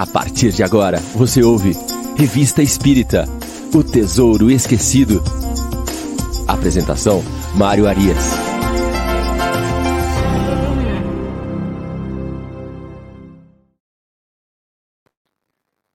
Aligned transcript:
A 0.00 0.06
partir 0.06 0.50
de 0.50 0.62
agora, 0.62 0.96
você 1.14 1.42
ouve 1.42 1.72
Revista 2.16 2.62
Espírita 2.62 3.26
O 3.74 3.84
Tesouro 3.84 4.50
Esquecido. 4.50 5.20
Apresentação: 6.48 7.20
Mário 7.54 7.86
Arias. 7.86 8.16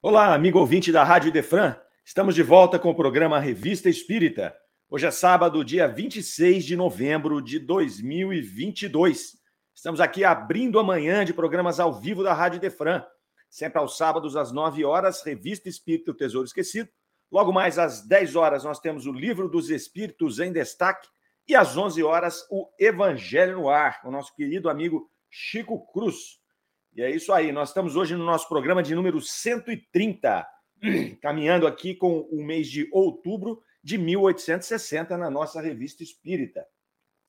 Olá, 0.03 0.35
amigo 0.35 0.59
ouvinte 0.59 0.91
da 0.91 1.03
Rádio 1.03 1.31
Defran. 1.31 1.75
Estamos 2.05 2.35
de 2.35 2.43
volta 2.43 2.77
com 2.77 2.91
o 2.91 2.95
programa 2.95 3.39
Revista 3.39 3.89
Espírita. 3.89 4.55
Hoje 4.87 5.07
é 5.07 5.11
sábado, 5.11 5.65
dia 5.65 5.87
26 5.87 6.63
de 6.63 6.75
novembro 6.75 7.41
de 7.41 7.57
2022. 7.57 9.31
Estamos 9.73 9.99
aqui 9.99 10.23
abrindo 10.23 10.77
amanhã 10.77 11.25
de 11.25 11.33
programas 11.33 11.79
ao 11.79 11.99
vivo 11.99 12.21
da 12.21 12.35
Rádio 12.35 12.59
Defran 12.59 13.03
sempre 13.55 13.79
aos 13.79 13.95
sábados, 13.95 14.35
às 14.35 14.51
9 14.51 14.83
horas, 14.83 15.23
Revista 15.23 15.69
Espírito 15.69 16.11
o 16.11 16.13
Tesouro 16.13 16.45
Esquecido. 16.45 16.89
Logo 17.31 17.53
mais 17.53 17.79
às 17.79 18.05
10 18.05 18.35
horas, 18.35 18.65
nós 18.65 18.81
temos 18.81 19.05
o 19.05 19.13
Livro 19.13 19.47
dos 19.47 19.69
Espíritos 19.69 20.39
em 20.39 20.51
Destaque. 20.51 21.07
E 21.47 21.55
às 21.55 21.77
11 21.77 22.03
horas, 22.03 22.45
o 22.51 22.69
Evangelho 22.77 23.55
no 23.55 23.69
Ar, 23.69 24.01
o 24.03 24.11
nosso 24.11 24.35
querido 24.35 24.69
amigo 24.69 25.09
Chico 25.29 25.89
Cruz. 25.93 26.41
E 26.93 27.01
é 27.01 27.09
isso 27.09 27.31
aí, 27.31 27.53
nós 27.53 27.69
estamos 27.69 27.95
hoje 27.95 28.13
no 28.13 28.25
nosso 28.25 28.49
programa 28.49 28.83
de 28.83 28.93
número 28.93 29.21
130, 29.21 30.45
caminhando 31.21 31.65
aqui 31.65 31.95
com 31.95 32.27
o 32.29 32.43
mês 32.43 32.67
de 32.67 32.89
outubro 32.91 33.61
de 33.81 33.97
1860 33.97 35.17
na 35.17 35.29
nossa 35.29 35.61
Revista 35.61 36.03
Espírita. 36.03 36.67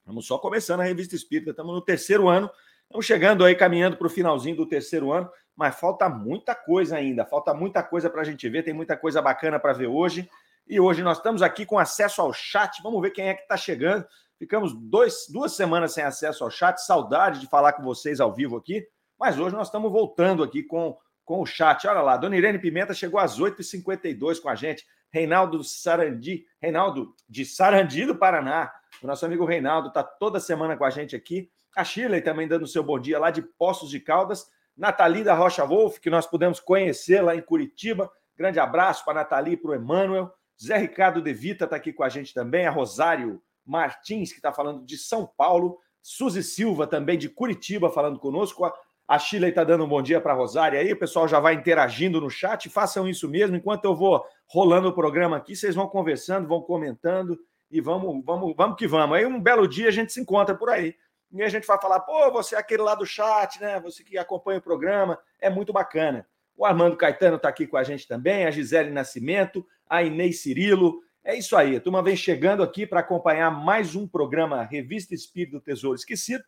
Estamos 0.01 0.27
só 0.27 0.39
começando 0.39 0.81
a 0.81 0.85
Revista 0.85 1.15
Espírita, 1.15 1.51
estamos 1.51 1.73
no 1.73 1.83
terceiro 1.83 2.29
ano, 2.29 2.51
estamos 2.87 3.07
chegando 3.07 3.45
aí, 3.45 3.55
caminhando 3.55 3.97
para 3.97 4.07
o 4.07 4.11
finalzinho 4.11 4.57
do 4.57 4.67
terceiro 4.67 5.13
ano 5.13 5.31
mas 5.57 5.81
falta 5.81 6.09
muita 6.09 6.55
coisa 6.55 6.97
ainda, 6.97 7.25
falta 7.25 7.55
muita 7.55 7.83
coisa 7.83 8.11
para 8.11 8.21
a 8.21 8.25
gente 8.25 8.47
ver, 8.49 8.63
tem 8.63 8.75
muita 8.75 8.97
coisa 8.97 9.23
bacana 9.23 9.59
para 9.59 9.73
ver 9.73 9.87
hoje. 9.87 10.29
E 10.69 10.79
hoje 10.79 11.03
nós 11.03 11.17
estamos 11.17 11.41
aqui 11.41 11.65
com 11.65 11.79
acesso 11.79 12.21
ao 12.21 12.33
chat, 12.33 12.83
vamos 12.83 13.01
ver 13.01 13.11
quem 13.11 13.29
é 13.29 13.35
que 13.35 13.43
está 13.43 13.57
chegando. 13.57 14.07
Ficamos 14.39 14.75
dois, 14.75 15.27
duas 15.31 15.53
semanas 15.53 15.95
sem 15.95 16.05
acesso 16.05 16.45
ao 16.45 16.51
chat, 16.51 16.79
saudade 16.79 17.41
de 17.41 17.47
falar 17.47 17.73
com 17.73 17.83
vocês 17.83 18.21
ao 18.21 18.35
vivo 18.35 18.57
aqui, 18.57 18.87
mas 19.19 19.39
hoje 19.39 19.57
nós 19.57 19.69
estamos 19.69 19.91
voltando 19.91 20.43
aqui 20.43 20.63
com, 20.63 20.99
com 21.25 21.41
o 21.41 21.47
chat. 21.47 21.87
Olha 21.87 22.03
lá, 22.03 22.19
Dona 22.19 22.37
Irene 22.37 22.59
Pimenta 22.59 22.93
chegou 22.93 23.19
às 23.19 23.41
8h52 23.41 24.43
com 24.43 24.51
a 24.51 24.55
gente. 24.55 24.85
Reinaldo 25.11 25.65
Sarandi, 25.65 26.45
Reinaldo 26.61 27.15
de 27.27 27.47
Sarandi 27.47 28.05
do 28.05 28.15
Paraná. 28.15 28.71
O 29.01 29.07
nosso 29.07 29.25
amigo 29.25 29.47
Reinaldo 29.47 29.89
está 29.89 30.03
toda 30.03 30.39
semana 30.39 30.77
com 30.77 30.85
a 30.85 30.91
gente 30.91 31.17
aqui. 31.17 31.51
A 31.77 31.85
Shirley 31.85 32.23
também 32.23 32.49
dando 32.49 32.67
seu 32.67 32.83
bom 32.83 32.99
dia 32.99 33.19
lá 33.19 33.31
de 33.31 33.43
Poços 33.43 33.91
de 33.91 34.01
Caldas. 34.01 34.51
Nathalie 34.75 35.23
da 35.23 35.35
Rocha 35.35 35.63
Wolf, 35.63 35.99
que 35.99 36.09
nós 36.09 36.27
pudemos 36.27 36.59
conhecer 36.59 37.21
lá 37.21 37.37
em 37.37 37.43
Curitiba. 37.43 38.11
Grande 38.35 38.59
abraço 38.59 39.05
para 39.05 39.21
a 39.21 39.23
Nathalie 39.23 39.53
e 39.53 39.57
para 39.59 39.73
o 39.73 39.75
Emanuel. 39.75 40.33
Zé 40.59 40.79
Ricardo 40.79 41.21
De 41.21 41.35
Vita 41.35 41.65
está 41.65 41.77
aqui 41.77 41.93
com 41.93 42.03
a 42.03 42.09
gente 42.09 42.33
também. 42.33 42.67
A 42.67 42.71
Rosário 42.71 43.43
Martins, 43.63 44.31
que 44.31 44.39
está 44.39 44.55
falando 44.55 44.87
de 44.87 44.97
São 44.97 45.31
Paulo. 45.37 45.79
Suzy 46.01 46.43
Silva, 46.43 46.87
também 46.87 47.19
de 47.19 47.29
Curitiba, 47.29 47.91
falando 47.91 48.19
conosco. 48.19 48.65
A 49.07 49.19
Chile 49.19 49.49
está 49.49 49.63
dando 49.63 49.85
um 49.85 49.89
bom 49.89 50.01
dia 50.01 50.19
para 50.19 50.33
a 50.33 50.37
Rosária 50.37 50.81
aí. 50.81 50.93
O 50.95 50.99
pessoal 50.99 51.29
já 51.29 51.39
vai 51.39 51.53
interagindo 51.53 52.23
no 52.23 52.31
chat. 52.31 52.71
Façam 52.71 53.07
isso 53.07 53.29
mesmo. 53.29 53.55
Enquanto 53.55 53.85
eu 53.85 53.95
vou 53.95 54.25
rolando 54.47 54.89
o 54.89 54.95
programa 54.95 55.37
aqui, 55.37 55.55
vocês 55.55 55.75
vão 55.75 55.89
conversando, 55.89 56.49
vão 56.49 56.63
comentando 56.63 57.39
e 57.71 57.83
vamos, 57.83 58.25
vamos, 58.25 58.55
vamos 58.57 58.77
que 58.79 58.87
vamos. 58.87 59.15
Aí 59.15 59.27
um 59.27 59.39
belo 59.39 59.69
dia 59.69 59.89
a 59.89 59.93
gente 59.93 60.11
se 60.11 60.21
encontra 60.21 60.55
por 60.55 60.71
aí. 60.71 60.95
E 61.33 61.43
a 61.43 61.49
gente 61.49 61.67
vai 61.67 61.81
falar, 61.81 62.01
pô, 62.01 62.31
você 62.31 62.55
é 62.55 62.59
aquele 62.59 62.83
lá 62.83 62.95
do 62.95 63.05
chat, 63.05 63.61
né? 63.61 63.81
Você 63.81 64.05
que 64.05 64.17
acompanha 64.17 64.59
o 64.59 64.63
programa, 64.63 65.19
é 65.41 65.51
muito 65.51 65.73
bacana. 65.73 66.27
O 66.57 66.65
Armando 66.65 66.97
Caetano 66.97 67.37
está 67.37 67.49
aqui 67.49 67.67
com 67.67 67.77
a 67.77 67.83
gente 67.83 68.09
também, 68.09 68.47
a 68.47 68.51
Gisele 68.51 68.91
Nascimento, 68.91 69.67
a 69.89 70.03
Inês 70.03 70.41
Cirilo. 70.41 71.03
É 71.23 71.37
isso 71.37 71.57
aí, 71.57 71.77
a 71.77 71.81
turma 71.81 72.03
vem 72.03 72.17
chegando 72.17 72.63
aqui 72.63 72.87
para 72.87 73.01
acompanhar 73.01 73.51
mais 73.51 73.95
um 73.95 74.07
programa 74.07 74.63
Revista 74.63 75.15
Espírito 75.15 75.61
Tesouro 75.61 75.97
Esquecido. 75.97 76.45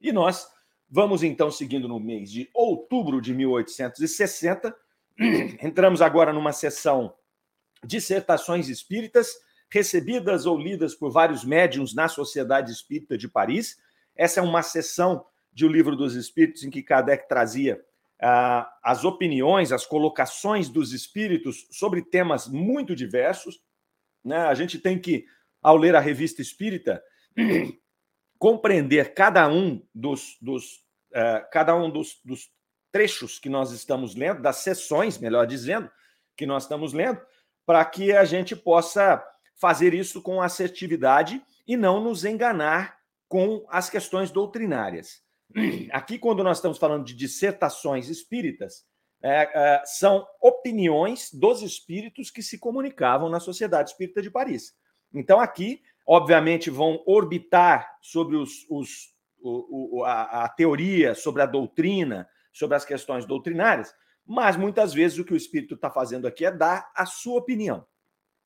E 0.00 0.10
nós 0.10 0.48
vamos 0.90 1.22
então 1.22 1.50
seguindo 1.50 1.86
no 1.86 2.00
mês 2.00 2.32
de 2.32 2.50
outubro 2.52 3.20
de 3.20 3.32
1860. 3.32 4.74
Entramos 5.62 6.02
agora 6.02 6.32
numa 6.32 6.52
sessão 6.52 7.14
Dissertações 7.84 8.68
Espíritas, 8.68 9.32
recebidas 9.70 10.44
ou 10.44 10.58
lidas 10.58 10.94
por 10.94 11.10
vários 11.10 11.44
médiums 11.44 11.94
na 11.94 12.08
Sociedade 12.08 12.72
Espírita 12.72 13.16
de 13.16 13.28
Paris. 13.28 13.78
Essa 14.20 14.40
é 14.40 14.42
uma 14.42 14.62
sessão 14.62 15.24
de 15.50 15.64
O 15.64 15.68
Livro 15.68 15.96
dos 15.96 16.14
Espíritos 16.14 16.62
em 16.62 16.68
que 16.68 16.82
Kardec 16.82 17.26
trazia 17.26 17.82
ah, 18.20 18.70
as 18.82 19.02
opiniões, 19.02 19.72
as 19.72 19.86
colocações 19.86 20.68
dos 20.68 20.92
espíritos 20.92 21.66
sobre 21.70 22.02
temas 22.02 22.46
muito 22.46 22.94
diversos. 22.94 23.62
Né? 24.22 24.36
A 24.36 24.52
gente 24.52 24.78
tem 24.78 24.98
que, 24.98 25.24
ao 25.62 25.74
ler 25.74 25.96
a 25.96 26.00
revista 26.00 26.42
espírita, 26.42 27.02
compreender 28.38 29.14
cada 29.14 29.48
um 29.48 29.82
dos, 29.94 30.36
dos 30.38 30.84
uh, 31.12 31.48
cada 31.50 31.74
um 31.74 31.88
dos, 31.88 32.20
dos 32.22 32.50
trechos 32.92 33.38
que 33.38 33.48
nós 33.48 33.72
estamos 33.72 34.14
lendo, 34.14 34.42
das 34.42 34.56
sessões, 34.56 35.16
melhor 35.16 35.46
dizendo, 35.46 35.90
que 36.36 36.44
nós 36.44 36.64
estamos 36.64 36.92
lendo, 36.92 37.22
para 37.64 37.82
que 37.86 38.12
a 38.12 38.26
gente 38.26 38.54
possa 38.54 39.24
fazer 39.56 39.94
isso 39.94 40.20
com 40.20 40.42
assertividade 40.42 41.42
e 41.66 41.74
não 41.74 42.04
nos 42.04 42.26
enganar 42.26 42.99
com 43.30 43.64
as 43.68 43.88
questões 43.88 44.32
doutrinárias. 44.32 45.22
Aqui, 45.92 46.18
quando 46.18 46.42
nós 46.42 46.58
estamos 46.58 46.78
falando 46.78 47.04
de 47.04 47.14
dissertações 47.14 48.08
espíritas, 48.08 48.84
é, 49.22 49.48
é, 49.54 49.82
são 49.84 50.26
opiniões 50.42 51.30
dos 51.32 51.62
espíritos 51.62 52.28
que 52.28 52.42
se 52.42 52.58
comunicavam 52.58 53.28
na 53.28 53.38
Sociedade 53.38 53.90
Espírita 53.90 54.20
de 54.20 54.32
Paris. 54.32 54.74
Então, 55.14 55.38
aqui, 55.38 55.80
obviamente, 56.04 56.70
vão 56.70 57.04
orbitar 57.06 57.96
sobre 58.02 58.36
os, 58.36 58.66
os, 58.68 59.14
o, 59.38 59.98
o, 59.98 60.04
a, 60.04 60.44
a 60.44 60.48
teoria, 60.48 61.14
sobre 61.14 61.40
a 61.42 61.46
doutrina, 61.46 62.28
sobre 62.52 62.76
as 62.76 62.84
questões 62.84 63.24
doutrinárias, 63.24 63.94
mas 64.26 64.56
muitas 64.56 64.92
vezes 64.92 65.18
o 65.18 65.24
que 65.24 65.34
o 65.34 65.36
espírito 65.36 65.76
está 65.76 65.88
fazendo 65.88 66.26
aqui 66.26 66.44
é 66.44 66.50
dar 66.50 66.90
a 66.96 67.06
sua 67.06 67.38
opinião. 67.38 67.86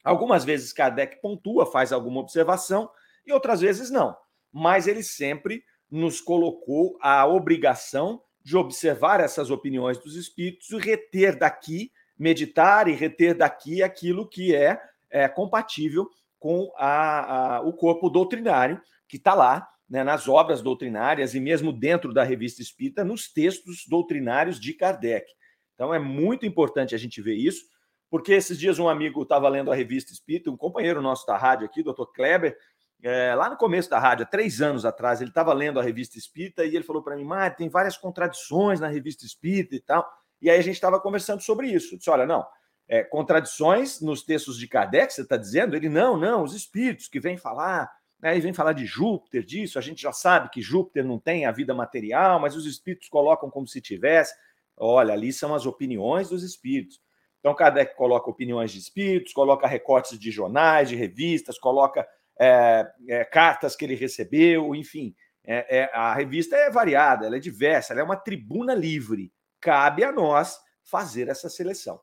Algumas 0.05 0.45
vezes 0.45 0.75
Kardec 0.75 1.22
pontua, 1.22 1.65
faz 1.65 1.91
alguma 1.91 2.21
observação, 2.21 2.91
e 3.27 3.33
outras 3.33 3.62
vezes 3.62 3.91
não 3.91 4.15
mas 4.54 4.87
ele 4.87 5.03
sempre 5.03 5.65
nos 5.91 6.20
colocou 6.20 6.97
a 7.03 7.26
obrigação 7.26 8.22
de 8.41 8.56
observar 8.56 9.19
essas 9.19 9.50
opiniões 9.50 9.98
dos 9.98 10.15
espíritos 10.15 10.70
e 10.70 10.78
reter 10.78 11.37
daqui, 11.37 11.91
meditar 12.16 12.87
e 12.87 12.92
reter 12.92 13.34
daqui 13.34 13.82
aquilo 13.82 14.28
que 14.28 14.54
é, 14.54 14.81
é 15.10 15.26
compatível 15.28 16.09
com 16.38 16.70
a, 16.76 17.56
a, 17.56 17.60
o 17.62 17.72
corpo 17.72 18.09
doutrinário 18.09 18.81
que 19.09 19.16
está 19.16 19.34
lá, 19.34 19.69
né, 19.91 20.04
nas 20.04 20.28
obras 20.28 20.62
doutrinárias 20.62 21.34
e 21.34 21.41
mesmo 21.41 21.72
dentro 21.72 22.12
da 22.12 22.22
revista 22.22 22.62
espírita, 22.62 23.04
nos 23.04 23.33
textos 23.33 23.84
doutrinários 23.89 24.60
de 24.60 24.72
Kardec. 24.72 25.27
Então 25.74 25.92
é 25.92 25.98
muito 25.98 26.47
importante 26.47 26.95
a 26.95 26.98
gente 26.98 27.21
ver 27.21 27.34
isso, 27.34 27.65
porque 28.09 28.33
esses 28.33 28.57
dias 28.57 28.78
um 28.78 28.89
amigo 28.89 29.22
estava 29.22 29.48
lendo 29.48 29.72
a 29.72 29.74
revista 29.74 30.12
espírita, 30.12 30.50
um 30.50 30.57
companheiro 30.57 31.03
nosso 31.03 31.27
da 31.27 31.36
rádio 31.36 31.66
aqui, 31.66 31.83
doutor 31.83 32.12
Kleber, 32.12 32.57
é, 33.06 33.34
lá 33.34 33.51
no 33.51 33.56
começo 33.59 33.91
da 33.91 33.98
rádio, 33.98 34.24
há 34.24 34.27
três 34.27 34.62
anos 34.62 34.86
atrás, 34.86 35.21
ele 35.21 35.28
estava 35.28 35.53
lendo 35.53 35.78
a 35.78 35.83
revista 35.83 36.16
Espírita 36.16 36.65
e 36.65 36.74
ele 36.74 36.83
falou 36.83 37.03
para 37.03 37.15
mim, 37.15 37.24
Mário, 37.24 37.54
tem 37.54 37.68
várias 37.68 37.98
contradições 37.98 38.80
na 38.80 38.89
revista 38.89 39.27
Espírita 39.27 39.74
e 39.74 39.80
tal. 39.80 40.10
E 40.41 40.48
aí 40.48 40.59
a 40.59 40.62
gente 40.62 40.77
estava 40.77 40.98
conversando 40.98 41.42
sobre 41.42 41.68
isso. 41.68 41.95
Eu 41.95 41.98
disse, 41.98 42.09
olha, 42.09 42.24
não, 42.24 42.47
é, 42.89 43.04
contradições 43.04 44.01
nos 44.01 44.22
textos 44.22 44.59
de 44.59 44.66
Kardec, 44.66 45.12
você 45.12 45.21
está 45.21 45.36
dizendo? 45.36 45.77
Ele, 45.77 45.91
não, 45.91 46.16
não, 46.16 46.42
os 46.42 46.54
espíritos 46.54 47.06
que 47.06 47.21
vêm 47.21 47.36
falar, 47.36 47.92
né, 48.18 48.39
e 48.39 48.41
vem 48.41 48.54
falar 48.54 48.72
de 48.72 48.86
Júpiter, 48.86 49.45
disso, 49.45 49.78
a 49.78 49.83
gente 49.83 50.00
já 50.00 50.12
sabe 50.12 50.48
que 50.48 50.62
Júpiter 50.62 51.04
não 51.04 51.18
tem 51.18 51.45
a 51.45 51.53
vida 51.53 51.74
material, 51.74 52.41
mas 52.41 52.57
os 52.57 52.65
espíritos 52.65 53.10
colocam 53.10 53.50
como 53.50 53.68
se 53.68 53.83
tivesse. 53.83 54.34
Olha, 54.78 55.12
ali 55.12 55.30
são 55.30 55.54
as 55.54 55.66
opiniões 55.66 56.30
dos 56.30 56.42
espíritos. 56.42 57.03
Então, 57.39 57.54
Kardec 57.54 57.95
coloca 57.97 58.30
opiniões 58.30 58.72
de 58.72 58.78
espíritos, 58.78 59.34
coloca 59.34 59.66
recortes 59.66 60.18
de 60.18 60.30
jornais, 60.30 60.89
de 60.89 60.97
revistas, 60.97 61.59
coloca 61.59 62.09
é, 62.39 62.91
é, 63.09 63.25
cartas 63.25 63.77
que 63.77 63.84
ele 63.84 63.95
recebeu, 63.95 64.75
enfim. 64.75 65.15
É, 65.47 65.78
é, 65.78 65.91
a 65.92 66.15
revista 66.15 66.57
é 66.57 66.71
variada, 66.71 67.27
ela 67.27 67.36
é 67.36 67.41
diversa, 67.41 67.92
ela 67.92 68.01
é 68.01 68.04
uma 68.04 68.16
tribuna 68.16 68.75
livre. 68.75 69.33
Cabe 69.60 70.04
a 70.04 70.13
nós 70.13 70.59
fazer 70.83 71.28
essa 71.28 71.48
seleção. 71.48 72.01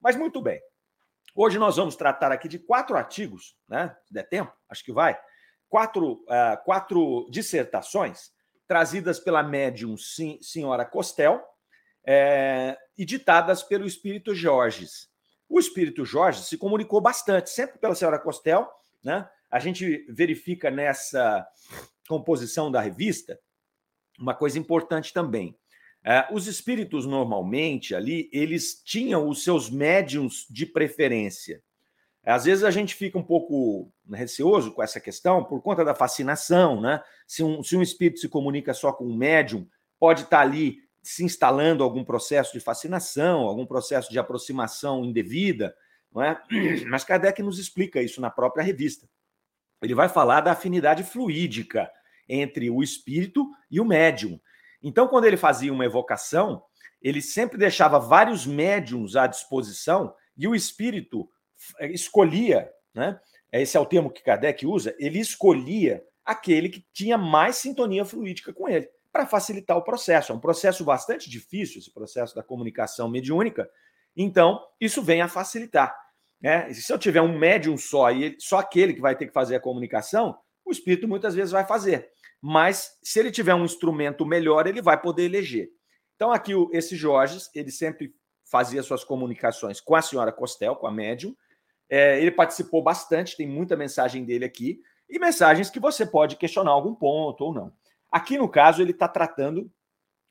Mas 0.00 0.16
muito 0.16 0.40
bem. 0.40 0.60
Hoje 1.34 1.58
nós 1.58 1.76
vamos 1.76 1.96
tratar 1.96 2.30
aqui 2.30 2.48
de 2.48 2.58
quatro 2.58 2.96
artigos, 2.96 3.56
né? 3.68 3.96
Se 4.04 4.14
der 4.14 4.28
tempo, 4.28 4.52
acho 4.68 4.84
que 4.84 4.92
vai. 4.92 5.18
Quatro, 5.68 6.12
uh, 6.12 6.64
quatro 6.64 7.26
dissertações 7.30 8.30
trazidas 8.66 9.18
pela 9.18 9.42
médium 9.42 9.96
sim, 9.96 10.38
senhora 10.40 10.84
Costel 10.84 11.42
é, 12.06 12.76
e 12.96 13.04
ditadas 13.04 13.62
pelo 13.62 13.86
espírito 13.86 14.34
Jorges. 14.34 15.08
O 15.48 15.58
espírito 15.58 16.04
Jorge 16.04 16.42
se 16.42 16.56
comunicou 16.56 17.00
bastante, 17.00 17.50
sempre 17.50 17.78
pela 17.78 17.94
senhora 17.94 18.18
Costel, 18.18 18.70
né? 19.02 19.28
A 19.54 19.60
gente 19.60 20.04
verifica 20.08 20.68
nessa 20.68 21.46
composição 22.08 22.72
da 22.72 22.80
revista 22.80 23.38
uma 24.18 24.34
coisa 24.34 24.58
importante 24.58 25.12
também. 25.12 25.56
É, 26.04 26.26
os 26.32 26.48
espíritos 26.48 27.06
normalmente 27.06 27.94
ali, 27.94 28.28
eles 28.32 28.82
tinham 28.84 29.28
os 29.28 29.44
seus 29.44 29.70
médiums 29.70 30.44
de 30.50 30.66
preferência. 30.66 31.62
Às 32.24 32.46
vezes 32.46 32.64
a 32.64 32.70
gente 32.72 32.96
fica 32.96 33.16
um 33.16 33.22
pouco 33.22 33.92
receoso 34.12 34.72
com 34.72 34.82
essa 34.82 34.98
questão 34.98 35.44
por 35.44 35.62
conta 35.62 35.84
da 35.84 35.94
fascinação, 35.94 36.80
né? 36.80 37.00
Se 37.24 37.44
um, 37.44 37.62
se 37.62 37.76
um 37.76 37.82
espírito 37.82 38.18
se 38.18 38.28
comunica 38.28 38.74
só 38.74 38.92
com 38.92 39.04
um 39.04 39.16
médium, 39.16 39.68
pode 40.00 40.22
estar 40.22 40.40
ali 40.40 40.78
se 41.00 41.22
instalando 41.22 41.84
algum 41.84 42.04
processo 42.04 42.52
de 42.52 42.58
fascinação, 42.58 43.42
algum 43.42 43.64
processo 43.64 44.10
de 44.10 44.18
aproximação 44.18 45.04
indevida, 45.04 45.72
não 46.12 46.24
é? 46.24 46.42
Mas 46.90 47.04
Kardec 47.04 47.40
nos 47.40 47.60
explica 47.60 48.02
isso 48.02 48.20
na 48.20 48.30
própria 48.30 48.64
revista. 48.64 49.08
Ele 49.84 49.94
vai 49.94 50.08
falar 50.08 50.40
da 50.40 50.52
afinidade 50.52 51.02
fluídica 51.04 51.90
entre 52.28 52.70
o 52.70 52.82
espírito 52.82 53.46
e 53.70 53.80
o 53.80 53.84
médium. 53.84 54.40
Então, 54.82 55.08
quando 55.08 55.24
ele 55.24 55.36
fazia 55.36 55.72
uma 55.72 55.84
evocação, 55.84 56.62
ele 57.00 57.20
sempre 57.20 57.58
deixava 57.58 57.98
vários 57.98 58.46
médiums 58.46 59.14
à 59.14 59.26
disposição 59.26 60.14
e 60.36 60.48
o 60.48 60.54
espírito 60.54 61.28
eh, 61.78 61.92
escolhia, 61.92 62.70
né? 62.94 63.20
Esse 63.52 63.76
é 63.76 63.80
o 63.80 63.86
termo 63.86 64.10
que 64.10 64.22
Kardec 64.22 64.66
usa, 64.66 64.96
ele 64.98 65.20
escolhia 65.20 66.02
aquele 66.24 66.68
que 66.68 66.84
tinha 66.92 67.16
mais 67.16 67.56
sintonia 67.56 68.04
fluídica 68.04 68.52
com 68.52 68.68
ele, 68.68 68.88
para 69.12 69.26
facilitar 69.26 69.76
o 69.76 69.84
processo. 69.84 70.32
É 70.32 70.34
um 70.34 70.40
processo 70.40 70.84
bastante 70.84 71.30
difícil, 71.30 71.78
esse 71.78 71.92
processo 71.92 72.34
da 72.34 72.42
comunicação 72.42 73.08
mediúnica, 73.08 73.70
então 74.16 74.60
isso 74.80 75.02
vem 75.02 75.20
a 75.20 75.28
facilitar. 75.28 75.94
Né? 76.44 76.70
Se 76.74 76.92
eu 76.92 76.98
tiver 76.98 77.22
um 77.22 77.38
médium 77.38 77.74
só 77.78 78.10
e 78.10 78.36
só 78.38 78.58
aquele 78.58 78.92
que 78.92 79.00
vai 79.00 79.16
ter 79.16 79.26
que 79.26 79.32
fazer 79.32 79.56
a 79.56 79.60
comunicação, 79.60 80.36
o 80.62 80.70
espírito 80.70 81.08
muitas 81.08 81.34
vezes 81.34 81.50
vai 81.50 81.66
fazer. 81.66 82.10
Mas 82.38 82.98
se 83.02 83.18
ele 83.18 83.30
tiver 83.30 83.54
um 83.54 83.64
instrumento 83.64 84.26
melhor, 84.26 84.66
ele 84.66 84.82
vai 84.82 85.00
poder 85.00 85.22
eleger. 85.22 85.70
Então 86.14 86.30
aqui 86.30 86.52
esse 86.70 86.96
Jorge, 86.96 87.38
ele 87.54 87.70
sempre 87.70 88.14
fazia 88.44 88.82
suas 88.82 89.02
comunicações 89.02 89.80
com 89.80 89.96
a 89.96 90.02
senhora 90.02 90.30
Costel, 90.30 90.76
com 90.76 90.86
a 90.86 90.92
médium. 90.92 91.34
É, 91.88 92.20
ele 92.20 92.30
participou 92.30 92.82
bastante, 92.82 93.38
tem 93.38 93.48
muita 93.48 93.74
mensagem 93.74 94.22
dele 94.22 94.44
aqui, 94.44 94.82
e 95.08 95.18
mensagens 95.18 95.70
que 95.70 95.80
você 95.80 96.04
pode 96.04 96.36
questionar 96.36 96.72
algum 96.72 96.94
ponto 96.94 97.42
ou 97.42 97.54
não. 97.54 97.72
Aqui, 98.12 98.36
no 98.36 98.50
caso, 98.50 98.82
ele 98.82 98.90
está 98.90 99.08
tratando 99.08 99.72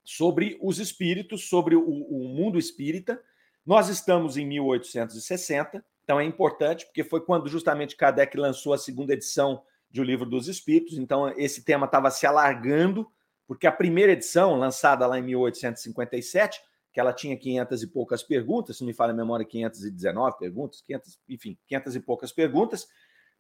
sobre 0.04 0.60
os 0.62 0.77
espíritos, 0.77 1.50
sobre 1.50 1.75
o, 1.75 1.83
o 1.83 2.27
mundo 2.30 2.60
espírita. 2.60 3.19
Nós 3.65 3.89
estamos 3.89 4.38
em 4.38 4.45
1860, 4.45 5.83
então 6.03 6.19
é 6.19 6.25
importante, 6.25 6.85
porque 6.85 7.03
foi 7.03 7.21
quando 7.21 7.47
justamente 7.47 7.95
Kardec 7.95 8.38
lançou 8.38 8.73
a 8.73 8.77
segunda 8.77 9.13
edição 9.13 9.63
de 9.89 10.01
O 10.01 10.03
Livro 10.03 10.25
dos 10.25 10.47
Espíritos, 10.47 10.97
então 10.97 11.29
esse 11.38 11.63
tema 11.63 11.85
estava 11.85 12.09
se 12.09 12.25
alargando, 12.25 13.07
porque 13.47 13.67
a 13.67 13.71
primeira 13.71 14.11
edição, 14.11 14.55
lançada 14.55 15.05
lá 15.05 15.19
em 15.19 15.21
1857, 15.21 16.59
que 16.91 17.00
ela 17.00 17.13
tinha 17.13 17.38
500 17.38 17.83
e 17.83 17.88
poucas 17.88 18.23
perguntas, 18.23 18.77
se 18.77 18.83
me 18.83 18.94
falha 18.94 19.11
a 19.11 19.15
memória, 19.15 19.45
519 19.45 20.38
perguntas, 20.38 20.81
500, 20.81 21.19
enfim, 21.29 21.57
500 21.67 21.95
e 21.95 22.00
poucas 22.00 22.31
perguntas. 22.31 22.88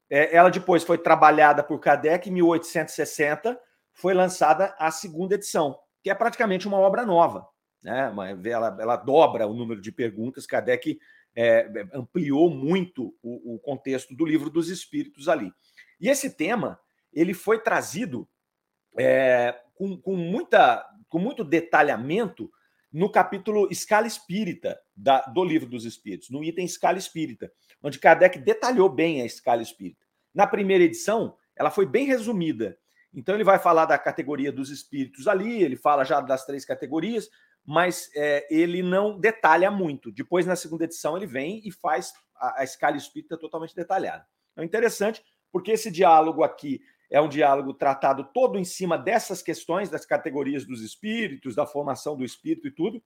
É, 0.09 0.35
ela 0.35 0.49
depois 0.49 0.83
foi 0.83 0.97
trabalhada 0.97 1.63
por 1.63 1.79
Kardec 1.79 2.29
em 2.29 2.33
1860, 2.33 3.59
foi 3.93 4.13
lançada 4.13 4.75
a 4.79 4.89
segunda 4.89 5.35
edição, 5.35 5.77
que 6.01 6.09
é 6.09 6.15
praticamente 6.15 6.67
uma 6.67 6.77
obra 6.77 7.05
nova. 7.05 7.47
Né? 7.83 8.13
Ela, 8.45 8.77
ela 8.79 8.95
dobra 8.95 9.45
o 9.45 9.53
número 9.53 9.81
de 9.81 9.91
perguntas. 9.91 10.45
Kardec 10.47 10.97
é, 11.35 11.67
ampliou 11.93 12.49
muito 12.49 13.15
o, 13.21 13.55
o, 13.55 13.59
contexto 13.59 14.15
do 14.15 14.25
livro 14.25 14.49
dos 14.49 14.69
Espíritos 14.69 15.27
ali. 15.27 15.51
E 15.99 16.09
esse 16.09 16.29
tema 16.29 16.79
ele 17.11 17.33
foi 17.33 17.61
trazido 17.61 18.27
é, 18.97 19.59
com, 19.75 19.97
com, 19.97 20.15
muita, 20.15 20.85
com 21.09 21.19
muito 21.19 21.43
detalhamento 21.43 22.51
no 22.91 23.11
capítulo 23.11 23.67
Escala 23.71 24.05
Espírita 24.05 24.79
da, 24.95 25.21
do 25.21 25.43
livro 25.43 25.67
dos 25.67 25.85
Espíritos, 25.85 26.29
no 26.29 26.43
item 26.43 26.65
Escala 26.65 26.97
Espírita, 26.97 27.51
onde 27.81 27.99
Kardec 27.99 28.37
detalhou 28.39 28.87
bem 28.87 29.21
a 29.21 29.25
escala 29.25 29.61
espírita. 29.61 30.05
Na 30.33 30.47
primeira 30.47 30.83
edição, 30.83 31.35
ela 31.55 31.71
foi 31.71 31.85
bem 31.85 32.05
resumida. 32.05 32.77
Então, 33.13 33.35
ele 33.35 33.43
vai 33.43 33.59
falar 33.59 33.85
da 33.85 33.97
categoria 33.97 34.51
dos 34.51 34.69
espíritos 34.69 35.27
ali, 35.27 35.61
ele 35.61 35.75
fala 35.75 36.03
já 36.03 36.19
das 36.21 36.45
três 36.45 36.65
categorias, 36.65 37.29
mas 37.65 38.09
é, 38.15 38.45
ele 38.53 38.83
não 38.83 39.19
detalha 39.19 39.71
muito. 39.71 40.11
Depois, 40.11 40.45
na 40.45 40.55
segunda 40.55 40.83
edição, 40.83 41.15
ele 41.15 41.25
vem 41.25 41.61
e 41.65 41.71
faz 41.71 42.13
a, 42.35 42.61
a 42.61 42.63
escala 42.63 42.97
espírita 42.97 43.37
totalmente 43.37 43.75
detalhada. 43.75 44.25
É 44.57 44.63
interessante, 44.63 45.23
porque 45.51 45.71
esse 45.71 45.89
diálogo 45.89 46.43
aqui 46.43 46.81
é 47.09 47.21
um 47.21 47.29
diálogo 47.29 47.73
tratado 47.73 48.23
todo 48.33 48.57
em 48.57 48.65
cima 48.65 48.97
dessas 48.97 49.41
questões, 49.41 49.89
das 49.89 50.05
categorias 50.05 50.65
dos 50.65 50.81
espíritos, 50.81 51.55
da 51.55 51.65
formação 51.65 52.17
do 52.17 52.25
espírito 52.25 52.67
e 52.67 52.71
tudo, 52.71 53.03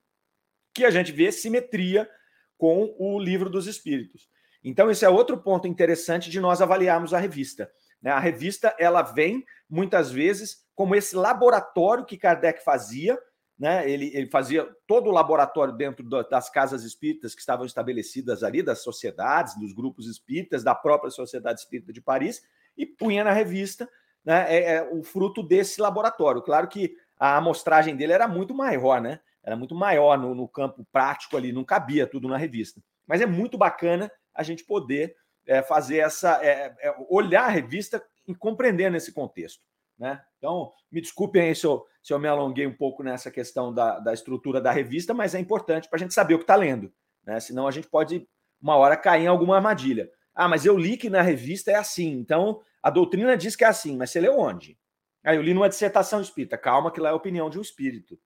que 0.74 0.86
a 0.86 0.90
gente 0.90 1.12
vê 1.12 1.32
simetria 1.32 2.10
com 2.58 2.96
o 2.98 3.20
livro 3.20 3.50
dos 3.50 3.68
espíritos. 3.68 4.30
Então, 4.64 4.90
esse 4.90 5.06
é 5.06 5.10
outro 5.10 5.38
ponto 5.38 5.68
interessante 5.68 6.30
de 6.30 6.40
nós 6.40 6.62
avaliarmos 6.62 7.14
a 7.14 7.20
revista. 7.20 7.72
Né? 8.02 8.12
A 8.12 8.20
revista 8.20 8.76
ela 8.80 9.02
vem 9.02 9.46
muitas 9.70 10.12
vezes 10.12 10.66
como 10.74 10.96
esse 10.96 11.16
laboratório 11.16 12.06
que 12.06 12.18
Kardec 12.18 12.64
fazia 12.64 13.18
né? 13.58 13.90
Ele, 13.90 14.12
ele 14.14 14.30
fazia 14.30 14.68
todo 14.86 15.10
o 15.10 15.14
laboratório 15.14 15.74
dentro 15.74 16.08
das 16.30 16.50
casas 16.50 16.84
espíritas 16.84 17.34
que 17.34 17.42
estavam 17.42 17.66
estabelecidas 17.66 18.44
ali, 18.44 18.62
das 18.62 18.84
sociedades, 18.84 19.58
dos 19.58 19.74
grupos 19.74 20.08
espíritas, 20.08 20.64
da 20.64 20.76
própria 20.76 21.10
Sociedade 21.10 21.60
Espírita 21.60 21.92
de 21.92 22.02
Paris, 22.02 22.44
e 22.78 22.86
punha 22.86 23.24
na 23.24 23.32
revista 23.32 23.90
né, 24.24 24.46
é, 24.48 24.76
é, 24.76 24.90
o 24.92 25.04
fruto 25.04 25.42
desse 25.42 25.82
laboratório. 25.82 26.42
Claro 26.42 26.68
que 26.68 26.96
a 27.20 27.38
amostragem 27.38 27.96
dele 27.96 28.14
era 28.14 28.28
muito 28.28 28.54
maior, 28.54 29.02
né? 29.02 29.20
Era 29.44 29.56
muito 29.56 29.74
maior 29.74 30.18
no, 30.18 30.36
no 30.36 30.48
campo 30.48 30.86
prático 30.92 31.38
ali, 31.38 31.52
não 31.52 31.64
cabia 31.64 32.06
tudo 32.06 32.28
na 32.28 32.38
revista. 32.38 32.82
Mas 33.08 33.22
é 33.22 33.26
muito 33.26 33.58
bacana 33.58 34.12
a 34.36 34.44
gente 34.44 34.64
poder 34.66 35.16
é, 35.48 35.64
fazer 35.64 36.00
essa. 36.00 36.44
É, 36.46 36.76
é, 36.80 36.96
olhar 37.10 37.46
a 37.46 37.50
revista 37.50 38.04
e 38.28 38.36
compreender 38.36 38.92
nesse 38.92 39.14
contexto. 39.14 39.64
Né? 39.98 40.22
Então, 40.38 40.72
me 40.92 41.02
desculpem 41.02 41.42
aí 41.42 41.56
se 41.56 41.66
eu, 41.66 41.86
se 42.04 42.14
eu 42.14 42.20
me 42.20 42.28
alonguei 42.28 42.68
um 42.68 42.76
pouco 42.76 43.02
nessa 43.04 43.32
questão 43.32 43.74
da, 43.74 44.00
da 44.00 44.14
estrutura 44.14 44.62
da 44.62 44.72
revista, 44.72 45.14
mas 45.14 45.34
é 45.34 45.40
importante 45.40 45.90
para 45.90 45.98
a 45.98 46.00
gente 46.00 46.14
saber 46.14 46.36
o 46.36 46.38
que 46.38 46.44
está 46.44 46.56
lendo. 46.56 46.94
Né? 47.24 47.40
Senão 47.40 47.68
a 47.68 47.72
gente 47.72 47.90
pode, 47.90 48.28
uma 48.62 48.76
hora, 48.76 48.96
cair 48.96 49.24
em 49.24 49.28
alguma 49.28 49.56
armadilha. 49.56 50.10
Ah, 50.34 50.48
mas 50.48 50.66
eu 50.66 50.78
li 50.78 50.98
que 50.98 51.10
na 51.10 51.22
revista 51.22 51.72
é 51.72 51.76
assim, 51.76 52.12
então 52.12 52.62
a 52.82 52.92
doutrina 52.92 53.36
diz 53.36 53.56
que 53.56 53.64
é 53.64 53.68
assim, 53.68 53.98
mas 53.98 54.12
você 54.12 54.20
leu 54.20 54.38
onde? 54.38 54.78
Ah, 55.24 55.34
eu 55.34 55.42
li 55.42 55.54
numa 55.54 55.68
dissertação 55.68 56.22
espírita. 56.22 56.58
Calma, 56.58 56.92
que 56.92 57.02
lá 57.02 57.10
é 57.10 57.12
a 57.12 57.16
opinião 57.16 57.50
de 57.50 57.58
um 57.58 57.62
espírito. 57.62 58.20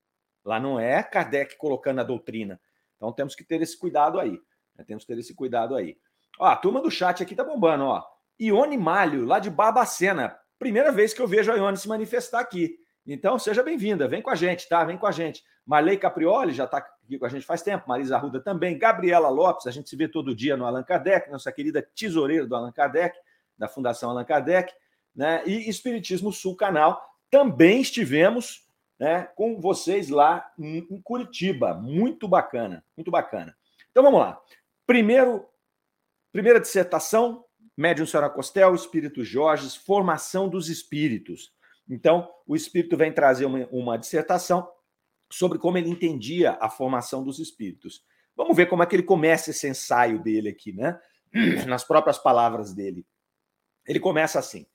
Lá 0.44 0.60
não 0.60 0.80
é 0.80 1.02
Kardec 1.02 1.58
colocando 1.58 2.00
a 2.00 2.04
doutrina. 2.04 2.60
Então 2.96 3.12
temos 3.14 3.34
que 3.34 3.44
ter 3.44 3.62
esse 3.62 3.78
cuidado 3.78 4.20
aí. 4.20 4.40
Né? 4.76 4.84
Temos 4.86 5.04
que 5.04 5.14
ter 5.14 5.20
esse 5.20 5.34
cuidado 5.34 5.76
aí. 5.76 5.98
Ó, 6.40 6.46
a 6.46 6.56
turma 6.56 6.82
do 6.82 6.92
chat 6.92 7.24
aqui 7.24 7.36
tá 7.36 7.44
bombando, 7.44 7.86
ó. 7.86 8.04
Ione 8.40 8.78
Malho, 8.78 9.26
lá 9.26 9.40
de 9.40 9.50
Barbacena. 9.50 10.38
Primeira 10.62 10.92
vez 10.92 11.12
que 11.12 11.20
eu 11.20 11.28
vejo 11.28 11.52
a 11.52 11.56
Ione 11.56 11.76
se 11.76 11.88
manifestar 11.88 12.40
aqui. 12.40 12.78
Então, 13.04 13.40
seja 13.40 13.64
bem-vinda, 13.64 14.08
vem 14.08 14.22
com 14.22 14.30
a 14.30 14.36
gente, 14.36 14.70
tá? 14.70 14.84
Vem 14.84 14.96
com 14.96 15.08
a 15.08 15.12
gente. 15.12 15.44
Marley 15.66 15.98
Caprioli 15.98 16.54
já 16.54 16.66
está 16.66 16.78
aqui 16.78 17.18
com 17.18 17.26
a 17.26 17.30
gente 17.30 17.48
faz 17.48 17.64
tempo, 17.64 17.90
Marisa 17.90 18.16
Arruda 18.16 18.40
também, 18.40 18.78
Gabriela 18.78 19.28
Lopes, 19.28 19.66
a 19.66 19.72
gente 19.72 19.90
se 19.90 19.96
vê 19.96 20.08
todo 20.08 20.36
dia 20.36 20.56
no 20.56 20.64
Allan 20.64 20.84
Kardec, 20.84 21.32
nossa 21.32 21.52
querida 21.52 21.82
tesoureira 21.96 22.46
do 22.46 22.56
Allan 22.56 22.72
Kardec, 22.72 23.18
da 23.58 23.68
Fundação 23.68 24.12
Allan 24.12 24.24
Kardec, 24.24 24.72
né? 25.16 25.42
E 25.48 25.68
Espiritismo 25.68 26.32
Sul 26.32 26.56
Canal, 26.56 27.04
também 27.32 27.82
estivemos 27.82 28.68
né, 29.00 29.24
com 29.36 29.60
vocês 29.60 30.10
lá 30.10 30.48
em 30.60 31.02
Curitiba. 31.02 31.74
Muito 31.74 32.28
bacana, 32.28 32.86
muito 32.96 33.10
bacana. 33.10 33.58
Então 33.90 34.04
vamos 34.04 34.20
lá. 34.20 34.40
Primeiro, 34.86 35.44
primeira 36.32 36.60
dissertação, 36.60 37.44
Médium 37.78 38.06
Senhora 38.06 38.30
Costel, 38.30 38.76
Espírito 38.76 39.24
Jorges, 39.24 39.76
Formação 39.76 40.50
dos 40.50 40.70
Espíritos. 40.70 41.54
Então, 41.90 42.30
o 42.48 42.56
Espírito 42.56 42.96
vem 42.98 43.12
trazer 43.12 43.46
uma, 43.46 43.68
uma 43.72 43.98
dissertação 43.98 44.68
sobre 45.32 45.58
como 45.58 45.78
ele 45.78 45.90
entendia 45.90 46.58
a 46.60 46.70
formação 46.70 47.24
dos 47.24 47.40
espíritos. 47.40 48.04
Vamos 48.36 48.56
ver 48.56 48.68
como 48.68 48.84
é 48.84 48.86
que 48.86 48.96
ele 48.96 49.04
começa 49.04 49.52
esse 49.52 49.68
ensaio 49.68 50.22
dele 50.22 50.50
aqui, 50.50 50.74
né? 50.74 51.00
Nas 51.68 51.84
próprias 51.84 52.18
palavras 52.18 52.74
dele. 52.74 53.06
Ele 53.86 54.00
começa 54.00 54.40
assim: 54.40 54.66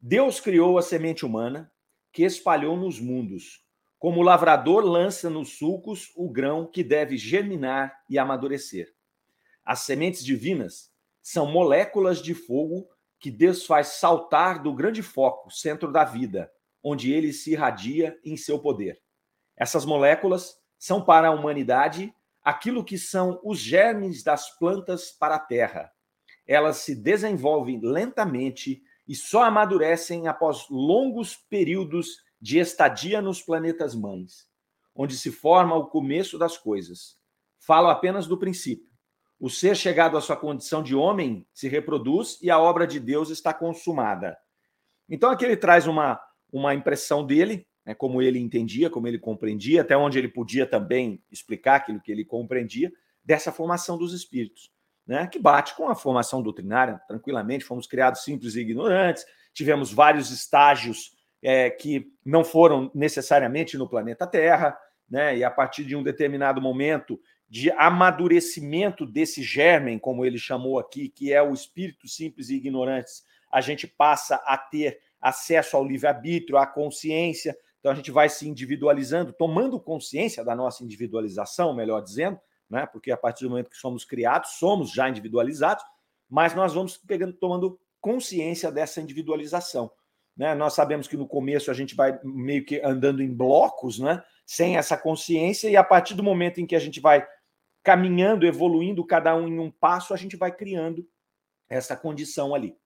Deus 0.00 0.40
criou 0.40 0.78
a 0.78 0.82
semente 0.82 1.26
humana 1.26 1.70
que 2.12 2.22
espalhou 2.22 2.76
nos 2.76 3.00
mundos. 3.00 3.62
Como 3.98 4.20
o 4.20 4.22
lavrador 4.22 4.84
lança 4.84 5.30
nos 5.30 5.56
sulcos 5.56 6.12
o 6.14 6.30
grão 6.30 6.66
que 6.70 6.84
deve 6.84 7.16
germinar 7.16 8.02
e 8.08 8.18
amadurecer. 8.18 8.94
As 9.64 9.80
sementes 9.80 10.22
divinas 10.22 10.92
são 11.24 11.50
moléculas 11.50 12.20
de 12.20 12.34
fogo 12.34 12.86
que 13.18 13.30
Deus 13.30 13.64
faz 13.64 13.86
saltar 13.98 14.62
do 14.62 14.74
grande 14.74 15.02
foco, 15.02 15.50
centro 15.50 15.90
da 15.90 16.04
vida, 16.04 16.52
onde 16.82 17.10
ele 17.10 17.32
se 17.32 17.52
irradia 17.52 18.20
em 18.22 18.36
seu 18.36 18.58
poder. 18.58 19.00
Essas 19.56 19.86
moléculas 19.86 20.54
são 20.78 21.02
para 21.02 21.28
a 21.28 21.30
humanidade 21.30 22.14
aquilo 22.42 22.84
que 22.84 22.98
são 22.98 23.40
os 23.42 23.58
germes 23.58 24.22
das 24.22 24.54
plantas 24.58 25.12
para 25.12 25.36
a 25.36 25.40
terra. 25.40 25.90
Elas 26.46 26.76
se 26.78 26.94
desenvolvem 26.94 27.80
lentamente 27.82 28.82
e 29.08 29.14
só 29.14 29.44
amadurecem 29.44 30.28
após 30.28 30.66
longos 30.68 31.34
períodos 31.34 32.18
de 32.38 32.58
estadia 32.58 33.22
nos 33.22 33.40
planetas 33.40 33.94
mães. 33.94 34.46
onde 34.94 35.16
se 35.16 35.32
forma 35.32 35.74
o 35.74 35.86
começo 35.86 36.38
das 36.38 36.56
coisas. 36.56 37.16
Falo 37.58 37.88
apenas 37.88 38.28
do 38.28 38.38
princípio. 38.38 38.93
O 39.38 39.50
ser 39.50 39.76
chegado 39.76 40.16
à 40.16 40.20
sua 40.20 40.36
condição 40.36 40.82
de 40.82 40.94
homem 40.94 41.46
se 41.52 41.68
reproduz 41.68 42.38
e 42.40 42.50
a 42.50 42.58
obra 42.58 42.86
de 42.86 43.00
Deus 43.00 43.30
está 43.30 43.52
consumada. 43.52 44.36
Então 45.08 45.30
aqui 45.30 45.44
ele 45.44 45.56
traz 45.56 45.86
uma, 45.86 46.20
uma 46.52 46.74
impressão 46.74 47.24
dele, 47.26 47.66
né, 47.84 47.94
como 47.94 48.22
ele 48.22 48.38
entendia, 48.38 48.88
como 48.88 49.06
ele 49.06 49.18
compreendia, 49.18 49.82
até 49.82 49.96
onde 49.96 50.18
ele 50.18 50.28
podia 50.28 50.66
também 50.66 51.22
explicar 51.30 51.76
aquilo 51.76 52.00
que 52.00 52.10
ele 52.10 52.24
compreendia, 52.24 52.92
dessa 53.22 53.52
formação 53.52 53.98
dos 53.98 54.12
espíritos, 54.12 54.70
né, 55.06 55.26
que 55.26 55.38
bate 55.38 55.74
com 55.74 55.88
a 55.88 55.94
formação 55.94 56.42
doutrinária, 56.42 57.00
tranquilamente, 57.06 57.64
fomos 57.64 57.86
criados 57.86 58.22
simples 58.22 58.54
e 58.54 58.60
ignorantes, 58.60 59.24
tivemos 59.52 59.92
vários 59.92 60.30
estágios 60.30 61.12
é, 61.42 61.68
que 61.68 62.10
não 62.24 62.42
foram 62.42 62.90
necessariamente 62.94 63.76
no 63.76 63.88
planeta 63.88 64.26
Terra, 64.26 64.76
né, 65.08 65.36
e 65.36 65.44
a 65.44 65.50
partir 65.50 65.84
de 65.84 65.94
um 65.94 66.02
determinado 66.02 66.60
momento 66.60 67.20
de 67.48 67.70
amadurecimento 67.72 69.06
desse 69.06 69.42
germen, 69.42 69.98
como 69.98 70.24
ele 70.24 70.38
chamou 70.38 70.78
aqui, 70.78 71.08
que 71.08 71.32
é 71.32 71.42
o 71.42 71.52
espírito 71.52 72.08
simples 72.08 72.48
e 72.48 72.56
ignorantes, 72.56 73.22
a 73.50 73.60
gente 73.60 73.86
passa 73.86 74.36
a 74.46 74.58
ter 74.58 75.00
acesso 75.20 75.76
ao 75.76 75.84
livre-arbítrio, 75.84 76.58
à 76.58 76.66
consciência, 76.66 77.56
então 77.78 77.92
a 77.92 77.94
gente 77.94 78.10
vai 78.10 78.28
se 78.28 78.48
individualizando, 78.48 79.32
tomando 79.32 79.78
consciência 79.78 80.44
da 80.44 80.56
nossa 80.56 80.82
individualização, 80.82 81.74
melhor 81.74 82.00
dizendo, 82.00 82.40
né? 82.68 82.86
Porque 82.86 83.10
a 83.10 83.16
partir 83.16 83.44
do 83.44 83.50
momento 83.50 83.70
que 83.70 83.76
somos 83.76 84.04
criados, 84.04 84.52
somos 84.52 84.90
já 84.90 85.08
individualizados, 85.08 85.84
mas 86.28 86.54
nós 86.54 86.74
vamos 86.74 86.96
pegando, 86.96 87.34
tomando 87.34 87.78
consciência 88.00 88.72
dessa 88.72 89.00
individualização. 89.00 89.90
Né? 90.36 90.54
Nós 90.54 90.74
sabemos 90.74 91.06
que 91.06 91.16
no 91.16 91.28
começo 91.28 91.70
a 91.70 91.74
gente 91.74 91.94
vai 91.94 92.18
meio 92.24 92.64
que 92.64 92.80
andando 92.82 93.22
em 93.22 93.32
blocos, 93.32 93.98
né? 93.98 94.22
Sem 94.46 94.76
essa 94.76 94.96
consciência, 94.96 95.68
e 95.68 95.76
a 95.76 95.84
partir 95.84 96.14
do 96.14 96.22
momento 96.22 96.60
em 96.60 96.66
que 96.66 96.76
a 96.76 96.78
gente 96.78 97.00
vai 97.00 97.26
caminhando, 97.82 98.46
evoluindo, 98.46 99.04
cada 99.04 99.34
um 99.34 99.46
em 99.46 99.58
um 99.58 99.70
passo, 99.70 100.14
a 100.14 100.16
gente 100.16 100.36
vai 100.36 100.50
criando 100.50 101.06
essa 101.68 101.96
condição 101.96 102.54
ali. 102.54 102.76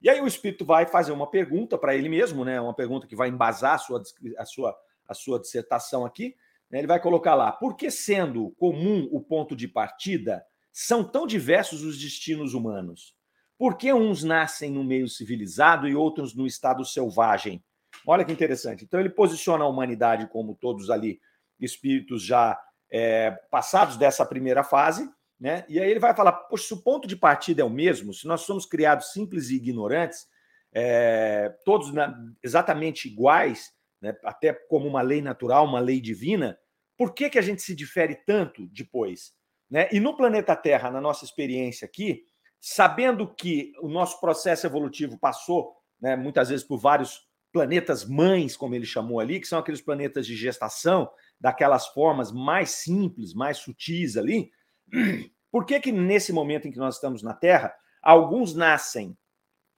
E 0.00 0.10
aí 0.10 0.20
o 0.20 0.26
espírito 0.26 0.64
vai 0.64 0.86
fazer 0.86 1.12
uma 1.12 1.28
pergunta 1.28 1.78
para 1.78 1.94
ele 1.94 2.08
mesmo, 2.08 2.44
né? 2.44 2.60
Uma 2.60 2.74
pergunta 2.74 3.06
que 3.06 3.16
vai 3.16 3.28
embasar 3.28 3.74
a 3.74 3.78
sua, 3.78 4.02
a 4.38 4.44
sua, 4.44 4.76
a 5.08 5.14
sua 5.14 5.40
dissertação 5.40 6.04
aqui. 6.04 6.36
Né? 6.70 6.78
Ele 6.78 6.86
vai 6.86 7.00
colocar 7.00 7.34
lá: 7.34 7.50
por 7.50 7.74
que 7.74 7.90
sendo 7.90 8.50
comum 8.58 9.08
o 9.10 9.20
ponto 9.20 9.56
de 9.56 9.66
partida, 9.66 10.44
são 10.72 11.02
tão 11.02 11.26
diversos 11.26 11.82
os 11.82 11.98
destinos 11.98 12.52
humanos? 12.52 13.16
Por 13.56 13.76
que 13.76 13.92
uns 13.92 14.22
nascem 14.22 14.70
no 14.70 14.84
meio 14.84 15.08
civilizado 15.08 15.88
e 15.88 15.94
outros 15.94 16.34
no 16.34 16.46
estado 16.46 16.84
selvagem? 16.84 17.64
Olha 18.06 18.24
que 18.24 18.32
interessante. 18.32 18.84
Então 18.84 19.00
ele 19.00 19.10
posiciona 19.10 19.64
a 19.64 19.68
humanidade 19.68 20.26
como 20.28 20.54
todos 20.54 20.90
ali 20.90 21.20
espíritos 21.60 22.22
já 22.22 22.58
é, 22.90 23.30
passados 23.50 23.96
dessa 23.96 24.24
primeira 24.24 24.62
fase, 24.62 25.08
né? 25.38 25.64
E 25.68 25.80
aí 25.80 25.90
ele 25.90 26.00
vai 26.00 26.14
falar: 26.14 26.32
poxa, 26.32 26.68
se 26.68 26.74
o 26.74 26.82
ponto 26.82 27.08
de 27.08 27.16
partida 27.16 27.62
é 27.62 27.64
o 27.64 27.70
mesmo, 27.70 28.12
se 28.12 28.26
nós 28.26 28.42
somos 28.42 28.66
criados 28.66 29.12
simples 29.12 29.50
e 29.50 29.56
ignorantes, 29.56 30.26
é, 30.72 31.54
todos 31.64 31.92
na, 31.92 32.16
exatamente 32.42 33.08
iguais, 33.08 33.72
né? 34.00 34.14
até 34.24 34.52
como 34.52 34.88
uma 34.88 35.02
lei 35.02 35.22
natural, 35.22 35.64
uma 35.64 35.80
lei 35.80 36.00
divina, 36.00 36.58
por 36.96 37.14
que, 37.14 37.30
que 37.30 37.38
a 37.38 37.42
gente 37.42 37.62
se 37.62 37.74
difere 37.74 38.14
tanto 38.14 38.66
depois? 38.68 39.32
Né? 39.70 39.88
E 39.92 40.00
no 40.00 40.16
planeta 40.16 40.54
Terra, 40.54 40.90
na 40.90 41.00
nossa 41.00 41.24
experiência 41.24 41.86
aqui, 41.86 42.24
sabendo 42.60 43.26
que 43.34 43.72
o 43.80 43.88
nosso 43.88 44.20
processo 44.20 44.66
evolutivo 44.66 45.18
passou 45.18 45.76
né, 46.00 46.16
muitas 46.16 46.48
vezes 46.48 46.66
por 46.66 46.78
vários 46.78 47.26
planetas 47.54 48.04
mães, 48.04 48.56
como 48.56 48.74
ele 48.74 48.84
chamou 48.84 49.20
ali, 49.20 49.38
que 49.38 49.46
são 49.46 49.60
aqueles 49.60 49.80
planetas 49.80 50.26
de 50.26 50.34
gestação, 50.34 51.08
daquelas 51.40 51.86
formas 51.86 52.32
mais 52.32 52.70
simples, 52.70 53.32
mais 53.32 53.58
sutis 53.58 54.16
ali, 54.16 54.50
por 55.52 55.64
que 55.64 55.78
que 55.78 55.92
nesse 55.92 56.32
momento 56.32 56.66
em 56.66 56.72
que 56.72 56.78
nós 56.78 56.96
estamos 56.96 57.22
na 57.22 57.32
Terra, 57.32 57.72
alguns 58.02 58.56
nascem 58.56 59.16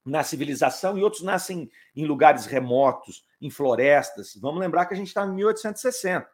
na 0.06 0.22
civilização 0.22 0.96
e 0.96 1.02
outros 1.02 1.22
nascem 1.22 1.70
em 1.94 2.06
lugares 2.06 2.46
remotos, 2.46 3.26
em 3.42 3.50
florestas? 3.50 4.34
Vamos 4.40 4.58
lembrar 4.58 4.86
que 4.86 4.94
a 4.94 4.96
gente 4.96 5.08
está 5.08 5.26
em 5.26 5.34
1860. 5.34 6.26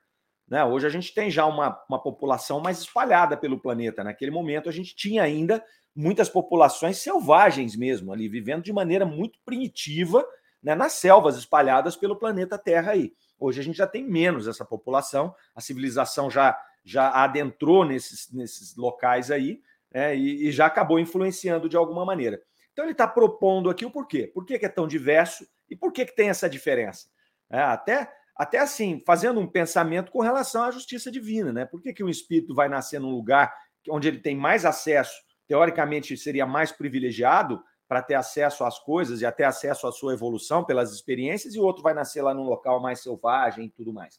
Né? 0.47 0.65
Hoje 0.65 0.87
a 0.87 0.91
gente 0.91 1.13
tem 1.13 1.29
já 1.29 1.45
uma, 1.45 1.77
uma 1.89 2.01
população 2.01 2.61
mais 2.61 2.79
espalhada 2.79 3.37
pelo 3.37 3.59
planeta. 3.59 4.05
Naquele 4.05 4.31
momento 4.31 4.69
a 4.69 4.73
gente 4.73 4.95
tinha 4.95 5.25
ainda 5.25 5.61
muitas 5.93 6.29
populações 6.29 6.99
selvagens 6.99 7.75
mesmo, 7.75 8.13
ali, 8.13 8.29
vivendo 8.29 8.63
de 8.63 8.73
maneira 8.73 9.05
muito 9.05 9.41
primitiva 9.45 10.25
né, 10.62 10.75
nas 10.75 10.92
selvas 10.92 11.37
espalhadas 11.37 11.97
pelo 11.97 12.16
planeta 12.16 12.57
Terra 12.57 12.92
aí. 12.92 13.12
Hoje 13.38 13.61
a 13.61 13.64
gente 13.64 13.76
já 13.76 13.87
tem 13.87 14.04
menos 14.04 14.47
essa 14.47 14.64
população, 14.64 15.35
a 15.54 15.61
civilização 15.61 16.31
já, 16.31 16.57
já 16.85 17.11
adentrou 17.11 17.85
nesses, 17.85 18.31
nesses 18.33 18.76
locais 18.76 19.31
aí 19.31 19.61
né, 19.92 20.16
e, 20.16 20.49
e, 20.49 20.52
já 20.52 20.66
acabou 20.66 20.99
influenciando 20.99 21.69
de 21.69 21.76
alguma 21.76 22.04
maneira. 22.04 22.40
Então 22.73 22.85
ele 22.85 22.92
está 22.92 23.07
propondo 23.07 23.69
aqui 23.69 23.85
o 23.85 23.90
porquê. 23.90 24.26
Por 24.26 24.47
que, 24.47 24.59
que, 24.59 24.66
é 24.66 24.69
tão 24.69 24.87
diverso 24.87 25.47
e 25.69 25.76
por 25.76 25.92
que, 25.92 26.07
que 26.07 26.14
tem 26.14 26.28
essa 26.28 26.49
diferença? 26.49 27.09
É, 27.50 27.61
até, 27.61 28.11
até 28.37 28.59
assim, 28.59 29.02
fazendo 29.04 29.40
um 29.40 29.47
pensamento 29.47 30.11
com 30.12 30.21
relação 30.21 30.62
à 30.62 30.71
justiça 30.71 31.11
divina. 31.11 31.52
Né? 31.52 31.64
Por 31.66 31.83
que, 31.83 31.92
que 31.92 32.04
um 32.04 32.09
espírito 32.09 32.54
vai 32.54 32.69
nascer 32.69 33.00
num 33.00 33.11
lugar 33.11 33.52
onde 33.90 34.09
ele 34.09 34.21
tem 34.21 34.37
mais 34.37 34.64
acesso, 34.64 35.21
teoricamente 35.49 36.16
seria 36.16 36.47
mais 36.47 36.71
privilegiado, 36.71 37.62
para 37.93 38.01
ter 38.01 38.15
acesso 38.15 38.65
às 38.65 38.79
coisas 38.79 39.21
e 39.21 39.27
até 39.27 39.45
acesso 39.45 39.87
à 39.87 39.93
sua 39.93 40.15
evolução 40.15 40.65
pelas 40.65 40.95
experiências, 40.95 41.55
e 41.55 41.59
o 41.59 41.63
outro 41.63 41.83
vai 41.83 41.93
nascer 41.93 42.23
lá 42.23 42.33
num 42.33 42.45
local 42.45 42.81
mais 42.81 43.03
selvagem 43.03 43.67
e 43.67 43.69
tudo 43.69 43.93
mais. 43.93 44.19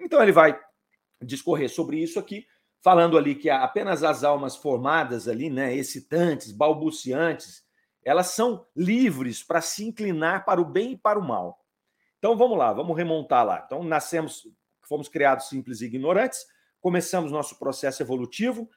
Então 0.00 0.22
ele 0.22 0.32
vai 0.32 0.58
discorrer 1.20 1.68
sobre 1.68 2.02
isso 2.02 2.18
aqui, 2.18 2.46
falando 2.80 3.18
ali 3.18 3.34
que 3.34 3.50
apenas 3.50 4.02
as 4.02 4.24
almas 4.24 4.56
formadas 4.56 5.28
ali, 5.28 5.50
né, 5.50 5.74
excitantes, 5.74 6.52
balbuciantes, 6.52 7.62
elas 8.02 8.28
são 8.28 8.66
livres 8.74 9.42
para 9.42 9.60
se 9.60 9.84
inclinar 9.84 10.46
para 10.46 10.58
o 10.58 10.64
bem 10.64 10.92
e 10.92 10.96
para 10.96 11.18
o 11.18 11.22
mal. 11.22 11.62
Então 12.16 12.34
vamos 12.34 12.56
lá, 12.56 12.72
vamos 12.72 12.96
remontar 12.96 13.44
lá. 13.44 13.62
Então 13.66 13.84
nascemos, 13.84 14.48
fomos 14.88 15.06
criados 15.06 15.50
simples 15.50 15.82
e 15.82 15.84
ignorantes, 15.84 16.46
começamos 16.80 17.30
nosso 17.30 17.58
processo 17.58 18.02
evolutivo 18.02 18.70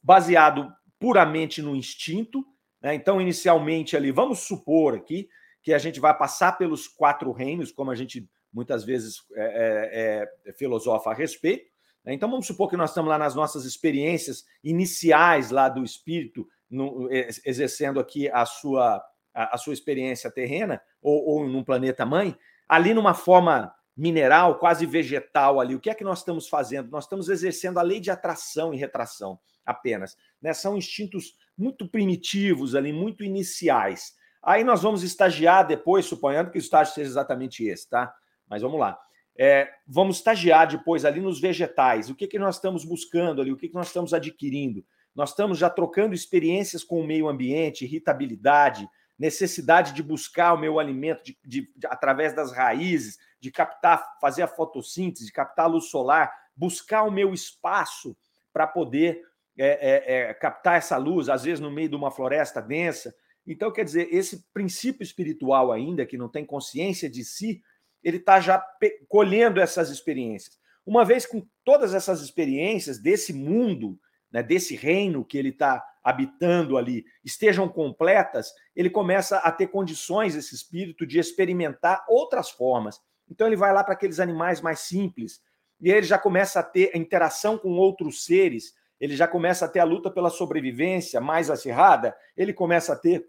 baseado 0.00 0.72
puramente 1.00 1.60
no 1.60 1.74
instinto, 1.74 2.46
né? 2.82 2.94
Então, 2.94 3.20
inicialmente 3.20 3.96
ali, 3.96 4.10
vamos 4.10 4.40
supor 4.40 4.94
aqui 4.94 5.28
que 5.62 5.74
a 5.74 5.78
gente 5.78 6.00
vai 6.00 6.16
passar 6.16 6.56
pelos 6.56 6.88
quatro 6.88 7.30
reinos, 7.32 7.70
como 7.70 7.90
a 7.90 7.94
gente 7.94 8.28
muitas 8.52 8.84
vezes 8.84 9.18
é, 9.34 10.28
é, 10.44 10.50
é, 10.50 10.52
filosofa 10.54 11.10
a 11.10 11.14
respeito. 11.14 11.70
Né? 12.04 12.14
Então, 12.14 12.30
vamos 12.30 12.46
supor 12.46 12.68
que 12.68 12.76
nós 12.76 12.90
estamos 12.90 13.10
lá 13.10 13.18
nas 13.18 13.34
nossas 13.34 13.64
experiências 13.64 14.44
iniciais 14.64 15.50
lá 15.50 15.68
do 15.68 15.84
espírito, 15.84 16.46
no, 16.68 17.08
exercendo 17.44 18.00
aqui 18.00 18.28
a 18.30 18.46
sua, 18.46 19.04
a, 19.34 19.54
a 19.54 19.58
sua 19.58 19.74
experiência 19.74 20.30
terrena, 20.30 20.80
ou, 21.02 21.24
ou 21.26 21.48
num 21.48 21.62
planeta 21.62 22.06
mãe, 22.06 22.36
ali 22.68 22.94
numa 22.94 23.14
forma 23.14 23.74
mineral, 23.96 24.58
quase 24.58 24.86
vegetal 24.86 25.60
ali. 25.60 25.74
O 25.74 25.80
que 25.80 25.90
é 25.90 25.94
que 25.94 26.04
nós 26.04 26.20
estamos 26.20 26.48
fazendo? 26.48 26.90
Nós 26.90 27.04
estamos 27.04 27.28
exercendo 27.28 27.78
a 27.78 27.82
lei 27.82 28.00
de 28.00 28.10
atração 28.10 28.72
e 28.72 28.78
retração 28.78 29.38
apenas. 29.66 30.16
Né? 30.40 30.54
São 30.54 30.76
instintos 30.76 31.34
muito 31.60 31.86
primitivos 31.86 32.74
ali, 32.74 32.92
muito 32.92 33.22
iniciais. 33.22 34.14
Aí 34.42 34.64
nós 34.64 34.82
vamos 34.82 35.02
estagiar 35.02 35.66
depois, 35.66 36.06
suponhando 36.06 36.50
que 36.50 36.56
o 36.56 36.58
estágio 36.58 36.94
seja 36.94 37.10
exatamente 37.10 37.62
esse, 37.64 37.88
tá? 37.88 38.12
Mas 38.48 38.62
vamos 38.62 38.80
lá. 38.80 38.98
É, 39.38 39.70
vamos 39.86 40.16
estagiar 40.16 40.66
depois 40.66 41.04
ali 41.04 41.20
nos 41.20 41.38
vegetais. 41.38 42.08
O 42.08 42.14
que, 42.14 42.26
que 42.26 42.38
nós 42.38 42.56
estamos 42.56 42.84
buscando 42.84 43.42
ali? 43.42 43.52
O 43.52 43.56
que, 43.56 43.68
que 43.68 43.74
nós 43.74 43.88
estamos 43.88 44.14
adquirindo? 44.14 44.84
Nós 45.14 45.30
estamos 45.30 45.58
já 45.58 45.68
trocando 45.68 46.14
experiências 46.14 46.82
com 46.82 47.00
o 47.00 47.06
meio 47.06 47.28
ambiente, 47.28 47.84
irritabilidade, 47.84 48.88
necessidade 49.18 49.92
de 49.92 50.02
buscar 50.02 50.54
o 50.54 50.58
meu 50.58 50.80
alimento 50.80 51.22
de, 51.22 51.38
de, 51.44 51.72
de, 51.76 51.86
através 51.86 52.34
das 52.34 52.52
raízes, 52.52 53.18
de 53.38 53.50
captar, 53.50 54.18
fazer 54.18 54.42
a 54.42 54.48
fotossíntese, 54.48 55.26
de 55.26 55.32
captar 55.32 55.66
a 55.66 55.68
luz 55.68 55.90
solar, 55.90 56.32
buscar 56.56 57.02
o 57.02 57.10
meu 57.10 57.34
espaço 57.34 58.16
para 58.52 58.66
poder 58.66 59.22
é, 59.62 59.66
é, 59.66 60.14
é, 60.14 60.34
captar 60.34 60.78
essa 60.78 60.96
luz, 60.96 61.28
às 61.28 61.42
vezes 61.44 61.60
no 61.60 61.70
meio 61.70 61.90
de 61.90 61.94
uma 61.94 62.10
floresta 62.10 62.62
densa. 62.62 63.14
Então, 63.46 63.70
quer 63.70 63.84
dizer, 63.84 64.08
esse 64.10 64.46
princípio 64.54 65.02
espiritual 65.02 65.70
ainda, 65.70 66.06
que 66.06 66.16
não 66.16 66.30
tem 66.30 66.46
consciência 66.46 67.10
de 67.10 67.22
si, 67.22 67.62
ele 68.02 68.16
está 68.16 68.40
já 68.40 68.64
colhendo 69.06 69.60
essas 69.60 69.90
experiências. 69.90 70.58
Uma 70.86 71.04
vez 71.04 71.26
com 71.26 71.46
todas 71.62 71.92
essas 71.92 72.22
experiências 72.22 72.98
desse 72.98 73.34
mundo, 73.34 74.00
né, 74.32 74.42
desse 74.42 74.74
reino 74.74 75.24
que 75.26 75.36
ele 75.36 75.50
está 75.50 75.84
habitando 76.02 76.78
ali, 76.78 77.04
estejam 77.22 77.68
completas, 77.68 78.54
ele 78.74 78.88
começa 78.88 79.36
a 79.38 79.52
ter 79.52 79.66
condições, 79.66 80.34
esse 80.34 80.54
espírito, 80.54 81.06
de 81.06 81.18
experimentar 81.18 82.02
outras 82.08 82.48
formas. 82.48 82.98
Então 83.30 83.46
ele 83.46 83.56
vai 83.56 83.74
lá 83.74 83.84
para 83.84 83.92
aqueles 83.92 84.20
animais 84.20 84.62
mais 84.62 84.80
simples, 84.80 85.42
e 85.78 85.90
ele 85.90 86.06
já 86.06 86.18
começa 86.18 86.60
a 86.60 86.62
ter 86.62 86.96
interação 86.96 87.58
com 87.58 87.72
outros 87.72 88.24
seres, 88.24 88.74
ele 89.00 89.16
já 89.16 89.26
começa 89.26 89.64
a 89.64 89.68
ter 89.68 89.80
a 89.80 89.84
luta 89.84 90.10
pela 90.10 90.30
sobrevivência 90.30 91.20
mais 91.20 91.48
acirrada, 91.50 92.14
ele 92.36 92.52
começa 92.52 92.92
a 92.92 92.96
ter 92.96 93.26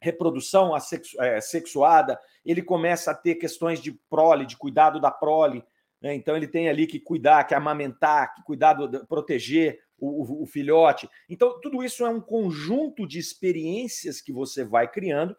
reprodução 0.00 0.72
é, 1.18 1.40
sexuada, 1.40 2.20
ele 2.44 2.62
começa 2.62 3.10
a 3.10 3.14
ter 3.14 3.36
questões 3.36 3.80
de 3.80 3.92
prole, 4.10 4.44
de 4.44 4.56
cuidado 4.56 5.00
da 5.00 5.10
prole. 5.10 5.64
Né? 6.00 6.14
Então 6.14 6.36
ele 6.36 6.46
tem 6.46 6.68
ali 6.68 6.86
que 6.86 7.00
cuidar, 7.00 7.44
que 7.44 7.54
amamentar, 7.54 8.34
que 8.34 8.42
cuidar, 8.42 8.74
do, 8.74 9.06
proteger 9.06 9.80
o, 9.98 10.22
o, 10.22 10.42
o 10.42 10.46
filhote. 10.46 11.08
Então 11.28 11.58
tudo 11.60 11.82
isso 11.82 12.04
é 12.04 12.10
um 12.10 12.20
conjunto 12.20 13.06
de 13.06 13.18
experiências 13.18 14.20
que 14.20 14.32
você 14.32 14.64
vai 14.64 14.86
criando, 14.86 15.34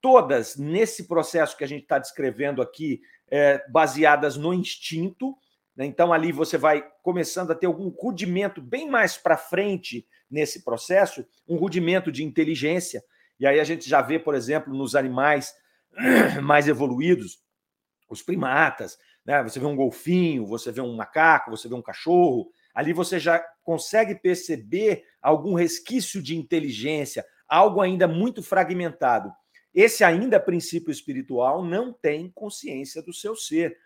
todas 0.00 0.56
nesse 0.56 1.08
processo 1.08 1.56
que 1.56 1.64
a 1.64 1.68
gente 1.68 1.82
está 1.82 1.98
descrevendo 1.98 2.62
aqui, 2.62 3.00
é, 3.28 3.62
baseadas 3.68 4.36
no 4.36 4.54
instinto. 4.54 5.36
Né? 5.76 5.86
Então 5.86 6.12
ali 6.12 6.32
você 6.32 6.56
vai 6.56 6.84
começando 7.02 7.50
a 7.50 7.54
ter 7.54 7.66
algum 7.66 7.88
rudimento 7.88 8.60
bem 8.60 8.88
mais 8.88 9.16
para 9.16 9.36
frente 9.36 10.06
nesse 10.30 10.64
processo, 10.64 11.24
um 11.46 11.56
rudimento 11.56 12.10
de 12.10 12.24
inteligência. 12.24 13.04
E 13.38 13.46
aí 13.46 13.60
a 13.60 13.64
gente 13.64 13.88
já 13.88 14.00
vê, 14.00 14.18
por 14.18 14.34
exemplo, 14.34 14.74
nos 14.74 14.94
animais 14.94 15.54
mais 16.42 16.66
evoluídos, 16.66 17.38
os 18.08 18.22
primatas, 18.22 18.96
né? 19.24 19.42
Você 19.42 19.58
vê 19.58 19.66
um 19.66 19.74
golfinho, 19.74 20.46
você 20.46 20.70
vê 20.70 20.80
um 20.80 20.94
macaco, 20.94 21.50
você 21.50 21.68
vê 21.68 21.74
um 21.74 21.82
cachorro, 21.82 22.48
ali 22.72 22.92
você 22.92 23.18
já 23.18 23.44
consegue 23.64 24.14
perceber 24.14 25.04
algum 25.20 25.54
resquício 25.54 26.22
de 26.22 26.36
inteligência, 26.36 27.26
algo 27.48 27.80
ainda 27.80 28.06
muito 28.06 28.42
fragmentado. 28.42 29.30
Esse 29.74 30.04
ainda 30.04 30.40
princípio 30.40 30.90
espiritual 30.90 31.64
não 31.64 31.92
tem 31.92 32.30
consciência 32.30 33.02
do 33.02 33.12
seu 33.12 33.34
ser, 33.34 33.76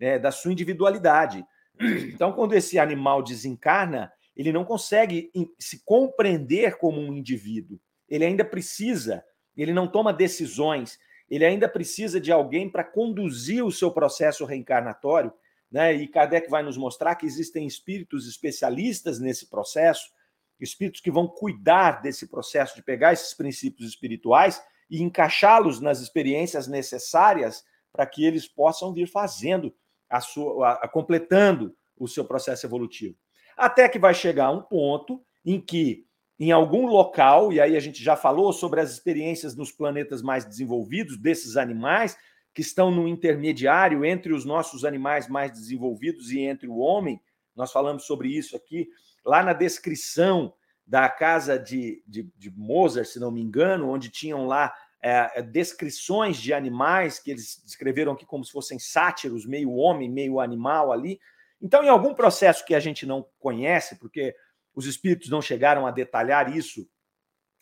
né, 0.00 0.18
da 0.18 0.30
sua 0.30 0.52
individualidade. 0.52 1.44
Então, 1.78 2.32
quando 2.32 2.54
esse 2.54 2.78
animal 2.78 3.22
desencarna, 3.22 4.12
ele 4.36 4.52
não 4.52 4.64
consegue 4.64 5.30
se 5.58 5.84
compreender 5.84 6.78
como 6.78 7.00
um 7.00 7.12
indivíduo. 7.12 7.78
Ele 8.08 8.24
ainda 8.24 8.44
precisa, 8.44 9.24
ele 9.56 9.72
não 9.72 9.86
toma 9.86 10.12
decisões, 10.12 10.98
ele 11.28 11.44
ainda 11.44 11.68
precisa 11.68 12.20
de 12.20 12.32
alguém 12.32 12.68
para 12.68 12.82
conduzir 12.82 13.64
o 13.64 13.70
seu 13.70 13.90
processo 13.90 14.44
reencarnatório, 14.44 15.32
né? 15.70 15.94
E 15.94 16.08
Kardec 16.08 16.50
vai 16.50 16.62
nos 16.62 16.76
mostrar 16.76 17.14
que 17.14 17.24
existem 17.24 17.66
espíritos 17.66 18.26
especialistas 18.26 19.20
nesse 19.20 19.48
processo, 19.48 20.10
espíritos 20.58 21.00
que 21.00 21.10
vão 21.10 21.28
cuidar 21.28 22.02
desse 22.02 22.26
processo 22.26 22.74
de 22.74 22.82
pegar 22.82 23.12
esses 23.12 23.32
princípios 23.32 23.88
espirituais 23.88 24.60
e 24.90 25.02
encaixá-los 25.02 25.80
nas 25.80 26.00
experiências 26.00 26.66
necessárias 26.66 27.64
para 27.92 28.04
que 28.06 28.24
eles 28.24 28.48
possam 28.48 28.92
vir 28.92 29.06
fazendo 29.06 29.72
a 30.10 30.20
sua, 30.20 30.72
a, 30.72 30.88
completando 30.88 31.74
o 31.96 32.08
seu 32.08 32.24
processo 32.24 32.66
evolutivo. 32.66 33.16
Até 33.56 33.88
que 33.88 33.98
vai 33.98 34.12
chegar 34.12 34.50
um 34.50 34.62
ponto 34.62 35.22
em 35.44 35.60
que 35.60 36.04
em 36.38 36.50
algum 36.52 36.86
local, 36.86 37.52
e 37.52 37.60
aí 37.60 37.76
a 37.76 37.80
gente 37.80 38.02
já 38.02 38.16
falou 38.16 38.50
sobre 38.50 38.80
as 38.80 38.90
experiências 38.90 39.54
nos 39.54 39.70
planetas 39.70 40.22
mais 40.22 40.46
desenvolvidos 40.46 41.18
desses 41.18 41.58
animais 41.58 42.16
que 42.54 42.62
estão 42.62 42.90
no 42.90 43.06
intermediário 43.06 44.04
entre 44.04 44.32
os 44.32 44.46
nossos 44.46 44.84
animais 44.84 45.28
mais 45.28 45.52
desenvolvidos 45.52 46.30
e 46.32 46.40
entre 46.40 46.66
o 46.66 46.78
homem. 46.78 47.20
Nós 47.54 47.70
falamos 47.70 48.06
sobre 48.06 48.28
isso 48.28 48.56
aqui 48.56 48.88
lá 49.24 49.42
na 49.42 49.52
descrição 49.52 50.54
da 50.86 51.08
casa 51.08 51.58
de, 51.58 52.02
de, 52.06 52.28
de 52.36 52.50
Mozart, 52.50 53.06
se 53.06 53.20
não 53.20 53.30
me 53.30 53.40
engano, 53.40 53.90
onde 53.90 54.08
tinham 54.08 54.46
lá 54.46 54.74
é, 55.02 55.42
descrições 55.42 56.36
de 56.36 56.52
animais 56.52 57.18
que 57.18 57.30
eles 57.30 57.62
descreveram 57.64 58.12
aqui 58.12 58.26
como 58.26 58.44
se 58.44 58.52
fossem 58.52 58.78
sátiros, 58.78 59.46
meio 59.46 59.72
homem, 59.72 60.10
meio 60.10 60.40
animal 60.40 60.92
ali. 60.92 61.18
Então, 61.60 61.82
em 61.82 61.88
algum 61.88 62.14
processo 62.14 62.64
que 62.64 62.74
a 62.74 62.80
gente 62.80 63.06
não 63.06 63.26
conhece, 63.38 63.98
porque 63.98 64.34
os 64.74 64.86
espíritos 64.86 65.28
não 65.28 65.42
chegaram 65.42 65.86
a 65.86 65.90
detalhar 65.90 66.54
isso 66.54 66.88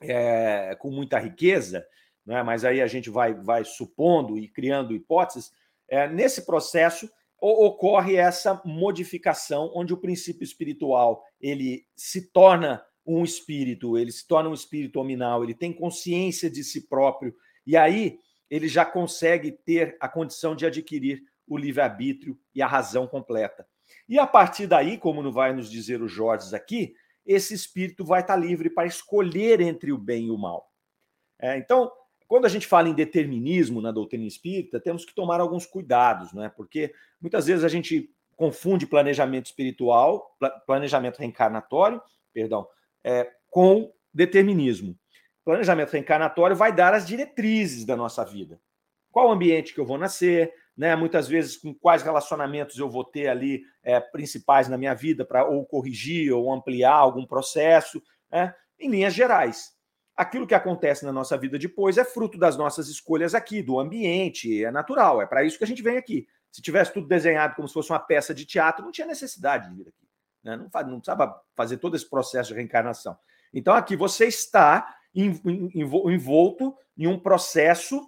é, 0.00 0.76
com 0.78 0.90
muita 0.90 1.18
riqueza, 1.18 1.86
né? 2.24 2.42
mas 2.42 2.64
aí 2.64 2.80
a 2.80 2.86
gente 2.86 3.10
vai, 3.10 3.34
vai 3.34 3.64
supondo 3.64 4.38
e 4.38 4.48
criando 4.48 4.94
hipóteses. 4.94 5.52
É, 5.88 6.08
nesse 6.08 6.44
processo 6.44 7.10
ocorre 7.40 8.16
essa 8.16 8.60
modificação 8.64 9.70
onde 9.72 9.94
o 9.94 9.96
princípio 9.96 10.42
espiritual 10.42 11.22
ele 11.40 11.86
se 11.94 12.32
torna 12.32 12.84
um 13.08 13.24
espírito, 13.24 13.96
ele 13.96 14.12
se 14.12 14.26
torna 14.26 14.50
um 14.50 14.54
espírito 14.54 15.00
hominal, 15.00 15.42
ele 15.42 15.54
tem 15.54 15.72
consciência 15.72 16.50
de 16.50 16.62
si 16.62 16.86
próprio 16.86 17.34
e 17.66 17.76
aí 17.76 18.18
ele 18.50 18.68
já 18.68 18.84
consegue 18.84 19.50
ter 19.50 19.96
a 19.98 20.08
condição 20.08 20.54
de 20.54 20.66
adquirir 20.66 21.22
o 21.46 21.56
livre-arbítrio 21.56 22.38
e 22.54 22.60
a 22.60 22.66
razão 22.66 23.06
completa. 23.06 23.66
E 24.06 24.18
a 24.18 24.26
partir 24.26 24.66
daí, 24.66 24.98
como 24.98 25.22
não 25.22 25.32
vai 25.32 25.54
nos 25.54 25.70
dizer 25.70 26.02
o 26.02 26.08
Jorge 26.08 26.54
aqui, 26.54 26.94
esse 27.24 27.54
espírito 27.54 28.04
vai 28.04 28.20
estar 28.20 28.36
livre 28.36 28.68
para 28.68 28.86
escolher 28.86 29.60
entre 29.60 29.92
o 29.92 29.98
bem 29.98 30.26
e 30.26 30.30
o 30.30 30.36
mal. 30.36 30.70
É, 31.38 31.56
então, 31.56 31.90
quando 32.26 32.44
a 32.44 32.48
gente 32.48 32.66
fala 32.66 32.88
em 32.88 32.94
determinismo 32.94 33.80
na 33.80 33.90
doutrina 33.90 34.26
espírita, 34.26 34.80
temos 34.80 35.04
que 35.04 35.14
tomar 35.14 35.40
alguns 35.40 35.64
cuidados, 35.64 36.32
né? 36.32 36.50
porque 36.54 36.92
muitas 37.20 37.46
vezes 37.46 37.64
a 37.64 37.68
gente 37.68 38.10
confunde 38.36 38.86
planejamento 38.86 39.46
espiritual, 39.46 40.36
planejamento 40.66 41.18
reencarnatório, 41.18 42.00
perdão, 42.32 42.68
é, 43.08 43.30
com 43.48 43.90
determinismo. 44.12 44.94
Planejamento 45.42 45.92
reencarnatório 45.92 46.54
vai 46.54 46.70
dar 46.70 46.92
as 46.92 47.06
diretrizes 47.06 47.86
da 47.86 47.96
nossa 47.96 48.22
vida. 48.22 48.60
Qual 49.10 49.32
ambiente 49.32 49.72
que 49.72 49.80
eu 49.80 49.86
vou 49.86 49.96
nascer, 49.96 50.52
né? 50.76 50.94
Muitas 50.94 51.26
vezes 51.26 51.56
com 51.56 51.74
quais 51.74 52.02
relacionamentos 52.02 52.78
eu 52.78 52.90
vou 52.90 53.02
ter 53.02 53.28
ali 53.28 53.62
é, 53.82 53.98
principais 53.98 54.68
na 54.68 54.76
minha 54.76 54.94
vida 54.94 55.24
para 55.24 55.48
ou 55.48 55.64
corrigir 55.64 56.34
ou 56.34 56.52
ampliar 56.52 56.92
algum 56.92 57.24
processo, 57.24 58.02
né? 58.30 58.54
em 58.78 58.90
linhas 58.90 59.14
gerais. 59.14 59.72
Aquilo 60.14 60.46
que 60.46 60.54
acontece 60.54 61.06
na 61.06 61.12
nossa 61.12 61.38
vida 61.38 61.58
depois 61.58 61.96
é 61.96 62.04
fruto 62.04 62.36
das 62.36 62.58
nossas 62.58 62.88
escolhas 62.88 63.34
aqui, 63.34 63.62
do 63.62 63.80
ambiente, 63.80 64.64
é 64.64 64.70
natural, 64.70 65.22
é 65.22 65.26
para 65.26 65.44
isso 65.44 65.56
que 65.56 65.64
a 65.64 65.66
gente 65.66 65.82
vem 65.82 65.96
aqui. 65.96 66.26
Se 66.50 66.60
tivesse 66.60 66.92
tudo 66.92 67.08
desenhado 67.08 67.54
como 67.54 67.68
se 67.68 67.74
fosse 67.74 67.90
uma 67.90 68.00
peça 68.00 68.34
de 68.34 68.44
teatro, 68.44 68.84
não 68.84 68.92
tinha 68.92 69.06
necessidade 69.06 69.68
de 69.68 69.76
vir 69.76 69.88
aqui. 69.88 70.07
Né? 70.48 70.56
Não, 70.56 70.64
não 70.86 71.00
precisava 71.00 71.40
fazer 71.54 71.78
todo 71.78 71.96
esse 71.96 72.08
processo 72.08 72.48
de 72.50 72.54
reencarnação. 72.54 73.16
Então, 73.52 73.74
aqui 73.74 73.96
você 73.96 74.26
está 74.26 74.96
envolto 75.14 76.76
em 76.96 77.06
um 77.06 77.18
processo 77.18 78.00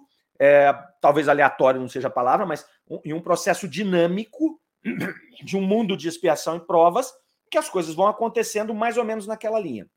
é, 0.43 0.73
talvez 0.99 1.29
aleatório 1.29 1.79
não 1.79 1.87
seja 1.87 2.07
a 2.07 2.11
palavra, 2.11 2.47
mas 2.47 2.65
em 3.05 3.13
um 3.13 3.21
processo 3.21 3.67
dinâmico 3.67 4.59
de 5.45 5.55
um 5.55 5.61
mundo 5.61 5.95
de 5.95 6.07
expiação 6.07 6.57
e 6.57 6.59
provas, 6.59 7.13
que 7.47 7.59
as 7.59 7.69
coisas 7.69 7.93
vão 7.93 8.07
acontecendo 8.07 8.73
mais 8.73 8.97
ou 8.97 9.05
menos 9.05 9.27
naquela 9.27 9.59
linha. 9.59 9.87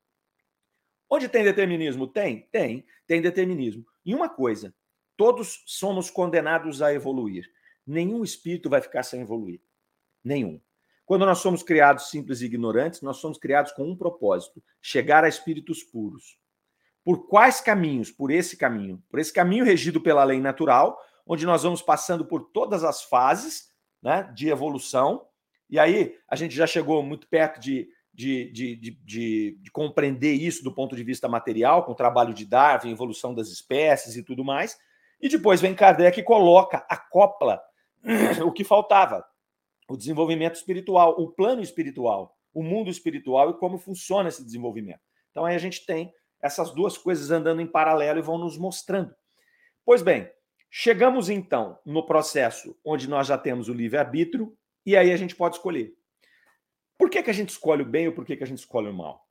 Onde 1.09 1.27
tem 1.27 1.43
determinismo? 1.43 2.05
Tem, 2.05 2.41
tem, 2.51 2.85
tem 3.07 3.23
determinismo. 3.23 3.83
E 4.05 4.13
uma 4.13 4.29
coisa, 4.29 4.71
todos 5.17 5.63
somos 5.65 6.11
condenados 6.11 6.79
a 6.79 6.93
evoluir. 6.93 7.49
Nenhum 7.85 8.23
espírito 8.23 8.69
vai 8.69 8.81
ficar 8.81 9.01
sem 9.01 9.21
evoluir. 9.21 9.59
Nenhum. 10.23 10.61
Quando 11.05 11.25
nós 11.25 11.37
somos 11.39 11.61
criados 11.61 12.09
simples 12.09 12.41
e 12.41 12.45
ignorantes, 12.45 13.01
nós 13.01 13.17
somos 13.17 13.37
criados 13.37 13.71
com 13.71 13.83
um 13.83 13.95
propósito: 13.95 14.61
chegar 14.81 15.23
a 15.23 15.29
espíritos 15.29 15.83
puros. 15.83 16.37
Por 17.03 17.27
quais 17.27 17.61
caminhos? 17.61 18.09
Por 18.09 18.31
esse 18.31 18.57
caminho. 18.57 19.01
Por 19.09 19.19
esse 19.19 19.31
caminho 19.31 19.63
regido 19.63 20.01
pela 20.01 20.23
lei 20.23 20.39
natural, 20.39 20.97
onde 21.25 21.45
nós 21.45 21.61
vamos 21.61 21.81
passando 21.81 22.25
por 22.25 22.49
todas 22.51 22.83
as 22.83 23.03
fases 23.03 23.69
né, 24.01 24.31
de 24.35 24.49
evolução. 24.49 25.27
E 25.69 25.77
aí 25.77 26.15
a 26.27 26.35
gente 26.35 26.55
já 26.55 26.65
chegou 26.65 27.03
muito 27.03 27.27
perto 27.27 27.59
de, 27.59 27.87
de, 28.11 28.51
de, 28.51 28.75
de, 28.75 29.57
de 29.61 29.71
compreender 29.71 30.33
isso 30.33 30.63
do 30.63 30.73
ponto 30.73 30.95
de 30.95 31.03
vista 31.03 31.27
material, 31.27 31.83
com 31.83 31.91
o 31.91 31.95
trabalho 31.95 32.33
de 32.33 32.45
Darwin, 32.45 32.91
evolução 32.91 33.35
das 33.35 33.49
espécies 33.49 34.15
e 34.15 34.23
tudo 34.23 34.43
mais. 34.43 34.77
E 35.21 35.29
depois 35.29 35.61
vem 35.61 35.75
Kardec 35.75 36.19
e 36.19 36.23
coloca, 36.23 36.85
acopla 36.89 37.61
o 38.43 38.51
que 38.51 38.63
faltava: 38.63 39.23
o 39.87 39.95
desenvolvimento 39.95 40.55
espiritual, 40.55 41.19
o 41.19 41.31
plano 41.31 41.61
espiritual, 41.61 42.35
o 42.53 42.63
mundo 42.63 42.89
espiritual 42.89 43.51
e 43.51 43.57
como 43.57 43.77
funciona 43.77 44.29
esse 44.29 44.43
desenvolvimento. 44.43 45.01
Então 45.31 45.45
aí 45.45 45.55
a 45.55 45.59
gente 45.59 45.85
tem 45.85 46.13
essas 46.41 46.71
duas 46.71 46.97
coisas 46.97 47.31
andando 47.31 47.61
em 47.61 47.67
paralelo 47.67 48.19
e 48.19 48.21
vão 48.21 48.37
nos 48.37 48.57
mostrando. 48.57 49.13
Pois 49.83 50.01
bem, 50.01 50.29
chegamos 50.69 51.29
então 51.29 51.79
no 51.85 52.05
processo 52.05 52.77
onde 52.83 53.09
nós 53.09 53.27
já 53.27 53.37
temos 53.37 53.67
o 53.67 53.73
livre-arbítrio 53.73 54.57
e 54.85 54.95
aí 54.95 55.11
a 55.11 55.17
gente 55.17 55.35
pode 55.35 55.55
escolher. 55.55 55.93
Por 56.97 57.09
que, 57.09 57.21
que 57.21 57.29
a 57.29 57.33
gente 57.33 57.49
escolhe 57.49 57.83
o 57.83 57.85
bem 57.85 58.07
ou 58.07 58.13
por 58.13 58.25
que, 58.25 58.37
que 58.37 58.43
a 58.43 58.47
gente 58.47 58.59
escolhe 58.59 58.87
o 58.87 58.93
mal? 58.93 59.27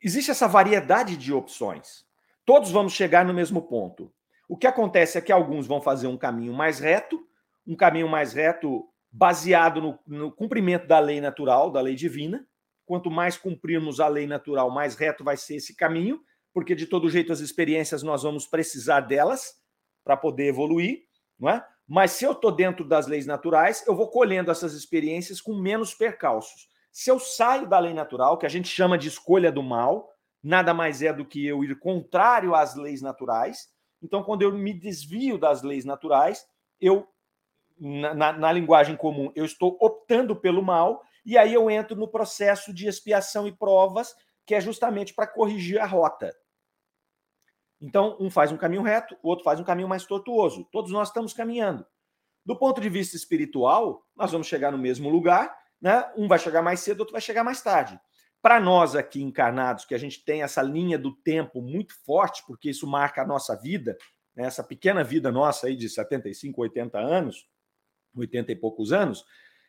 Existe 0.00 0.30
essa 0.30 0.48
variedade 0.48 1.16
de 1.16 1.32
opções. 1.32 2.04
Todos 2.44 2.70
vamos 2.70 2.92
chegar 2.92 3.24
no 3.24 3.34
mesmo 3.34 3.62
ponto. 3.62 4.12
O 4.48 4.56
que 4.56 4.66
acontece 4.66 5.16
é 5.16 5.20
que 5.20 5.30
alguns 5.30 5.66
vão 5.66 5.80
fazer 5.80 6.08
um 6.08 6.16
caminho 6.16 6.52
mais 6.52 6.80
reto, 6.80 7.24
um 7.66 7.76
caminho 7.76 8.08
mais 8.08 8.32
reto 8.32 8.91
baseado 9.12 9.80
no, 9.80 9.98
no 10.06 10.32
cumprimento 10.32 10.86
da 10.86 10.98
lei 10.98 11.20
natural, 11.20 11.70
da 11.70 11.80
lei 11.80 11.94
divina, 11.94 12.44
Quanto 12.84 13.10
mais 13.10 13.36
cumprirmos 13.36 14.00
a 14.00 14.08
lei 14.08 14.26
natural, 14.26 14.70
mais 14.70 14.96
reto 14.96 15.22
vai 15.22 15.36
ser 15.36 15.56
esse 15.56 15.74
caminho, 15.74 16.20
porque 16.52 16.74
de 16.74 16.86
todo 16.86 17.08
jeito 17.08 17.32
as 17.32 17.40
experiências 17.40 18.02
nós 18.02 18.22
vamos 18.22 18.46
precisar 18.46 19.00
delas 19.00 19.54
para 20.04 20.16
poder 20.16 20.48
evoluir, 20.48 21.04
não 21.38 21.48
é? 21.48 21.64
Mas 21.86 22.12
se 22.12 22.24
eu 22.24 22.32
estou 22.32 22.50
dentro 22.52 22.86
das 22.86 23.06
leis 23.06 23.26
naturais, 23.26 23.84
eu 23.86 23.94
vou 23.94 24.08
colhendo 24.10 24.50
essas 24.50 24.74
experiências 24.74 25.40
com 25.40 25.54
menos 25.54 25.94
percalços. 25.94 26.68
Se 26.90 27.10
eu 27.10 27.18
saio 27.18 27.68
da 27.68 27.78
lei 27.78 27.94
natural, 27.94 28.36
que 28.36 28.46
a 28.46 28.48
gente 28.48 28.68
chama 28.68 28.98
de 28.98 29.08
escolha 29.08 29.50
do 29.50 29.62
mal, 29.62 30.10
nada 30.42 30.74
mais 30.74 31.02
é 31.02 31.12
do 31.12 31.24
que 31.24 31.46
eu 31.46 31.62
ir 31.64 31.78
contrário 31.78 32.54
às 32.54 32.74
leis 32.74 33.00
naturais. 33.00 33.68
Então, 34.02 34.22
quando 34.22 34.42
eu 34.42 34.52
me 34.52 34.72
desvio 34.72 35.38
das 35.38 35.62
leis 35.62 35.84
naturais, 35.84 36.44
eu 36.80 37.06
na, 37.82 38.14
na, 38.14 38.32
na 38.32 38.52
linguagem 38.52 38.96
comum, 38.96 39.32
eu 39.34 39.44
estou 39.44 39.76
optando 39.80 40.36
pelo 40.36 40.62
mal, 40.62 41.02
e 41.26 41.36
aí 41.36 41.52
eu 41.52 41.68
entro 41.68 41.96
no 41.96 42.06
processo 42.06 42.72
de 42.72 42.86
expiação 42.86 43.48
e 43.48 43.52
provas, 43.52 44.14
que 44.46 44.54
é 44.54 44.60
justamente 44.60 45.12
para 45.12 45.26
corrigir 45.26 45.80
a 45.80 45.86
rota. 45.86 46.32
Então, 47.80 48.16
um 48.20 48.30
faz 48.30 48.52
um 48.52 48.56
caminho 48.56 48.82
reto, 48.82 49.16
o 49.20 49.28
outro 49.28 49.44
faz 49.44 49.58
um 49.58 49.64
caminho 49.64 49.88
mais 49.88 50.04
tortuoso. 50.04 50.64
Todos 50.70 50.92
nós 50.92 51.08
estamos 51.08 51.32
caminhando. 51.32 51.84
Do 52.46 52.56
ponto 52.56 52.80
de 52.80 52.88
vista 52.88 53.16
espiritual, 53.16 54.06
nós 54.14 54.30
vamos 54.30 54.46
chegar 54.46 54.70
no 54.70 54.78
mesmo 54.78 55.08
lugar, 55.08 55.52
né? 55.80 56.08
Um 56.16 56.28
vai 56.28 56.38
chegar 56.38 56.62
mais 56.62 56.78
cedo, 56.78 57.00
outro 57.00 57.12
vai 57.12 57.20
chegar 57.20 57.42
mais 57.42 57.60
tarde. 57.60 57.98
Para 58.40 58.60
nós 58.60 58.94
aqui 58.94 59.20
encarnados, 59.20 59.84
que 59.84 59.94
a 59.94 59.98
gente 59.98 60.24
tem 60.24 60.42
essa 60.42 60.62
linha 60.62 60.96
do 60.96 61.12
tempo 61.12 61.60
muito 61.60 61.94
forte, 62.04 62.44
porque 62.46 62.70
isso 62.70 62.86
marca 62.86 63.22
a 63.22 63.26
nossa 63.26 63.56
vida, 63.56 63.96
né? 64.36 64.44
essa 64.44 64.62
pequena 64.62 65.02
vida 65.02 65.32
nossa 65.32 65.66
aí 65.66 65.74
de 65.74 65.88
75, 65.88 66.60
80 66.60 66.98
anos, 66.98 67.48
80 68.16 68.52
e 68.52 68.56
poucos 68.56 68.92
anos, 68.92 69.24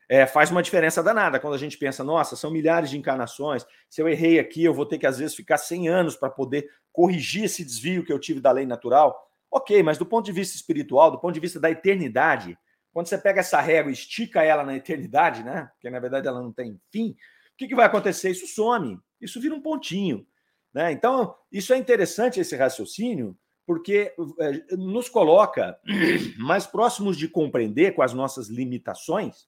é, 0.10 0.28
faz 0.28 0.52
uma 0.52 0.62
diferença 0.62 1.02
danada 1.02 1.40
quando 1.40 1.54
a 1.54 1.58
gente 1.58 1.78
pensa, 1.78 2.04
nossa, 2.04 2.36
são 2.36 2.52
milhares 2.52 2.90
de 2.90 2.98
encarnações, 2.98 3.66
se 3.90 4.02
eu 4.02 4.08
errei 4.08 4.40
aqui, 4.40 4.64
eu 4.64 4.74
vou 4.74 4.86
ter 4.86 4.98
que 4.98 5.08
às 5.08 5.18
vezes 5.18 5.36
ficar 5.36 5.58
100 5.58 5.90
anos 5.90 6.16
para 6.16 6.30
poder 6.30 6.70
corrigir 6.92 7.46
esse 7.46 7.64
desvio 7.64 8.04
que 8.04 8.12
eu 8.12 8.20
tive 8.20 8.40
da 8.40 8.52
lei 8.52 8.66
natural. 8.66 9.30
Ok, 9.50 9.82
mas 9.84 9.98
do 9.98 10.06
ponto 10.06 10.26
de 10.26 10.32
vista 10.32 10.56
espiritual, 10.56 11.12
do 11.12 11.20
ponto 11.20 11.34
de 11.34 11.40
vista 11.40 11.60
da 11.60 11.70
eternidade, 11.70 12.58
quando 12.92 13.08
você 13.08 13.18
pega 13.18 13.40
essa 13.40 13.60
régua 13.62 13.90
e 13.90 13.94
estica 13.94 14.44
ela 14.44 14.64
na 14.64 14.76
eternidade, 14.76 15.44
né? 15.44 15.70
Porque 15.74 15.90
na 15.90 16.00
verdade 16.00 16.28
ela 16.28 16.42
não 16.42 16.52
tem 16.52 16.80
fim, 16.92 17.12
o 17.54 17.58
que, 17.58 17.68
que 17.68 17.76
vai 17.76 17.86
acontecer? 17.86 18.32
Isso 18.32 18.48
some, 18.48 19.00
isso 19.22 19.40
vira 19.40 19.56
um 19.56 19.62
pontinho. 19.62 20.26
Né? 20.74 20.92
Então, 20.92 21.36
isso 21.52 21.74
é 21.74 21.78
interessante, 21.78 22.40
esse 22.40 22.56
raciocínio, 22.56 23.38
porque 23.66 24.14
é, 24.40 24.76
nos 24.76 25.08
coloca 25.10 25.80
mais 26.38 26.66
próximos 26.66 27.18
de 27.18 27.28
compreender 27.28 27.94
com 27.94 28.02
as 28.02 28.14
nossas 28.14 28.48
limitações 28.48 29.48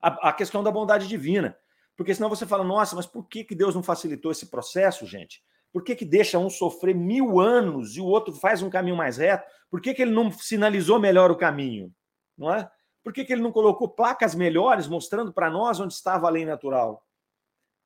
a, 0.00 0.30
a, 0.30 0.32
questão 0.32 0.62
da 0.62 0.70
bondade 0.70 1.08
divina. 1.08 1.56
Porque 1.96 2.14
senão 2.14 2.28
você 2.28 2.46
fala, 2.46 2.64
nossa, 2.64 2.94
mas 2.94 3.06
por 3.06 3.26
que, 3.26 3.44
que 3.44 3.54
Deus 3.54 3.74
não 3.74 3.82
facilitou 3.82 4.30
esse 4.30 4.46
processo, 4.46 5.06
gente? 5.06 5.42
Por 5.72 5.82
que, 5.82 5.94
que 5.94 6.04
deixa 6.04 6.38
um 6.38 6.50
sofrer 6.50 6.94
mil 6.94 7.40
anos 7.40 7.96
e 7.96 8.00
o 8.00 8.06
outro 8.06 8.34
faz 8.34 8.62
um 8.62 8.70
caminho 8.70 8.96
mais 8.96 9.16
reto? 9.16 9.46
Por 9.70 9.80
que, 9.80 9.94
que 9.94 10.02
ele 10.02 10.10
não 10.10 10.30
sinalizou 10.30 10.98
melhor 10.98 11.30
o 11.30 11.36
caminho? 11.36 11.92
não 12.36 12.52
é? 12.52 12.70
Por 13.02 13.12
que, 13.12 13.24
que 13.24 13.32
ele 13.32 13.42
não 13.42 13.52
colocou 13.52 13.88
placas 13.88 14.34
melhores 14.34 14.88
mostrando 14.88 15.32
para 15.32 15.50
nós 15.50 15.80
onde 15.80 15.94
estava 15.94 16.26
a 16.26 16.30
lei 16.30 16.44
natural? 16.44 17.04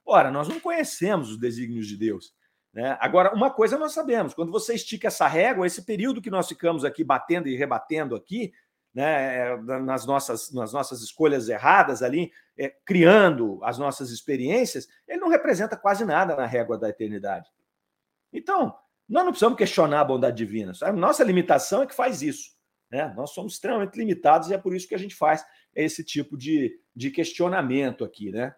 Ora, 0.05 0.31
nós 0.31 0.49
não 0.49 0.59
conhecemos 0.59 1.31
os 1.31 1.39
desígnios 1.39 1.87
de 1.87 1.97
Deus. 1.97 2.35
Né? 2.73 2.97
Agora, 3.01 3.35
uma 3.35 3.51
coisa 3.51 3.79
nós 3.79 3.93
sabemos: 3.93 4.35
quando 4.35 4.53
você 4.53 4.75
estica 4.75 5.09
essa 5.09 5.27
régua, 5.27 5.67
esse 5.67 5.85
período 5.85 6.23
que 6.23 6.31
nós 6.31 6.49
ficamos 6.49 6.85
aqui 6.85 7.03
batendo 7.03 7.49
e 7.49 7.57
rebatendo 7.57 8.15
aqui, 8.15 8.53
né, 8.95 9.57
nas, 9.57 10.05
nossas, 10.05 10.53
nas 10.53 10.73
nossas 10.73 11.01
escolhas 11.01 11.49
erradas 11.49 12.03
ali, 12.03 12.33
é, 12.59 12.75
criando 12.85 13.61
as 13.63 13.79
nossas 13.79 14.11
experiências, 14.11 14.89
ele 15.07 15.21
não 15.21 15.29
representa 15.29 15.77
quase 15.77 16.05
nada 16.05 16.35
na 16.35 16.47
régua 16.47 16.77
da 16.77 16.89
eternidade. 16.89 17.49
Então, 18.33 18.77
nós 19.09 19.25
não 19.25 19.33
precisamos 19.33 19.59
questionar 19.59 20.01
a 20.01 20.05
bondade 20.05 20.37
divina. 20.37 20.73
A 20.83 20.93
nossa 20.93 21.25
limitação 21.25 21.83
é 21.83 21.87
que 21.87 21.95
faz 21.95 22.23
isso. 22.23 22.51
Né? 22.91 23.13
Nós 23.17 23.31
somos 23.31 23.55
extremamente 23.55 23.97
limitados 23.97 24.51
e 24.51 24.55
é 24.55 24.59
por 24.59 24.75
isso 24.75 24.89
que 24.89 24.95
a 24.95 24.99
gente 24.99 25.15
faz 25.15 25.45
esse 25.75 26.05
tipo 26.05 26.37
de, 26.37 26.79
de 26.95 27.11
questionamento 27.11 28.05
aqui. 28.05 28.31
Né? 28.31 28.55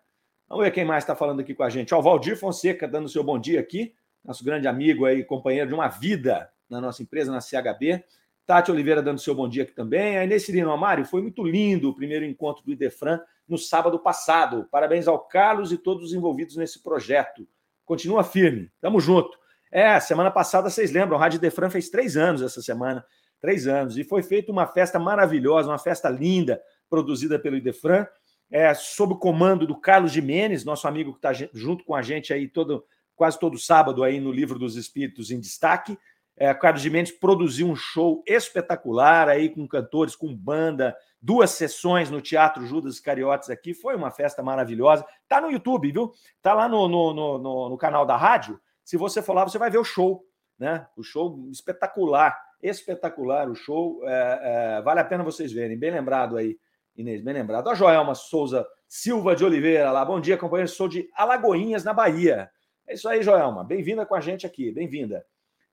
Vamos 0.48 0.64
ver 0.64 0.70
quem 0.70 0.84
mais 0.84 1.04
está 1.04 1.14
falando 1.14 1.40
aqui 1.40 1.54
com 1.54 1.62
a 1.62 1.70
gente. 1.70 1.94
O 1.94 2.02
Valdir 2.02 2.38
Fonseca 2.38 2.88
dando 2.88 3.08
seu 3.08 3.22
bom 3.22 3.38
dia 3.38 3.60
aqui, 3.60 3.94
nosso 4.24 4.44
grande 4.44 4.68
amigo 4.68 5.04
aí, 5.04 5.24
companheiro 5.24 5.68
de 5.68 5.74
uma 5.74 5.88
vida 5.88 6.50
na 6.68 6.80
nossa 6.80 7.02
empresa, 7.02 7.32
na 7.32 7.40
CHB. 7.40 8.04
Tati 8.46 8.70
Oliveira 8.70 9.02
dando 9.02 9.20
seu 9.20 9.34
bom 9.34 9.48
dia 9.48 9.62
aqui 9.62 9.72
também. 9.72 10.18
A 10.18 10.24
Inês 10.24 10.44
Cirino 10.44 10.72
Amário, 10.72 11.04
foi 11.04 11.22
muito 11.22 11.42
lindo 11.42 11.88
o 11.88 11.94
primeiro 11.94 12.24
encontro 12.24 12.64
do 12.64 12.72
Idefran 12.72 13.20
no 13.48 13.58
sábado 13.58 13.98
passado. 13.98 14.66
Parabéns 14.70 15.06
ao 15.06 15.18
Carlos 15.18 15.72
e 15.72 15.78
todos 15.78 16.06
os 16.06 16.12
envolvidos 16.12 16.56
nesse 16.56 16.82
projeto. 16.82 17.46
Continua 17.84 18.24
firme, 18.24 18.70
tamo 18.80 19.00
junto. 19.00 19.36
É, 19.70 19.98
semana 20.00 20.30
passada, 20.30 20.68
vocês 20.68 20.92
lembram, 20.92 21.16
o 21.16 21.20
Rádio 21.20 21.38
Idefran 21.38 21.70
fez 21.70 21.88
três 21.88 22.16
anos 22.16 22.42
essa 22.42 22.60
semana 22.60 23.04
três 23.42 23.66
anos. 23.66 23.98
E 23.98 24.04
foi 24.04 24.22
feita 24.22 24.52
uma 24.52 24.66
festa 24.66 24.98
maravilhosa, 24.98 25.68
uma 25.68 25.78
festa 25.78 26.08
linda, 26.08 26.62
produzida 26.88 27.38
pelo 27.38 27.56
Idefran, 27.56 28.06
é, 28.48 28.72
sob 28.72 29.14
o 29.14 29.18
comando 29.18 29.66
do 29.66 29.78
Carlos 29.78 30.12
Jimenez, 30.12 30.64
nosso 30.64 30.86
amigo 30.86 31.12
que 31.12 31.18
está 31.18 31.32
junto 31.52 31.84
com 31.84 31.94
a 31.94 32.00
gente 32.00 32.32
aí 32.32 32.48
todo, 32.48 32.84
quase 33.14 33.38
todo 33.38 33.58
sábado 33.58 34.02
aí 34.02 34.20
no 34.20 34.32
Livro 34.32 34.58
dos 34.58 34.76
Espíritos 34.76 35.30
em 35.30 35.40
Destaque. 35.40 35.98
É, 36.36 36.52
Carlos 36.54 36.82
Jimenez 36.82 37.10
produziu 37.10 37.68
um 37.68 37.76
show 37.76 38.22
espetacular 38.26 39.28
aí 39.28 39.48
com 39.50 39.68
cantores, 39.68 40.16
com 40.16 40.34
banda, 40.34 40.96
duas 41.20 41.50
sessões 41.50 42.10
no 42.10 42.20
Teatro 42.20 42.66
Judas 42.66 42.98
Cariotes 42.98 43.50
aqui. 43.50 43.74
Foi 43.74 43.94
uma 43.94 44.10
festa 44.10 44.42
maravilhosa. 44.42 45.04
Tá 45.28 45.40
no 45.40 45.50
YouTube, 45.50 45.92
viu? 45.92 46.12
Tá 46.40 46.54
lá 46.54 46.68
no, 46.68 46.88
no, 46.88 47.12
no, 47.12 47.68
no 47.68 47.76
canal 47.76 48.06
da 48.06 48.16
rádio. 48.16 48.58
Se 48.82 48.96
você 48.96 49.22
for 49.22 49.34
lá, 49.34 49.44
você 49.44 49.58
vai 49.58 49.70
ver 49.70 49.78
o 49.78 49.84
show, 49.84 50.24
né? 50.58 50.86
O 50.96 51.02
show 51.02 51.48
espetacular 51.50 52.36
espetacular 52.62 53.50
o 53.50 53.54
show. 53.54 54.00
É, 54.04 54.40
é, 54.78 54.82
vale 54.82 55.00
a 55.00 55.04
pena 55.04 55.24
vocês 55.24 55.52
verem. 55.52 55.78
Bem 55.78 55.90
lembrado 55.90 56.36
aí, 56.36 56.56
Inês, 56.96 57.20
bem 57.20 57.34
lembrado. 57.34 57.68
A 57.68 57.74
Joelma 57.74 58.14
Souza 58.14 58.66
Silva 58.86 59.34
de 59.34 59.44
Oliveira 59.44 59.90
lá. 59.90 60.04
Bom 60.04 60.20
dia, 60.20 60.38
companheiro. 60.38 60.70
Sou 60.70 60.88
de 60.88 61.08
Alagoinhas, 61.14 61.82
na 61.82 61.92
Bahia. 61.92 62.50
É 62.92 62.94
isso 62.94 63.08
aí, 63.08 63.22
Joelma. 63.22 63.64
Bem-vinda 63.64 64.04
com 64.04 64.14
a 64.14 64.20
gente 64.20 64.46
aqui. 64.46 64.70
Bem-vinda. 64.70 65.24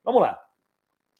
Vamos 0.05 0.21
lá. 0.21 0.39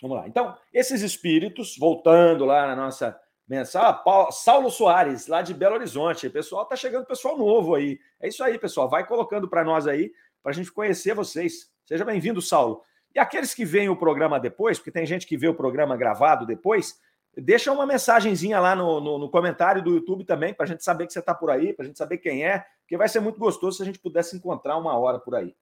Vamos 0.01 0.15
lá. 0.15 0.29
Então, 0.29 0.57
esses 0.73 1.01
espíritos, 1.01 1.75
voltando 1.77 2.45
lá 2.45 2.67
na 2.67 2.73
nossa 2.73 3.19
mensagem, 3.45 3.99
ah, 4.07 4.31
Saulo 4.31 4.71
Soares, 4.71 5.27
lá 5.27 5.41
de 5.41 5.53
Belo 5.53 5.75
Horizonte. 5.75 6.29
Pessoal, 6.29 6.65
tá 6.65 6.77
chegando 6.77 7.05
pessoal 7.05 7.37
novo 7.37 7.75
aí. 7.75 7.99
É 8.17 8.29
isso 8.29 8.41
aí, 8.41 8.57
pessoal. 8.57 8.89
Vai 8.89 9.05
colocando 9.05 9.49
para 9.49 9.61
nós 9.61 9.87
aí, 9.87 10.13
para 10.41 10.53
a 10.53 10.55
gente 10.55 10.71
conhecer 10.71 11.13
vocês. 11.13 11.69
Seja 11.85 12.05
bem-vindo, 12.05 12.41
Saulo. 12.41 12.81
E 13.13 13.19
aqueles 13.19 13.53
que 13.53 13.65
veem 13.65 13.89
o 13.89 13.97
programa 13.97 14.39
depois, 14.39 14.79
porque 14.79 14.91
tem 14.91 15.05
gente 15.05 15.27
que 15.27 15.35
vê 15.35 15.49
o 15.49 15.53
programa 15.53 15.97
gravado 15.97 16.45
depois, 16.45 16.97
deixa 17.35 17.73
uma 17.73 17.85
mensagenzinha 17.85 18.57
lá 18.61 18.73
no, 18.73 19.01
no, 19.01 19.17
no 19.17 19.29
comentário 19.29 19.83
do 19.83 19.95
YouTube 19.95 20.23
também, 20.23 20.53
para 20.53 20.63
a 20.63 20.67
gente 20.69 20.81
saber 20.81 21.07
que 21.07 21.11
você 21.11 21.19
está 21.19 21.35
por 21.35 21.51
aí, 21.51 21.73
para 21.73 21.83
a 21.83 21.87
gente 21.87 21.97
saber 21.97 22.19
quem 22.19 22.45
é, 22.45 22.65
porque 22.83 22.95
vai 22.95 23.09
ser 23.09 23.19
muito 23.19 23.37
gostoso 23.37 23.75
se 23.75 23.83
a 23.83 23.85
gente 23.85 23.99
pudesse 23.99 24.37
encontrar 24.37 24.77
uma 24.77 24.97
hora 24.97 25.19
por 25.19 25.35
aí. 25.35 25.53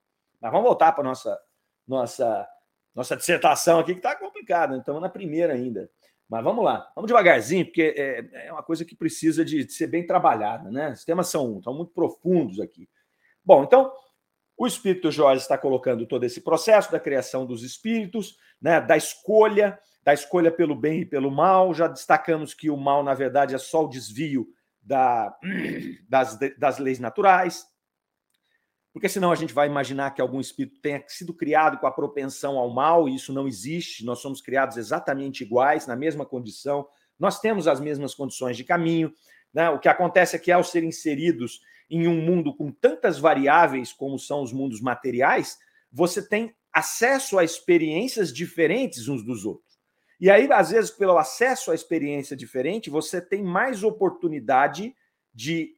Mas 0.42 0.52
vamos 0.52 0.68
voltar 0.68 0.92
para 0.92 1.04
nossa 1.04 1.40
nossa 1.88 2.48
nossa 2.94 3.16
dissertação 3.16 3.80
aqui, 3.80 3.94
que 3.94 4.00
está 4.00 4.16
complicada, 4.16 4.76
estamos 4.76 5.02
na 5.02 5.10
primeira 5.10 5.54
ainda. 5.54 5.90
Mas 6.28 6.44
vamos 6.44 6.66
lá, 6.66 6.92
vamos 6.96 7.08
devagarzinho, 7.08 7.66
porque 7.66 7.94
é, 7.96 8.48
é 8.48 8.52
uma 8.52 8.64
coisa 8.64 8.84
que 8.84 8.96
precisa 8.96 9.46
de, 9.46 9.64
de 9.64 9.72
ser 9.72 9.88
bem 9.88 10.06
trabalhada, 10.06 10.70
né? 10.70 10.92
Os 10.92 11.06
temas 11.06 11.28
são, 11.28 11.62
são 11.62 11.74
muito 11.74 11.94
profundos 11.94 12.60
aqui. 12.60 12.90
Bom, 13.46 13.64
então, 13.64 13.94
o 14.58 14.66
Espírito 14.66 15.12
Jorge 15.12 15.44
está 15.44 15.58
colocando 15.58 16.08
todo 16.08 16.24
esse 16.26 16.42
processo 16.42 16.92
da 16.92 17.00
criação 17.00 17.46
dos 17.46 17.64
espíritos, 17.64 18.36
né, 18.60 18.82
da 18.82 18.98
escolha, 18.98 19.80
da 20.04 20.14
escolha 20.14 20.52
pelo 20.52 20.76
bem 20.76 21.02
e 21.02 21.06
pelo 21.06 21.30
mal. 21.30 21.74
Já 21.74 21.88
destacamos 21.88 22.54
que 22.54 22.70
o 22.70 22.76
mal, 22.76 23.04
na 23.04 23.14
verdade, 23.14 23.54
é 23.54 23.58
só 23.60 23.86
o 23.86 23.90
desvio 23.90 24.48
da, 24.82 25.38
das, 26.10 26.38
das 26.58 26.80
leis 26.80 27.00
naturais. 27.00 27.68
Porque 28.98 29.10
senão 29.10 29.32
a 29.32 29.36
gente 29.36 29.54
vai 29.54 29.68
imaginar 29.68 30.10
que 30.10 30.20
algum 30.20 30.42
espírito 30.42 30.80
tenha 30.82 31.04
sido 31.08 31.32
criado 31.32 31.78
com 31.78 31.86
a 31.86 31.92
propensão 31.92 32.58
ao 32.58 32.74
mal, 32.74 33.08
e 33.08 33.14
isso 33.14 33.32
não 33.32 33.48
existe. 33.48 34.04
Nós 34.04 34.18
somos 34.18 34.42
criados 34.42 34.76
exatamente 34.76 35.44
iguais, 35.44 35.86
na 35.86 35.96
mesma 35.96 36.26
condição. 36.26 36.88
Nós 37.20 37.40
temos 37.40 37.68
as 37.68 37.80
mesmas 37.80 38.16
condições 38.16 38.58
de 38.58 38.64
caminho. 38.64 39.14
Né? 39.54 39.70
O 39.70 39.78
que 39.78 39.88
acontece 39.88 40.36
é 40.36 40.40
que, 40.40 40.52
ao 40.52 40.64
ser 40.64 40.84
inseridos 40.84 41.62
em 41.88 42.08
um 42.08 42.20
mundo 42.20 42.56
com 42.56 42.72
tantas 42.72 43.20
variáveis 43.20 43.94
como 43.94 44.18
são 44.18 44.42
os 44.42 44.52
mundos 44.52 44.82
materiais, 44.82 45.60
você 45.92 46.28
tem 46.28 46.56
acesso 46.74 47.38
a 47.38 47.44
experiências 47.44 48.34
diferentes 48.34 49.08
uns 49.08 49.24
dos 49.24 49.46
outros. 49.46 49.78
E 50.20 50.28
aí, 50.28 50.52
às 50.52 50.72
vezes, 50.72 50.90
pelo 50.90 51.20
acesso 51.20 51.70
à 51.70 51.76
experiência 51.76 52.36
diferente, 52.36 52.90
você 52.90 53.22
tem 53.22 53.44
mais 53.44 53.84
oportunidade 53.84 54.96
de 55.32 55.78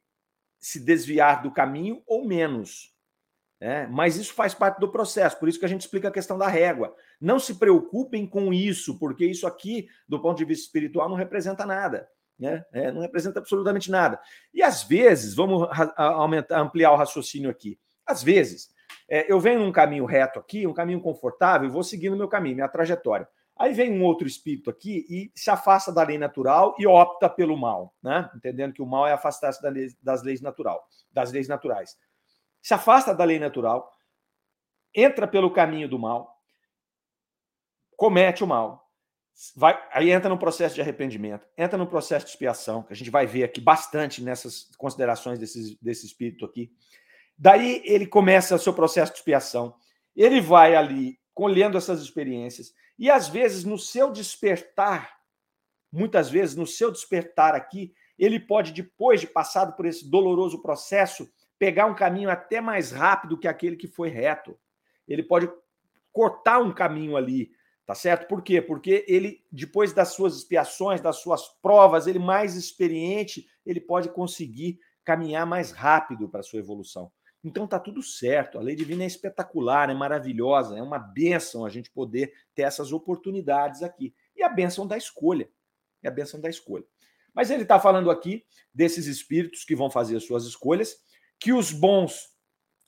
se 0.58 0.80
desviar 0.80 1.42
do 1.42 1.50
caminho 1.50 2.02
ou 2.06 2.26
menos. 2.26 2.98
Né? 3.60 3.86
Mas 3.90 4.16
isso 4.16 4.32
faz 4.32 4.54
parte 4.54 4.80
do 4.80 4.90
processo, 4.90 5.38
por 5.38 5.48
isso 5.48 5.58
que 5.58 5.66
a 5.66 5.68
gente 5.68 5.82
explica 5.82 6.08
a 6.08 6.12
questão 6.12 6.38
da 6.38 6.48
régua. 6.48 6.94
Não 7.20 7.38
se 7.38 7.56
preocupem 7.56 8.26
com 8.26 8.52
isso, 8.54 8.98
porque 8.98 9.26
isso 9.26 9.46
aqui, 9.46 9.86
do 10.08 10.20
ponto 10.20 10.38
de 10.38 10.44
vista 10.44 10.64
espiritual, 10.64 11.08
não 11.08 11.16
representa 11.16 11.66
nada 11.66 12.08
né? 12.40 12.64
É, 12.72 12.90
não 12.90 13.02
representa 13.02 13.38
absolutamente 13.38 13.90
nada. 13.90 14.18
E 14.52 14.62
às 14.62 14.82
vezes, 14.82 15.34
vamos 15.34 15.68
aumentar, 15.94 16.58
ampliar 16.58 16.90
o 16.92 16.96
raciocínio 16.96 17.50
aqui. 17.50 17.78
Às 18.06 18.22
vezes, 18.22 18.70
é, 19.06 19.30
eu 19.30 19.38
venho 19.38 19.60
num 19.60 19.70
caminho 19.70 20.06
reto 20.06 20.38
aqui, 20.38 20.66
um 20.66 20.72
caminho 20.72 21.00
confortável, 21.00 21.70
vou 21.70 21.84
seguindo 21.84 22.16
meu 22.16 22.26
caminho, 22.26 22.56
minha 22.56 22.68
trajetória. 22.68 23.28
Aí 23.58 23.74
vem 23.74 23.92
um 23.92 24.02
outro 24.02 24.26
espírito 24.26 24.70
aqui 24.70 25.04
e 25.10 25.30
se 25.34 25.50
afasta 25.50 25.92
da 25.92 26.02
lei 26.02 26.16
natural 26.16 26.74
e 26.78 26.86
opta 26.86 27.28
pelo 27.28 27.58
mal, 27.58 27.94
né? 28.02 28.30
Entendendo 28.34 28.72
que 28.72 28.80
o 28.80 28.86
mal 28.86 29.06
é 29.06 29.12
afastar-se 29.12 29.60
das 30.02 30.22
leis 30.22 30.40
natural, 30.40 30.82
das 31.12 31.30
leis 31.30 31.46
naturais. 31.46 31.94
Se 32.62 32.74
afasta 32.74 33.14
da 33.14 33.24
lei 33.24 33.38
natural, 33.38 33.90
entra 34.94 35.26
pelo 35.26 35.50
caminho 35.50 35.88
do 35.88 35.98
mal, 35.98 36.38
comete 37.96 38.42
o 38.42 38.46
mal, 38.46 38.90
vai, 39.56 39.80
aí 39.92 40.10
entra 40.10 40.28
no 40.28 40.38
processo 40.38 40.74
de 40.74 40.80
arrependimento, 40.80 41.46
entra 41.56 41.78
no 41.78 41.86
processo 41.86 42.26
de 42.26 42.32
expiação, 42.32 42.82
que 42.82 42.92
a 42.92 42.96
gente 42.96 43.10
vai 43.10 43.26
ver 43.26 43.44
aqui 43.44 43.60
bastante 43.60 44.22
nessas 44.22 44.64
considerações 44.76 45.38
desse, 45.38 45.78
desse 45.80 46.06
espírito 46.06 46.44
aqui. 46.44 46.72
Daí 47.36 47.82
ele 47.86 48.06
começa 48.06 48.54
o 48.54 48.58
seu 48.58 48.74
processo 48.74 49.12
de 49.12 49.18
expiação. 49.18 49.74
Ele 50.14 50.40
vai 50.40 50.74
ali 50.74 51.18
colhendo 51.32 51.78
essas 51.78 52.02
experiências 52.02 52.74
e 52.98 53.10
às 53.10 53.28
vezes 53.28 53.64
no 53.64 53.78
seu 53.78 54.12
despertar, 54.12 55.16
muitas 55.90 56.28
vezes 56.28 56.54
no 56.54 56.66
seu 56.66 56.90
despertar 56.90 57.54
aqui, 57.54 57.94
ele 58.18 58.38
pode 58.38 58.72
depois 58.72 59.22
de 59.22 59.26
passado 59.26 59.74
por 59.74 59.86
esse 59.86 60.10
doloroso 60.10 60.60
processo 60.60 61.26
pegar 61.60 61.84
um 61.84 61.94
caminho 61.94 62.30
até 62.30 62.58
mais 62.58 62.90
rápido 62.90 63.36
que 63.36 63.46
aquele 63.46 63.76
que 63.76 63.86
foi 63.86 64.08
reto. 64.08 64.58
Ele 65.06 65.22
pode 65.22 65.46
cortar 66.10 66.58
um 66.58 66.72
caminho 66.72 67.18
ali, 67.18 67.50
tá 67.84 67.94
certo? 67.94 68.26
Por 68.26 68.42
quê? 68.42 68.62
Porque 68.62 69.04
ele 69.06 69.44
depois 69.52 69.92
das 69.92 70.14
suas 70.14 70.34
expiações, 70.34 71.02
das 71.02 71.16
suas 71.16 71.46
provas, 71.60 72.06
ele 72.06 72.18
mais 72.18 72.56
experiente, 72.56 73.46
ele 73.64 73.78
pode 73.78 74.08
conseguir 74.08 74.80
caminhar 75.04 75.46
mais 75.46 75.70
rápido 75.70 76.30
para 76.30 76.40
a 76.40 76.42
sua 76.42 76.60
evolução. 76.60 77.12
Então 77.44 77.66
tá 77.66 77.78
tudo 77.78 78.02
certo. 78.02 78.58
A 78.58 78.62
lei 78.62 78.74
divina 78.74 79.04
é 79.04 79.06
espetacular, 79.06 79.90
é 79.90 79.94
maravilhosa, 79.94 80.78
é 80.78 80.82
uma 80.82 80.98
benção 80.98 81.66
a 81.66 81.68
gente 81.68 81.90
poder 81.90 82.32
ter 82.54 82.62
essas 82.62 82.90
oportunidades 82.90 83.82
aqui. 83.82 84.14
E 84.34 84.42
a 84.42 84.48
benção 84.48 84.86
da 84.86 84.96
escolha. 84.96 85.46
É 86.02 86.08
a 86.08 86.10
benção 86.10 86.40
da 86.40 86.48
escolha. 86.48 86.84
Mas 87.34 87.50
ele 87.50 87.62
está 87.62 87.78
falando 87.78 88.10
aqui 88.10 88.44
desses 88.72 89.06
espíritos 89.06 89.62
que 89.62 89.76
vão 89.76 89.90
fazer 89.90 90.16
as 90.16 90.24
suas 90.24 90.44
escolhas, 90.44 90.96
que 91.40 91.52
os 91.52 91.72
bons 91.72 92.28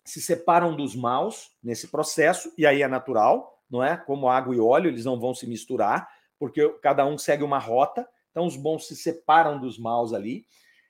se 0.04 0.20
separam 0.20 0.76
dos 0.76 0.94
maus 0.94 1.50
nesse 1.62 1.88
processo, 1.88 2.52
e 2.58 2.66
aí 2.66 2.82
é 2.82 2.88
natural, 2.88 3.58
não 3.70 3.82
é? 3.82 3.96
Como 3.96 4.28
água 4.28 4.54
e 4.54 4.60
óleo, 4.60 4.88
eles 4.88 5.04
não 5.04 5.18
vão 5.18 5.34
se 5.34 5.46
misturar, 5.46 6.08
porque 6.38 6.68
cada 6.82 7.06
um 7.06 7.16
segue 7.16 7.42
uma 7.42 7.58
rota, 7.58 8.06
então 8.30 8.46
os 8.46 8.56
bons 8.56 8.86
se 8.86 8.96
separam 8.96 9.58
dos 9.58 9.78
maus 9.78 10.12
ali. 10.12 10.44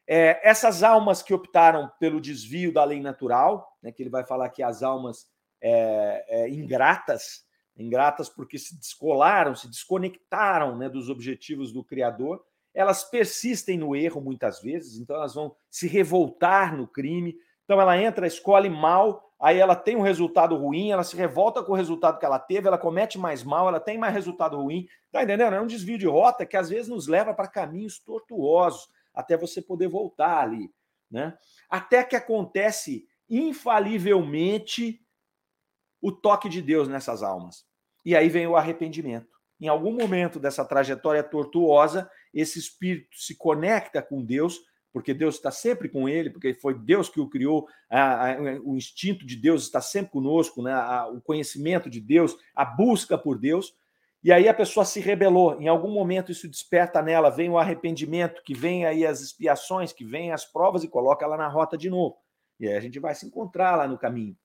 É, 0.07 0.40
essas 0.48 0.83
almas 0.83 1.22
que 1.22 1.33
optaram 1.33 1.90
pelo 2.01 2.20
desvio 2.20 2.72
da 2.72 2.85
lei 2.85 3.01
natural, 3.01 3.79
né, 3.83 3.92
que 3.92 4.03
ele 4.03 4.11
vai 4.11 4.25
falar 4.27 4.48
que 4.48 4.62
as 4.62 4.83
almas 4.83 5.29
é, 5.61 6.25
é, 6.29 6.48
ingratas, 6.48 7.44
ingratas 7.77 8.29
porque 8.29 8.59
se 8.59 8.77
descolaram, 8.77 9.55
se 9.55 9.68
desconectaram 9.68 10.77
né, 10.77 10.88
dos 10.88 11.09
objetivos 11.09 11.72
do 11.72 11.85
Criador, 11.85 12.42
elas 12.75 13.05
persistem 13.05 13.79
no 13.79 13.94
erro 13.94 14.20
muitas 14.20 14.61
vezes, 14.61 14.98
então 14.98 15.16
elas 15.16 15.35
vão 15.35 15.55
se 15.70 15.87
revoltar 15.87 16.77
no 16.77 16.88
crime. 16.88 17.37
Então 17.64 17.81
ela 17.81 18.01
entra, 18.01 18.27
escolhe 18.27 18.68
mal, 18.68 19.33
aí 19.40 19.59
ela 19.59 19.75
tem 19.75 19.96
um 19.96 20.03
resultado 20.03 20.57
ruim, 20.57 20.90
ela 20.90 21.05
se 21.05 21.16
revolta 21.16 21.62
com 21.62 21.72
o 21.72 21.77
resultado 21.77 22.18
que 22.18 22.25
ela 22.25 22.38
teve, 22.38 22.68
ela 22.68 22.79
comete 22.79 23.18
mais 23.18 23.42
mal, 23.42 23.68
ela 23.68 23.81
tem 23.81 23.98
mais 23.98 24.14
resultado 24.14 24.57
ruim. 24.57 24.87
Tá 25.11 25.22
entendendo? 25.22 25.55
É 25.55 25.61
um 25.61 25.66
desvio 25.66 25.98
de 25.98 26.07
rota 26.07 26.46
que 26.46 26.57
às 26.57 26.68
vezes 26.68 26.88
nos 26.88 27.07
leva 27.07 27.35
para 27.35 27.48
caminhos 27.48 27.98
tortuosos 27.98 28.88
até 29.14 29.37
você 29.37 29.61
poder 29.61 29.88
voltar 29.88 30.40
ali, 30.40 30.70
né? 31.11 31.37
Até 31.68 32.03
que 32.03 32.16
acontece 32.16 33.07
infalivelmente 33.29 35.01
o 36.01 36.11
toque 36.11 36.48
de 36.48 36.61
Deus 36.61 36.88
nessas 36.88 37.22
almas. 37.22 37.64
E 38.05 38.16
aí 38.16 38.29
vem 38.29 38.46
o 38.46 38.57
arrependimento. 38.57 39.31
Em 39.61 39.68
algum 39.68 39.92
momento 39.92 40.40
dessa 40.40 40.64
trajetória 40.64 41.22
tortuosa, 41.22 42.11
esse 42.35 42.59
espírito 42.59 43.16
se 43.16 43.37
conecta 43.37 44.03
com 44.03 44.25
Deus, 44.25 44.61
porque 44.92 45.14
Deus 45.14 45.37
está 45.37 45.50
sempre 45.50 45.88
com 45.88 46.09
ele, 46.09 46.31
porque 46.31 46.52
foi 46.55 46.78
Deus 46.78 47.09
que 47.09 47.20
o 47.20 47.28
criou, 47.28 47.66
a, 47.88 48.33
a, 48.33 48.61
o 48.62 48.76
instinto 48.76 49.24
de 49.24 49.37
Deus 49.37 49.62
está 49.62 49.81
sempre 49.81 50.12
conosco, 50.12 50.62
né? 50.62 50.72
A, 50.72 51.09
o 51.09 51.20
conhecimento 51.20 51.88
de 51.88 52.00
Deus, 52.00 52.37
a 52.55 52.64
busca 52.64 53.16
por 53.16 53.38
Deus, 53.38 53.74
e 54.22 54.31
aí 54.31 54.48
a 54.48 54.55
pessoa 54.55 54.85
se 54.85 55.00
rebelou. 55.00 55.61
Em 55.61 55.66
algum 55.66 55.90
momento 55.90 56.31
isso 56.31 56.48
desperta 56.48 57.02
nela, 57.02 57.31
vem 57.31 57.48
o 57.48 57.59
arrependimento, 57.59 58.42
que 58.44 58.55
vem 58.55 58.85
aí 58.85 59.05
as 59.05 59.20
expiações, 59.20 59.92
que 59.92 60.05
vem 60.05 60.31
as 60.31 60.44
provas 60.44 60.85
e 60.85 60.88
coloca 60.88 61.24
ela 61.24 61.37
na 61.37 61.48
rota 61.48 61.76
de 61.76 61.90
novo. 61.90 62.16
E 62.61 62.68
aí 62.68 62.76
a 62.76 62.81
gente 62.81 63.00
vai 63.00 63.14
se 63.14 63.26
encontrar 63.26 63.74
lá 63.74 63.88
no 63.88 63.98
caminho. 63.98 64.37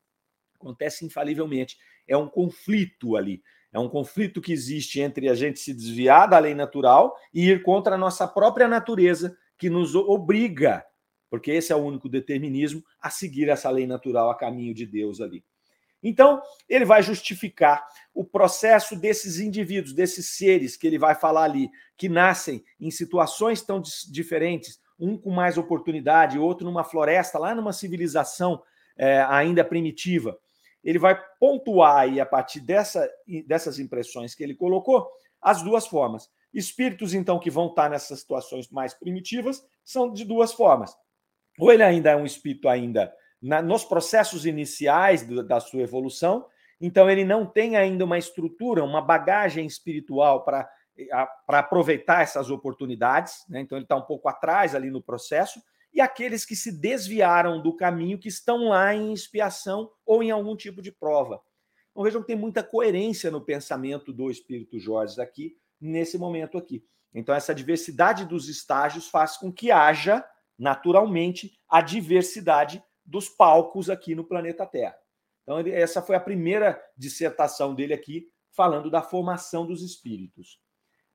Acontece 0.55 1.05
infalivelmente. 1.05 1.77
É 2.07 2.17
um 2.17 2.27
conflito 2.27 3.15
ali. 3.15 3.43
É 3.71 3.77
um 3.77 3.87
conflito 3.87 4.41
que 4.41 4.51
existe 4.51 4.99
entre 4.99 5.29
a 5.29 5.35
gente 5.35 5.59
se 5.59 5.73
desviar 5.73 6.27
da 6.27 6.39
lei 6.39 6.55
natural 6.55 7.15
e 7.31 7.49
ir 7.51 7.61
contra 7.61 7.93
a 7.93 7.97
nossa 7.97 8.27
própria 8.27 8.67
natureza, 8.67 9.37
que 9.57 9.69
nos 9.69 9.95
obriga, 9.95 10.85
porque 11.29 11.51
esse 11.51 11.71
é 11.71 11.75
o 11.75 11.79
único 11.79 12.07
determinismo, 12.07 12.83
a 13.01 13.09
seguir 13.09 13.49
essa 13.49 13.69
lei 13.69 13.87
natural 13.87 14.29
a 14.29 14.37
caminho 14.37 14.73
de 14.73 14.85
Deus 14.85 15.19
ali. 15.19 15.43
Então, 16.01 16.41
ele 16.69 16.85
vai 16.85 17.01
justificar 17.01 17.85
o 18.13 18.23
processo 18.23 18.95
desses 18.95 19.39
indivíduos, 19.39 19.93
desses 19.93 20.37
seres 20.37 20.77
que 20.77 20.85
ele 20.85 20.99
vai 20.99 21.15
falar 21.15 21.43
ali, 21.43 21.69
que 21.97 22.07
nascem 22.07 22.63
em 22.79 22.91
situações 22.91 23.61
tão 23.61 23.81
diferentes, 24.11 24.79
um 24.99 25.17
com 25.17 25.31
mais 25.31 25.57
oportunidade, 25.57 26.39
outro 26.39 26.65
numa 26.65 26.83
floresta, 26.83 27.39
lá 27.39 27.53
numa 27.53 27.73
civilização 27.73 28.61
é, 28.95 29.21
ainda 29.21 29.63
primitiva. 29.63 30.37
Ele 30.83 30.99
vai 30.99 31.19
pontuar 31.39 31.97
aí, 31.97 32.19
a 32.19 32.25
partir 32.25 32.59
dessa, 32.59 33.09
dessas 33.45 33.79
impressões 33.79 34.33
que 34.33 34.43
ele 34.43 34.55
colocou, 34.55 35.07
as 35.41 35.61
duas 35.61 35.87
formas. 35.87 36.29
Espíritos, 36.53 37.13
então, 37.13 37.39
que 37.39 37.51
vão 37.51 37.67
estar 37.67 37.89
nessas 37.89 38.19
situações 38.19 38.69
mais 38.69 38.93
primitivas, 38.93 39.63
são 39.83 40.11
de 40.11 40.25
duas 40.25 40.53
formas. 40.53 40.95
Ou 41.59 41.71
ele 41.71 41.83
ainda 41.83 42.11
é 42.11 42.15
um 42.15 42.25
espírito 42.25 42.69
ainda 42.69 43.13
na, 43.41 43.61
nos 43.61 43.83
processos 43.83 44.45
iniciais 44.45 45.25
do, 45.25 45.43
da 45.43 45.59
sua 45.59 45.81
evolução, 45.81 46.45
então 46.79 47.09
ele 47.09 47.23
não 47.23 47.45
tem 47.45 47.75
ainda 47.75 48.05
uma 48.05 48.17
estrutura, 48.17 48.83
uma 48.83 49.01
bagagem 49.01 49.65
espiritual 49.65 50.43
para 50.43 50.69
aproveitar 51.47 52.21
essas 52.21 52.49
oportunidades, 52.49 53.43
né? 53.49 53.61
então 53.61 53.77
ele 53.77 53.85
está 53.85 53.95
um 53.95 54.05
pouco 54.05 54.27
atrás 54.27 54.75
ali 54.75 54.89
no 54.89 55.01
processo, 55.01 55.61
e 55.93 56.01
aqueles 56.01 56.45
que 56.45 56.55
se 56.55 56.71
desviaram 56.71 57.61
do 57.61 57.75
caminho, 57.75 58.19
que 58.19 58.27
estão 58.27 58.69
lá 58.69 58.93
em 58.93 59.13
expiação 59.13 59.89
ou 60.05 60.21
em 60.21 60.29
algum 60.29 60.55
tipo 60.55 60.81
de 60.81 60.91
prova. 60.91 61.41
Então 61.91 62.03
vejam 62.03 62.21
que 62.21 62.27
tem 62.27 62.35
muita 62.35 62.61
coerência 62.61 63.31
no 63.31 63.41
pensamento 63.41 64.13
do 64.13 64.29
Espírito 64.29 64.77
Jorge 64.77 65.19
aqui, 65.19 65.57
nesse 65.79 66.17
momento 66.17 66.57
aqui. 66.57 66.83
Então 67.13 67.33
essa 67.33 67.53
diversidade 67.53 68.25
dos 68.25 68.49
estágios 68.49 69.07
faz 69.07 69.37
com 69.37 69.51
que 69.51 69.71
haja, 69.71 70.23
naturalmente, 70.57 71.57
a 71.69 71.81
diversidade 71.81 72.83
dos 73.05 73.29
palcos 73.29 73.89
aqui 73.89 74.13
no 74.13 74.23
planeta 74.23 74.65
Terra. 74.65 74.97
Então, 75.47 75.59
essa 75.59 76.01
foi 76.01 76.17
a 76.17 76.19
primeira 76.19 76.77
dissertação 76.97 77.73
dele 77.73 77.93
aqui, 77.93 78.29
falando 78.51 78.91
da 78.91 79.01
formação 79.01 79.65
dos 79.65 79.81
espíritos. 79.81 80.59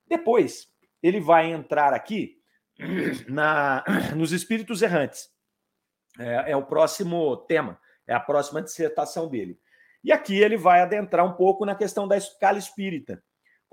Depois, 0.07 0.67
ele 1.03 1.21
vai 1.21 1.51
entrar 1.51 1.93
aqui 1.93 2.41
na, 3.29 3.83
nos 4.17 4.31
espíritos 4.31 4.81
errantes. 4.81 5.29
É, 6.17 6.51
é 6.51 6.55
o 6.55 6.65
próximo 6.65 7.37
tema, 7.45 7.79
é 8.07 8.13
a 8.13 8.19
próxima 8.19 8.61
dissertação 8.61 9.29
dele. 9.29 9.59
E 10.03 10.11
aqui 10.11 10.39
ele 10.39 10.57
vai 10.57 10.81
adentrar 10.81 11.25
um 11.25 11.33
pouco 11.33 11.63
na 11.63 11.75
questão 11.75 12.07
da 12.07 12.17
escala 12.17 12.57
espírita. 12.57 13.23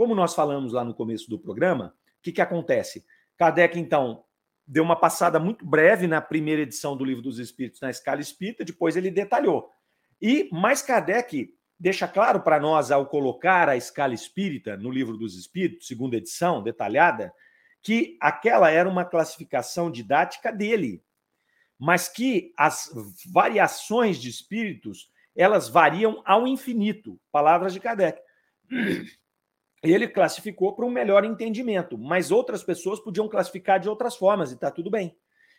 Como 0.00 0.14
nós 0.14 0.34
falamos 0.34 0.72
lá 0.72 0.82
no 0.82 0.94
começo 0.94 1.28
do 1.28 1.38
programa, 1.38 1.94
o 2.18 2.22
que, 2.22 2.32
que 2.32 2.40
acontece? 2.40 3.04
Kardec, 3.36 3.78
então, 3.78 4.24
deu 4.66 4.82
uma 4.82 4.98
passada 4.98 5.38
muito 5.38 5.62
breve 5.62 6.06
na 6.06 6.22
primeira 6.22 6.62
edição 6.62 6.96
do 6.96 7.04
Livro 7.04 7.22
dos 7.22 7.38
Espíritos 7.38 7.82
na 7.82 7.90
escala 7.90 8.22
espírita, 8.22 8.64
depois 8.64 8.96
ele 8.96 9.10
detalhou. 9.10 9.68
E 10.18 10.48
mais 10.50 10.80
Kardec 10.80 11.54
deixa 11.78 12.08
claro 12.08 12.40
para 12.40 12.58
nós, 12.58 12.90
ao 12.90 13.04
colocar 13.04 13.68
a 13.68 13.76
escala 13.76 14.14
espírita 14.14 14.74
no 14.74 14.90
Livro 14.90 15.18
dos 15.18 15.36
Espíritos, 15.36 15.86
segunda 15.86 16.16
edição, 16.16 16.62
detalhada, 16.62 17.30
que 17.82 18.16
aquela 18.22 18.70
era 18.70 18.88
uma 18.88 19.04
classificação 19.04 19.90
didática 19.90 20.50
dele, 20.50 21.04
mas 21.78 22.08
que 22.08 22.54
as 22.56 22.90
variações 23.30 24.16
de 24.16 24.30
espíritos 24.30 25.12
elas 25.36 25.68
variam 25.68 26.22
ao 26.24 26.48
infinito. 26.48 27.20
Palavras 27.30 27.74
de 27.74 27.80
Kardec 27.80 28.18
ele 29.82 30.06
classificou 30.06 30.74
para 30.74 30.84
um 30.84 30.90
melhor 30.90 31.24
entendimento, 31.24 31.96
mas 31.96 32.30
outras 32.30 32.62
pessoas 32.62 33.00
podiam 33.00 33.28
classificar 33.28 33.80
de 33.80 33.88
outras 33.88 34.16
formas 34.16 34.50
e 34.50 34.54
está 34.54 34.70
tudo 34.70 34.90
bem. 34.90 35.16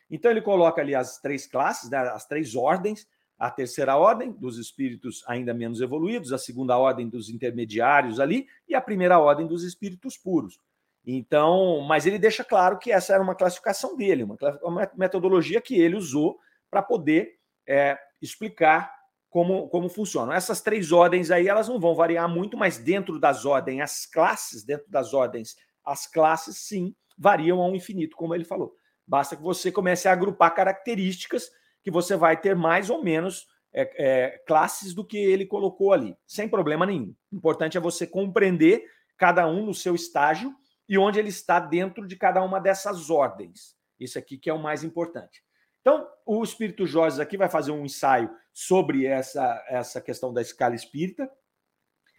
Então 0.10 0.30
ele 0.30 0.42
coloca 0.42 0.82
ali 0.82 0.94
as 0.94 1.20
três 1.20 1.48
classes, 1.48 1.90
né, 1.90 1.98
as 1.98 2.26
três 2.26 2.56
ordens, 2.56 3.08
a 3.40 3.50
terceira 3.50 3.98
ordem 3.98 4.32
dos 4.32 4.60
espíritos 4.60 5.24
ainda 5.28 5.54
menos 5.54 5.82
evoluídos, 5.82 6.32
a 6.32 6.38
segunda 6.38 6.78
ordem 6.78 7.10
dos 7.10 7.30
intermediários 7.30 8.20
ali 8.20 8.48
e 8.68 8.76
a 8.76 8.82
primeira 8.82 9.18
ordem 9.18 9.48
dos 9.48 9.64
espíritos 9.64 10.16
puros. 10.18 10.60
Então, 11.04 11.82
mas 11.82 12.06
ele 12.06 12.20
deixa 12.20 12.44
claro 12.44 12.78
que 12.78 12.92
essa 12.92 13.14
era 13.14 13.24
uma 13.24 13.34
classificação 13.34 13.98
dele, 13.98 14.24
uma, 14.24 14.38
uma 14.62 14.92
metodologia 14.96 15.60
que 15.60 15.74
ele 15.74 15.96
usou 15.96 16.38
para 16.70 16.84
poder 16.84 17.40
é, 17.68 17.98
explicar 18.22 18.94
como, 19.32 19.70
como 19.70 19.90
funcionam. 19.90 20.34
Essas 20.34 20.62
três 20.62 20.92
ordens 20.92 21.32
aí, 21.32 21.48
elas 21.48 21.70
não 21.70 21.80
vão 21.80 21.96
variar 21.96 22.30
muito, 22.30 22.58
mas 22.58 22.78
dentro 22.78 23.18
das 23.18 23.46
ordens, 23.46 23.82
as 23.82 24.06
classes, 24.06 24.64
dentro 24.64 24.92
das 24.92 25.14
ordens, 25.14 25.56
as 25.84 26.06
classes, 26.06 26.58
sim, 26.58 26.94
variam 27.18 27.62
ao 27.62 27.74
infinito, 27.74 28.16
como 28.18 28.36
ele 28.36 28.44
falou. 28.44 28.76
Basta 29.08 29.36
que 29.36 29.42
você 29.42 29.72
comece 29.72 30.08
a 30.08 30.12
agrupar 30.12 30.54
características 30.54 31.50
que 31.82 31.90
você 31.90 32.16
vai 32.16 32.40
ter 32.40 32.56
mais 32.56 32.90
ou 32.90 33.02
menos 33.02 33.48
é, 33.74 33.90
é, 33.98 34.38
classes 34.46 34.94
do 34.94 35.06
que 35.06 35.18
ele 35.18 35.46
colocou 35.46 35.94
ali, 35.94 36.16
sem 36.28 36.48
problema 36.48 36.86
nenhum. 36.86 37.16
O 37.32 37.38
importante 37.38 37.78
é 37.78 37.82
você 37.82 38.06
compreender 38.06 38.84
cada 39.18 39.48
um 39.48 39.66
no 39.66 39.74
seu 39.74 39.96
estágio 39.96 40.54
e 40.90 40.98
onde 40.98 41.20
ele 41.20 41.30
está 41.30 41.58
dentro 41.58 42.06
de 42.06 42.18
cada 42.18 42.44
uma 42.44 42.60
dessas 42.60 43.10
ordens. 43.10 43.78
Isso 43.98 44.20
aqui 44.20 44.38
que 44.38 44.50
é 44.50 44.54
o 44.54 44.62
mais 44.62 44.84
importante. 44.84 45.42
Então, 45.82 46.08
o 46.26 46.44
Espírito 46.44 46.86
Jorge 46.86 47.22
aqui 47.22 47.36
vai 47.36 47.50
fazer 47.50 47.72
um 47.72 47.84
ensaio 47.84 48.30
sobre 48.54 49.06
essa, 49.06 49.66
essa 49.68 50.00
questão 50.00 50.32
da 50.32 50.42
escala 50.42 50.76
espírita. 50.76 51.30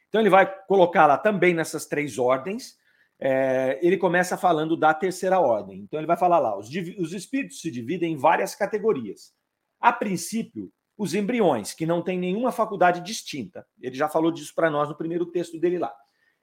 Então, 0.08 0.20
ele 0.20 0.30
vai 0.30 0.46
colocar 0.66 1.06
lá 1.06 1.16
também 1.16 1.54
nessas 1.54 1.86
três 1.86 2.18
ordens. 2.18 2.76
É, 3.18 3.78
ele 3.80 3.96
começa 3.96 4.36
falando 4.36 4.76
da 4.76 4.92
terceira 4.92 5.38
ordem. 5.38 5.78
Então, 5.78 5.98
ele 5.98 6.06
vai 6.06 6.16
falar 6.16 6.38
lá: 6.38 6.58
os, 6.58 6.68
os 6.98 7.12
espíritos 7.12 7.60
se 7.60 7.70
dividem 7.70 8.12
em 8.12 8.16
várias 8.16 8.54
categorias. 8.54 9.32
A 9.80 9.92
princípio, 9.92 10.72
os 10.98 11.14
embriões, 11.14 11.72
que 11.72 11.86
não 11.86 12.02
têm 12.02 12.18
nenhuma 12.18 12.52
faculdade 12.52 13.00
distinta. 13.00 13.66
Ele 13.80 13.96
já 13.96 14.08
falou 14.08 14.30
disso 14.30 14.54
para 14.54 14.70
nós 14.70 14.88
no 14.88 14.96
primeiro 14.96 15.26
texto 15.26 15.58
dele 15.58 15.78
lá. 15.78 15.94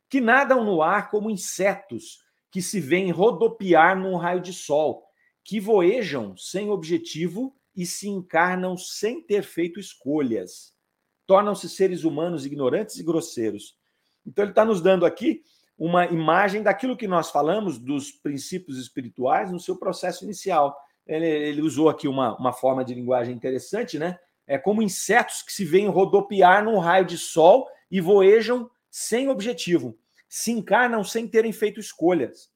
Que 0.10 0.22
nadam 0.22 0.64
no 0.64 0.82
ar 0.82 1.10
como 1.12 1.30
insetos 1.30 2.24
que 2.52 2.62
se 2.62 2.80
veem 2.80 3.12
rodopiar 3.12 3.98
num 3.98 4.16
raio 4.16 4.42
de 4.42 4.54
sol, 4.54 5.09
que 5.50 5.60
voejam 5.60 6.38
sem 6.38 6.70
objetivo 6.70 7.56
e 7.76 7.84
se 7.84 8.08
encarnam 8.08 8.78
sem 8.78 9.20
ter 9.20 9.42
feito 9.42 9.80
escolhas. 9.80 10.76
Tornam-se 11.26 11.68
seres 11.68 12.04
humanos 12.04 12.46
ignorantes 12.46 12.98
e 12.98 13.04
grosseiros. 13.04 13.76
Então, 14.24 14.44
ele 14.44 14.52
está 14.52 14.64
nos 14.64 14.80
dando 14.80 15.08
aqui 15.08 15.42
uma 15.76 16.06
imagem 16.06 16.62
daquilo 16.62 16.96
que 16.96 17.08
nós 17.08 17.32
falamos 17.32 17.80
dos 17.80 18.12
princípios 18.12 18.78
espirituais 18.78 19.52
no 19.52 19.60
seu 19.60 19.76
processo 19.76 20.24
inicial. 20.24 20.78
Ele, 21.08 21.26
ele 21.26 21.64
usou 21.64 21.90
aqui 21.90 22.08
uma, 22.08 22.38
uma 22.38 22.54
forma 22.54 22.86
de 22.86 22.94
linguagem 22.94 23.34
interessante, 23.34 23.98
né? 23.98 24.20
É 24.46 24.56
como 24.56 24.84
insetos 24.84 25.42
que 25.42 25.52
se 25.52 25.66
veem 25.66 25.88
rodopiar 25.88 26.64
num 26.64 26.78
raio 26.78 27.06
de 27.06 27.18
sol 27.18 27.68
e 27.90 28.00
voejam 28.00 28.70
sem 28.88 29.30
objetivo, 29.30 29.98
se 30.28 30.52
encarnam 30.52 31.04
sem 31.04 31.28
terem 31.28 31.52
feito 31.52 31.80
escolhas. 31.80 32.52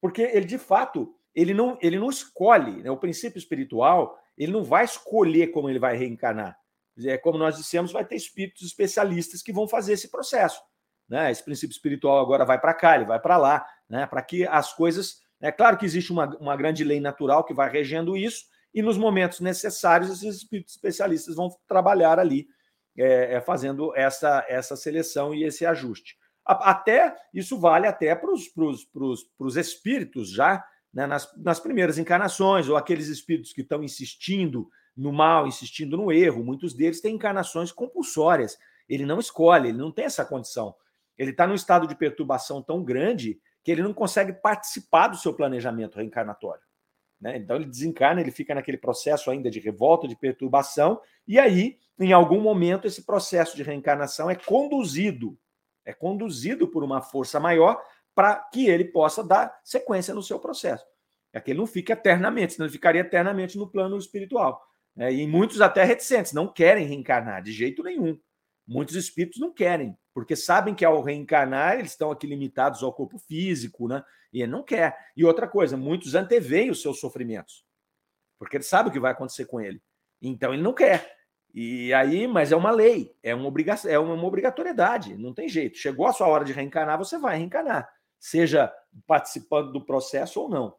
Porque 0.00 0.22
ele, 0.22 0.46
de 0.46 0.58
fato, 0.58 1.15
ele 1.36 1.52
não, 1.52 1.76
ele 1.82 1.98
não 1.98 2.08
escolhe, 2.08 2.82
né? 2.82 2.90
o 2.90 2.96
princípio 2.96 3.38
espiritual, 3.38 4.18
ele 4.38 4.50
não 4.50 4.64
vai 4.64 4.86
escolher 4.86 5.48
como 5.48 5.68
ele 5.68 5.78
vai 5.78 5.94
reencarnar. 5.94 6.58
É, 7.04 7.18
como 7.18 7.36
nós 7.36 7.58
dissemos, 7.58 7.92
vai 7.92 8.06
ter 8.06 8.16
espíritos 8.16 8.66
especialistas 8.66 9.42
que 9.42 9.52
vão 9.52 9.68
fazer 9.68 9.92
esse 9.92 10.10
processo. 10.10 10.62
Né? 11.06 11.30
Esse 11.30 11.44
princípio 11.44 11.74
espiritual 11.74 12.18
agora 12.18 12.46
vai 12.46 12.58
para 12.58 12.72
cá, 12.72 12.96
ele 12.96 13.04
vai 13.04 13.20
para 13.20 13.36
lá, 13.36 13.66
né? 13.86 14.06
para 14.06 14.22
que 14.22 14.46
as 14.46 14.72
coisas. 14.72 15.20
É 15.38 15.52
claro 15.52 15.76
que 15.76 15.84
existe 15.84 16.10
uma, 16.10 16.34
uma 16.38 16.56
grande 16.56 16.82
lei 16.82 17.00
natural 17.00 17.44
que 17.44 17.52
vai 17.52 17.70
regendo 17.70 18.16
isso, 18.16 18.46
e 18.72 18.80
nos 18.80 18.96
momentos 18.96 19.40
necessários, 19.40 20.10
esses 20.10 20.36
espíritos 20.36 20.74
especialistas 20.74 21.34
vão 21.34 21.50
trabalhar 21.68 22.18
ali, 22.18 22.48
é, 22.96 23.34
é, 23.34 23.40
fazendo 23.42 23.94
essa, 23.94 24.42
essa 24.48 24.74
seleção 24.74 25.34
e 25.34 25.44
esse 25.44 25.66
ajuste. 25.66 26.16
Até 26.46 27.14
isso 27.34 27.58
vale 27.58 27.86
até 27.86 28.14
para 28.14 28.30
os 28.32 29.56
espíritos 29.56 30.30
já 30.30 30.64
né, 30.96 31.06
nas, 31.06 31.30
nas 31.36 31.60
primeiras 31.60 31.98
encarnações, 31.98 32.70
ou 32.70 32.76
aqueles 32.76 33.08
espíritos 33.08 33.52
que 33.52 33.60
estão 33.60 33.84
insistindo 33.84 34.66
no 34.96 35.12
mal, 35.12 35.46
insistindo 35.46 35.94
no 35.94 36.10
erro, 36.10 36.42
muitos 36.42 36.72
deles 36.72 37.02
têm 37.02 37.16
encarnações 37.16 37.70
compulsórias. 37.70 38.56
Ele 38.88 39.04
não 39.04 39.20
escolhe, 39.20 39.68
ele 39.68 39.76
não 39.76 39.92
tem 39.92 40.06
essa 40.06 40.24
condição. 40.24 40.74
Ele 41.18 41.32
está 41.32 41.46
num 41.46 41.54
estado 41.54 41.86
de 41.86 41.94
perturbação 41.94 42.62
tão 42.62 42.82
grande 42.82 43.38
que 43.62 43.70
ele 43.70 43.82
não 43.82 43.92
consegue 43.92 44.32
participar 44.32 45.08
do 45.08 45.18
seu 45.18 45.34
planejamento 45.34 45.96
reencarnatório. 45.96 46.62
Né? 47.20 47.36
Então 47.36 47.56
ele 47.56 47.66
desencarna, 47.66 48.22
ele 48.22 48.30
fica 48.30 48.54
naquele 48.54 48.78
processo 48.78 49.30
ainda 49.30 49.50
de 49.50 49.60
revolta, 49.60 50.08
de 50.08 50.16
perturbação, 50.16 50.98
e 51.28 51.38
aí, 51.38 51.76
em 52.00 52.14
algum 52.14 52.40
momento, 52.40 52.86
esse 52.86 53.04
processo 53.04 53.54
de 53.54 53.62
reencarnação 53.62 54.30
é 54.30 54.34
conduzido, 54.34 55.38
é 55.84 55.92
conduzido 55.92 56.66
por 56.66 56.82
uma 56.82 57.02
força 57.02 57.38
maior 57.38 57.82
para 58.16 58.36
que 58.50 58.66
ele 58.66 58.86
possa 58.86 59.22
dar 59.22 59.60
sequência 59.62 60.14
no 60.14 60.22
seu 60.22 60.40
processo. 60.40 60.86
É 61.34 61.38
que 61.38 61.50
ele 61.50 61.58
não 61.58 61.66
fique 61.66 61.92
eternamente, 61.92 62.54
senão 62.54 62.64
ele 62.64 62.72
ficaria 62.72 63.02
eternamente 63.02 63.58
no 63.58 63.70
plano 63.70 63.98
espiritual. 63.98 64.66
Né? 64.96 65.12
E 65.12 65.26
muitos 65.26 65.60
até 65.60 65.84
reticentes, 65.84 66.32
não 66.32 66.50
querem 66.50 66.86
reencarnar 66.86 67.42
de 67.42 67.52
jeito 67.52 67.82
nenhum. 67.82 68.18
Muitos 68.66 68.96
espíritos 68.96 69.38
não 69.38 69.52
querem, 69.52 69.96
porque 70.14 70.34
sabem 70.34 70.74
que 70.74 70.82
ao 70.82 71.02
reencarnar 71.02 71.78
eles 71.78 71.90
estão 71.90 72.10
aqui 72.10 72.26
limitados 72.26 72.82
ao 72.82 72.92
corpo 72.92 73.18
físico, 73.18 73.86
né? 73.86 74.02
E 74.32 74.40
ele 74.40 74.50
não 74.50 74.62
quer. 74.62 74.96
E 75.14 75.22
outra 75.22 75.46
coisa, 75.46 75.76
muitos 75.76 76.14
anteveem 76.14 76.70
os 76.70 76.80
seus 76.80 76.98
sofrimentos, 76.98 77.66
porque 78.38 78.56
ele 78.56 78.64
sabe 78.64 78.88
o 78.88 78.92
que 78.92 78.98
vai 78.98 79.12
acontecer 79.12 79.44
com 79.44 79.60
ele. 79.60 79.80
Então 80.22 80.54
ele 80.54 80.62
não 80.62 80.72
quer. 80.72 81.14
E 81.54 81.92
aí, 81.92 82.26
mas 82.26 82.50
é 82.50 82.56
uma 82.56 82.70
lei, 82.70 83.14
é 83.22 83.34
uma 83.34 83.46
obrigação, 83.46 83.90
é 83.90 83.98
uma 83.98 84.24
obrigatoriedade, 84.24 85.16
não 85.16 85.34
tem 85.34 85.48
jeito. 85.48 85.76
Chegou 85.76 86.06
a 86.06 86.12
sua 86.12 86.26
hora 86.26 86.44
de 86.44 86.52
reencarnar, 86.52 86.98
você 86.98 87.18
vai 87.18 87.36
reencarnar 87.36 87.88
seja 88.18 88.72
participando 89.06 89.72
do 89.72 89.84
processo 89.84 90.40
ou 90.40 90.48
não. 90.48 90.74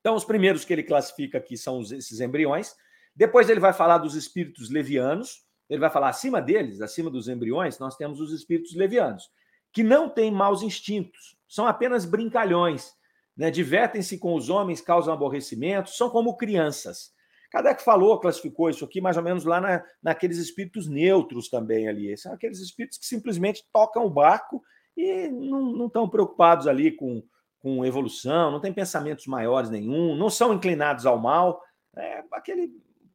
Então, 0.00 0.14
os 0.14 0.24
primeiros 0.24 0.64
que 0.64 0.72
ele 0.72 0.82
classifica 0.82 1.38
aqui 1.38 1.56
são 1.56 1.80
esses 1.80 2.20
embriões. 2.20 2.74
Depois 3.14 3.50
ele 3.50 3.60
vai 3.60 3.72
falar 3.72 3.98
dos 3.98 4.14
espíritos 4.14 4.70
levianos. 4.70 5.44
Ele 5.70 5.80
vai 5.80 5.88
falar 5.88 6.08
acima 6.08 6.42
deles, 6.42 6.80
acima 6.80 7.08
dos 7.08 7.28
embriões, 7.28 7.78
nós 7.78 7.96
temos 7.96 8.20
os 8.20 8.32
espíritos 8.32 8.74
levianos, 8.74 9.30
que 9.72 9.84
não 9.84 10.08
têm 10.08 10.28
maus 10.28 10.62
instintos, 10.62 11.38
são 11.48 11.64
apenas 11.64 12.04
brincalhões, 12.04 12.92
né? 13.36 13.52
divertem-se 13.52 14.18
com 14.18 14.34
os 14.34 14.50
homens, 14.50 14.80
causam 14.80 15.14
aborrecimento, 15.14 15.90
são 15.90 16.10
como 16.10 16.36
crianças. 16.36 17.12
Kardec 17.52 17.82
falou, 17.84 18.18
classificou 18.18 18.68
isso 18.68 18.84
aqui 18.84 19.00
mais 19.00 19.16
ou 19.16 19.22
menos 19.22 19.44
lá 19.44 19.60
na, 19.60 19.84
naqueles 20.02 20.38
espíritos 20.38 20.88
neutros 20.88 21.48
também 21.48 21.88
ali. 21.88 22.16
São 22.16 22.32
aqueles 22.32 22.58
espíritos 22.58 22.98
que 22.98 23.06
simplesmente 23.06 23.64
tocam 23.72 24.04
o 24.04 24.10
barco 24.10 24.62
e 24.96 25.28
não 25.28 25.86
estão 25.86 26.08
preocupados 26.08 26.66
ali 26.66 26.90
com, 26.92 27.22
com 27.58 27.84
evolução, 27.84 28.50
não 28.50 28.60
tem 28.60 28.72
pensamentos 28.72 29.26
maiores 29.26 29.70
nenhum, 29.70 30.14
não 30.14 30.30
são 30.30 30.52
inclinados 30.52 31.06
ao 31.06 31.18
mal. 31.18 31.62
É 31.96 32.22
aquele, 32.32 32.72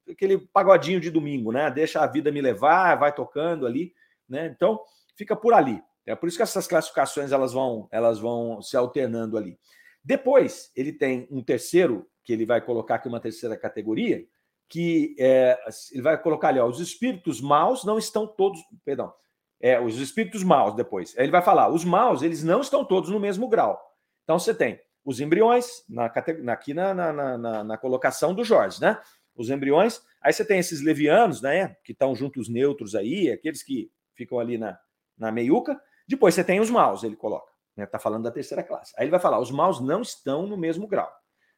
aquele 0.10 0.38
pagodinho 0.38 1.00
de 1.00 1.10
domingo, 1.10 1.52
né? 1.52 1.70
Deixa 1.72 2.02
a 2.02 2.08
vida 2.08 2.32
me 2.32 2.42
levar, 2.42 2.96
vai 2.96 3.14
tocando 3.14 3.66
ali, 3.66 3.94
né? 4.28 4.48
Então, 4.48 4.80
fica 5.16 5.36
por 5.36 5.54
ali. 5.54 5.82
É 6.06 6.16
por 6.16 6.28
isso 6.28 6.38
que 6.38 6.44
essas 6.44 6.68
classificações 6.68 7.32
elas 7.32 7.54
vão, 7.54 7.88
elas 7.92 8.20
vão 8.20 8.62
se 8.62 8.78
alternando 8.78 9.38
ali. 9.38 9.58
Depois, 10.04 10.72
ele 10.76 10.94
tem 10.94 11.28
um 11.32 11.42
terceiro, 11.42 12.08
que 12.24 12.32
ele 12.32 12.46
vai 12.46 12.62
colocar 12.62 12.96
aqui 12.96 13.08
uma 13.08 13.20
terceira 13.20 13.58
categoria, 13.58 14.24
que 14.70 15.16
é, 15.20 15.58
ele 15.92 16.02
vai 16.02 16.22
colocar 16.22 16.50
ali, 16.50 16.60
ó, 16.60 16.68
os 16.68 16.80
espíritos 16.80 17.42
maus 17.42 17.84
não 17.84 17.98
estão 17.98 18.28
todos, 18.28 18.60
perdão, 18.84 19.14
é, 19.62 19.80
os 19.80 20.00
espíritos 20.00 20.44
maus 20.44 20.76
depois. 20.76 21.16
Ele 21.18 21.32
vai 21.32 21.42
falar, 21.42 21.70
os 21.70 21.84
maus, 21.84 22.22
eles 22.22 22.44
não 22.44 22.62
estão 22.62 22.86
todos 22.86 23.10
no 23.10 23.20
mesmo 23.20 23.48
grau. 23.48 23.80
Então 24.24 24.38
você 24.40 24.54
tem 24.54 24.80
os 25.04 25.20
embriões, 25.20 25.68
na, 25.88 26.06
aqui 26.52 26.74
na, 26.74 26.94
na, 26.94 27.38
na, 27.38 27.64
na 27.64 27.78
colocação 27.78 28.34
do 28.34 28.44
Jorge, 28.44 28.82
né? 28.82 29.00
Os 29.36 29.50
embriões, 29.50 30.02
aí 30.22 30.34
você 30.34 30.44
tem 30.44 30.60
esses 30.60 30.82
levianos, 30.82 31.42
né? 31.42 31.76
Que 31.84 31.92
estão 31.92 32.16
junto 32.16 32.40
os 32.40 32.50
neutros 32.50 32.96
aí, 32.96 33.32
aqueles 33.32 33.62
que 33.62 33.92
ficam 34.16 34.40
ali 34.40 34.58
na, 34.58 34.78
na 35.18 35.32
meiuca. 35.32 35.80
Depois 36.08 36.34
você 36.34 36.44
tem 36.44 36.60
os 36.60 36.70
maus, 36.70 37.04
ele 37.04 37.16
coloca. 37.16 37.52
Né? 37.78 37.86
Tá 37.86 38.00
falando 38.00 38.24
da 38.24 38.32
terceira 38.32 38.64
classe. 38.64 38.94
Aí 38.98 39.04
ele 39.04 39.12
vai 39.12 39.20
falar, 39.20 39.40
os 39.40 39.52
maus 39.52 39.80
não 39.80 40.02
estão 40.02 40.48
no 40.48 40.58
mesmo 40.58 40.88
grau. 40.88 41.12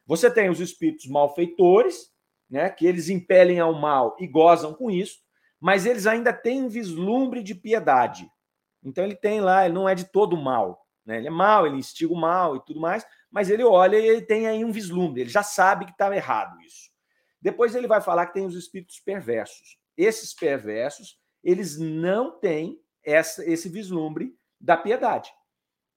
Você 0.04 0.30
tem 0.30 0.50
os 0.50 0.60
espíritos 0.60 1.06
malfeitores, 1.06 2.10
né? 2.50 2.68
Que 2.68 2.86
eles 2.86 3.08
impelem 3.08 3.60
ao 3.60 3.72
mal 3.72 4.16
e 4.18 4.26
gozam 4.26 4.74
com 4.74 4.90
isso 4.90 5.18
mas 5.60 5.86
eles 5.86 6.06
ainda 6.06 6.32
têm 6.32 6.62
um 6.62 6.68
vislumbre 6.68 7.42
de 7.42 7.54
piedade. 7.54 8.30
Então 8.82 9.04
ele 9.04 9.16
tem 9.16 9.40
lá, 9.40 9.64
ele 9.64 9.74
não 9.74 9.88
é 9.88 9.94
de 9.94 10.04
todo 10.04 10.36
mal, 10.36 10.86
né? 11.04 11.18
Ele 11.18 11.26
é 11.26 11.30
mal, 11.30 11.66
ele 11.66 11.76
instiga 11.76 12.12
o 12.12 12.20
mal 12.20 12.56
e 12.56 12.64
tudo 12.64 12.80
mais, 12.80 13.04
mas 13.30 13.50
ele 13.50 13.64
olha 13.64 13.98
e 13.98 14.06
ele 14.06 14.22
tem 14.22 14.46
aí 14.46 14.64
um 14.64 14.72
vislumbre, 14.72 15.22
ele 15.22 15.30
já 15.30 15.42
sabe 15.42 15.84
que 15.84 15.92
está 15.92 16.14
errado 16.14 16.60
isso. 16.60 16.90
Depois 17.40 17.74
ele 17.74 17.86
vai 17.86 18.00
falar 18.00 18.26
que 18.26 18.34
tem 18.34 18.46
os 18.46 18.54
espíritos 18.54 19.00
perversos. 19.00 19.78
Esses 19.96 20.34
perversos, 20.34 21.18
eles 21.42 21.78
não 21.78 22.38
têm 22.38 22.80
essa, 23.04 23.44
esse 23.48 23.68
vislumbre 23.68 24.34
da 24.60 24.76
piedade. 24.76 25.30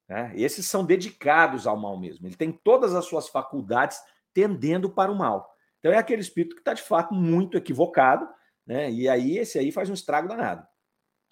Né? 0.08 0.32
Esses 0.36 0.68
são 0.68 0.86
dedicados 0.86 1.66
ao 1.66 1.78
mal 1.78 1.98
mesmo. 1.98 2.28
Ele 2.28 2.36
tem 2.36 2.52
todas 2.52 2.94
as 2.94 3.06
suas 3.06 3.28
faculdades 3.28 4.00
tendendo 4.34 4.90
para 4.90 5.12
o 5.12 5.18
mal. 5.18 5.50
Então 5.80 5.92
é 5.92 5.98
aquele 5.98 6.22
espírito 6.22 6.56
que 6.56 6.62
está 6.62 6.74
de 6.74 6.82
fato 6.82 7.14
muito 7.14 7.58
equivocado, 7.58 8.28
né? 8.72 8.90
E 8.90 9.10
aí 9.10 9.38
esse 9.38 9.60
aí 9.60 9.70
faz 9.70 9.90
um 9.90 9.94
estrago 9.94 10.30
danado. 10.30 10.66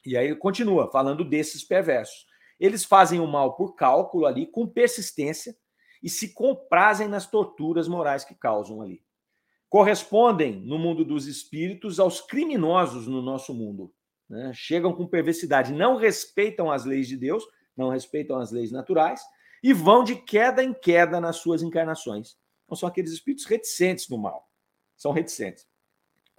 E 0.05 0.17
aí 0.17 0.35
continua 0.35 0.91
falando 0.91 1.23
desses 1.23 1.63
perversos. 1.63 2.25
Eles 2.59 2.83
fazem 2.83 3.21
o 3.21 3.27
mal 3.27 3.55
por 3.55 3.75
cálculo 3.75 4.25
ali, 4.25 4.45
com 4.45 4.67
persistência, 4.67 5.55
e 6.03 6.09
se 6.09 6.33
comprazem 6.33 7.07
nas 7.07 7.31
torturas 7.31 7.87
morais 7.87 8.25
que 8.25 8.35
causam 8.35 8.81
ali. 8.81 9.01
Correspondem, 9.69 10.59
no 10.65 10.77
mundo 10.77 11.05
dos 11.05 11.27
espíritos, 11.27 11.97
aos 11.97 12.19
criminosos 12.19 13.07
no 13.07 13.21
nosso 13.21 13.53
mundo. 13.53 13.93
Né? 14.29 14.51
Chegam 14.53 14.93
com 14.93 15.07
perversidade, 15.07 15.71
não 15.71 15.95
respeitam 15.95 16.69
as 16.69 16.83
leis 16.83 17.07
de 17.07 17.15
Deus, 17.15 17.45
não 17.73 17.87
respeitam 17.87 18.37
as 18.37 18.51
leis 18.51 18.69
naturais, 18.69 19.21
e 19.63 19.71
vão 19.71 20.03
de 20.03 20.17
queda 20.17 20.61
em 20.61 20.73
queda 20.73 21.21
nas 21.21 21.37
suas 21.37 21.61
encarnações. 21.63 22.35
Então, 22.65 22.75
são 22.75 22.89
aqueles 22.89 23.13
espíritos 23.13 23.45
reticentes 23.45 24.09
no 24.09 24.17
mal. 24.17 24.45
São 24.97 25.13
reticentes. 25.13 25.68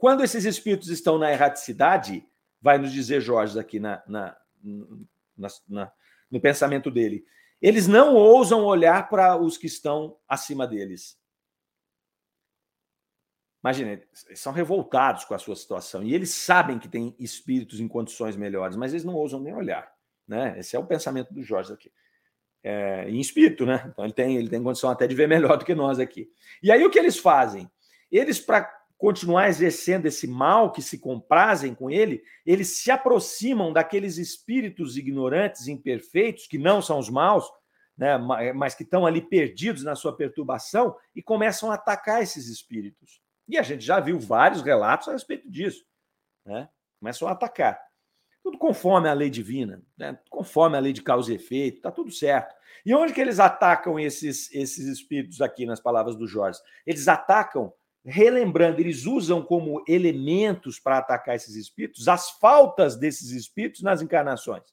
Quando 0.00 0.24
esses 0.24 0.46
espíritos 0.46 0.88
estão 0.88 1.18
na 1.18 1.30
erraticidade, 1.30 2.26
vai 2.58 2.78
nos 2.78 2.90
dizer 2.90 3.20
Jorge 3.20 3.60
aqui 3.60 3.78
na, 3.78 4.02
na, 4.06 4.34
na, 5.36 5.48
na 5.68 5.92
no 6.30 6.40
pensamento 6.40 6.90
dele, 6.90 7.22
eles 7.60 7.86
não 7.86 8.14
ousam 8.14 8.64
olhar 8.64 9.10
para 9.10 9.36
os 9.36 9.58
que 9.58 9.66
estão 9.66 10.16
acima 10.26 10.66
deles. 10.66 11.20
Imagina, 13.62 14.00
são 14.34 14.54
revoltados 14.54 15.26
com 15.26 15.34
a 15.34 15.38
sua 15.38 15.54
situação 15.54 16.02
e 16.02 16.14
eles 16.14 16.30
sabem 16.30 16.78
que 16.78 16.88
tem 16.88 17.14
espíritos 17.18 17.78
em 17.78 17.86
condições 17.86 18.36
melhores, 18.36 18.76
mas 18.76 18.94
eles 18.94 19.04
não 19.04 19.14
ousam 19.14 19.38
nem 19.38 19.52
olhar. 19.52 19.92
Né? 20.26 20.58
Esse 20.58 20.76
é 20.76 20.78
o 20.78 20.86
pensamento 20.86 21.34
do 21.34 21.42
Jorge 21.42 21.74
aqui. 21.74 21.92
É, 22.62 23.06
em 23.06 23.20
espírito, 23.20 23.66
né? 23.66 23.84
Então 23.92 24.02
ele 24.02 24.14
tem, 24.14 24.36
ele 24.38 24.48
tem 24.48 24.62
condição 24.62 24.88
até 24.88 25.06
de 25.06 25.14
ver 25.14 25.28
melhor 25.28 25.58
do 25.58 25.64
que 25.66 25.74
nós 25.74 25.98
aqui. 25.98 26.32
E 26.62 26.72
aí 26.72 26.82
o 26.86 26.90
que 26.90 26.98
eles 26.98 27.18
fazem? 27.18 27.70
Eles, 28.10 28.40
para 28.40 28.79
continuar 29.00 29.48
exercendo 29.48 30.04
esse 30.04 30.26
mal 30.26 30.70
que 30.70 30.82
se 30.82 30.98
comprazem 30.98 31.74
com 31.74 31.90
ele, 31.90 32.22
eles 32.44 32.76
se 32.76 32.90
aproximam 32.90 33.72
daqueles 33.72 34.18
espíritos 34.18 34.94
ignorantes, 34.98 35.68
imperfeitos, 35.68 36.46
que 36.46 36.58
não 36.58 36.82
são 36.82 36.98
os 36.98 37.08
maus, 37.08 37.50
né, 37.96 38.18
mas 38.54 38.74
que 38.74 38.82
estão 38.82 39.06
ali 39.06 39.22
perdidos 39.22 39.82
na 39.82 39.94
sua 39.94 40.14
perturbação 40.14 40.94
e 41.16 41.22
começam 41.22 41.70
a 41.70 41.76
atacar 41.76 42.22
esses 42.22 42.46
espíritos. 42.48 43.22
E 43.48 43.56
a 43.56 43.62
gente 43.62 43.82
já 43.82 43.98
viu 44.00 44.18
vários 44.20 44.60
relatos 44.60 45.08
a 45.08 45.12
respeito 45.12 45.50
disso. 45.50 45.82
Né? 46.44 46.68
Começam 46.98 47.26
a 47.26 47.32
atacar. 47.32 47.80
Tudo 48.42 48.58
conforme 48.58 49.08
a 49.08 49.14
lei 49.14 49.30
divina, 49.30 49.82
né? 49.96 50.18
conforme 50.28 50.76
a 50.76 50.80
lei 50.80 50.92
de 50.92 51.02
causa 51.02 51.32
e 51.32 51.36
efeito, 51.36 51.78
está 51.78 51.90
tudo 51.90 52.12
certo. 52.12 52.54
E 52.84 52.94
onde 52.94 53.14
que 53.14 53.20
eles 53.20 53.40
atacam 53.40 53.98
esses, 53.98 54.52
esses 54.54 54.86
espíritos 54.86 55.40
aqui 55.40 55.64
nas 55.64 55.80
palavras 55.80 56.16
do 56.16 56.26
Jorge? 56.26 56.60
Eles 56.86 57.08
atacam, 57.08 57.72
relembrando, 58.04 58.80
eles 58.80 59.04
usam 59.04 59.42
como 59.42 59.84
elementos 59.86 60.78
para 60.78 60.98
atacar 60.98 61.36
esses 61.36 61.54
espíritos 61.54 62.08
as 62.08 62.30
faltas 62.30 62.96
desses 62.96 63.30
espíritos 63.30 63.82
nas 63.82 64.00
encarnações. 64.00 64.64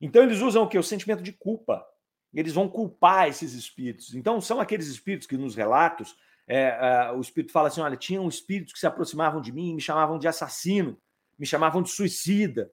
Então 0.00 0.22
eles 0.22 0.40
usam 0.40 0.62
o 0.62 0.68
que? 0.68 0.78
O 0.78 0.82
sentimento 0.82 1.22
de 1.22 1.32
culpa. 1.32 1.84
Eles 2.32 2.52
vão 2.52 2.68
culpar 2.68 3.28
esses 3.28 3.54
espíritos. 3.54 4.14
Então 4.14 4.40
são 4.40 4.60
aqueles 4.60 4.86
espíritos 4.86 5.26
que 5.26 5.36
nos 5.36 5.54
relatos 5.54 6.16
é, 6.52 7.12
o 7.12 7.20
espírito 7.20 7.52
fala 7.52 7.68
assim: 7.68 7.80
olha, 7.80 7.96
tinham 7.96 8.28
espíritos 8.28 8.72
que 8.72 8.80
se 8.80 8.86
aproximavam 8.86 9.40
de 9.40 9.52
mim, 9.52 9.72
me 9.72 9.80
chamavam 9.80 10.18
de 10.18 10.26
assassino, 10.26 11.00
me 11.38 11.46
chamavam 11.46 11.80
de 11.80 11.90
suicida, 11.90 12.72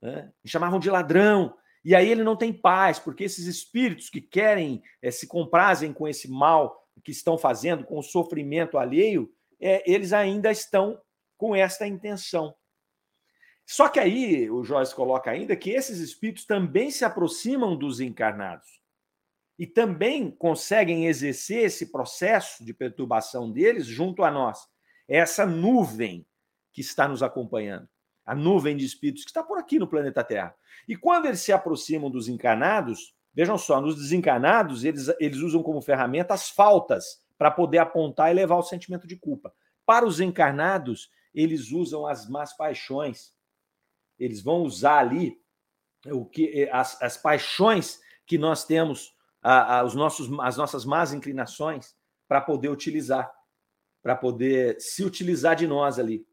né? 0.00 0.32
me 0.42 0.50
chamavam 0.50 0.78
de 0.78 0.88
ladrão. 0.88 1.54
E 1.84 1.94
aí 1.94 2.08
ele 2.08 2.24
não 2.24 2.36
tem 2.36 2.54
paz, 2.54 2.98
porque 2.98 3.24
esses 3.24 3.46
espíritos 3.46 4.08
que 4.08 4.20
querem, 4.20 4.82
é, 5.02 5.10
se 5.10 5.26
comprazem 5.26 5.92
com 5.92 6.08
esse 6.08 6.26
mal 6.30 6.81
que 7.00 7.10
estão 7.10 7.38
fazendo, 7.38 7.84
com 7.84 7.98
o 7.98 8.02
sofrimento 8.02 8.78
alheio, 8.78 9.32
é, 9.60 9.82
eles 9.90 10.12
ainda 10.12 10.50
estão 10.50 11.00
com 11.36 11.54
esta 11.54 11.86
intenção. 11.86 12.54
Só 13.66 13.88
que 13.88 14.00
aí 14.00 14.50
o 14.50 14.64
Joyce 14.64 14.94
coloca 14.94 15.30
ainda 15.30 15.56
que 15.56 15.70
esses 15.70 15.98
espíritos 15.98 16.44
também 16.44 16.90
se 16.90 17.04
aproximam 17.04 17.76
dos 17.76 18.00
encarnados 18.00 18.82
e 19.58 19.66
também 19.66 20.30
conseguem 20.30 21.06
exercer 21.06 21.64
esse 21.64 21.92
processo 21.92 22.64
de 22.64 22.74
perturbação 22.74 23.50
deles 23.50 23.86
junto 23.86 24.24
a 24.24 24.30
nós. 24.30 24.58
Essa 25.08 25.46
nuvem 25.46 26.26
que 26.72 26.80
está 26.80 27.06
nos 27.06 27.22
acompanhando, 27.22 27.88
a 28.26 28.34
nuvem 28.34 28.76
de 28.76 28.84
espíritos 28.84 29.24
que 29.24 29.30
está 29.30 29.42
por 29.42 29.58
aqui 29.58 29.78
no 29.78 29.88
planeta 29.88 30.24
Terra. 30.24 30.54
E 30.88 30.96
quando 30.96 31.26
eles 31.26 31.40
se 31.40 31.52
aproximam 31.52 32.10
dos 32.10 32.28
encarnados, 32.28 33.14
vejam 33.34 33.56
só, 33.56 33.80
nos 33.80 33.96
desencarnados, 33.96 34.84
eles, 34.84 35.08
eles 35.18 35.38
usam 35.38 35.62
como 35.62 35.80
ferramenta 35.80 36.34
as 36.34 36.50
faltas 36.50 37.22
para 37.38 37.50
poder 37.50 37.78
apontar 37.78 38.30
e 38.30 38.34
levar 38.34 38.56
o 38.56 38.62
sentimento 38.62 39.06
de 39.06 39.16
culpa. 39.16 39.52
Para 39.84 40.06
os 40.06 40.20
encarnados, 40.20 41.10
eles 41.34 41.72
usam 41.72 42.06
as 42.06 42.28
más 42.28 42.56
paixões. 42.56 43.32
Eles 44.18 44.42
vão 44.42 44.62
usar 44.62 44.98
ali 44.98 45.40
o 46.06 46.24
que 46.24 46.68
as, 46.70 47.00
as 47.02 47.16
paixões 47.16 48.00
que 48.26 48.38
nós 48.38 48.64
temos 48.64 49.14
a, 49.42 49.78
a, 49.78 49.84
os 49.84 49.94
nossos, 49.94 50.28
as 50.40 50.56
nossas 50.56 50.84
más 50.84 51.12
inclinações 51.12 51.96
para 52.28 52.40
poder 52.40 52.68
utilizar, 52.68 53.30
para 54.02 54.14
poder 54.14 54.80
se 54.80 55.04
utilizar 55.04 55.56
de 55.56 55.66
nós 55.66 55.98
ali. 55.98 56.26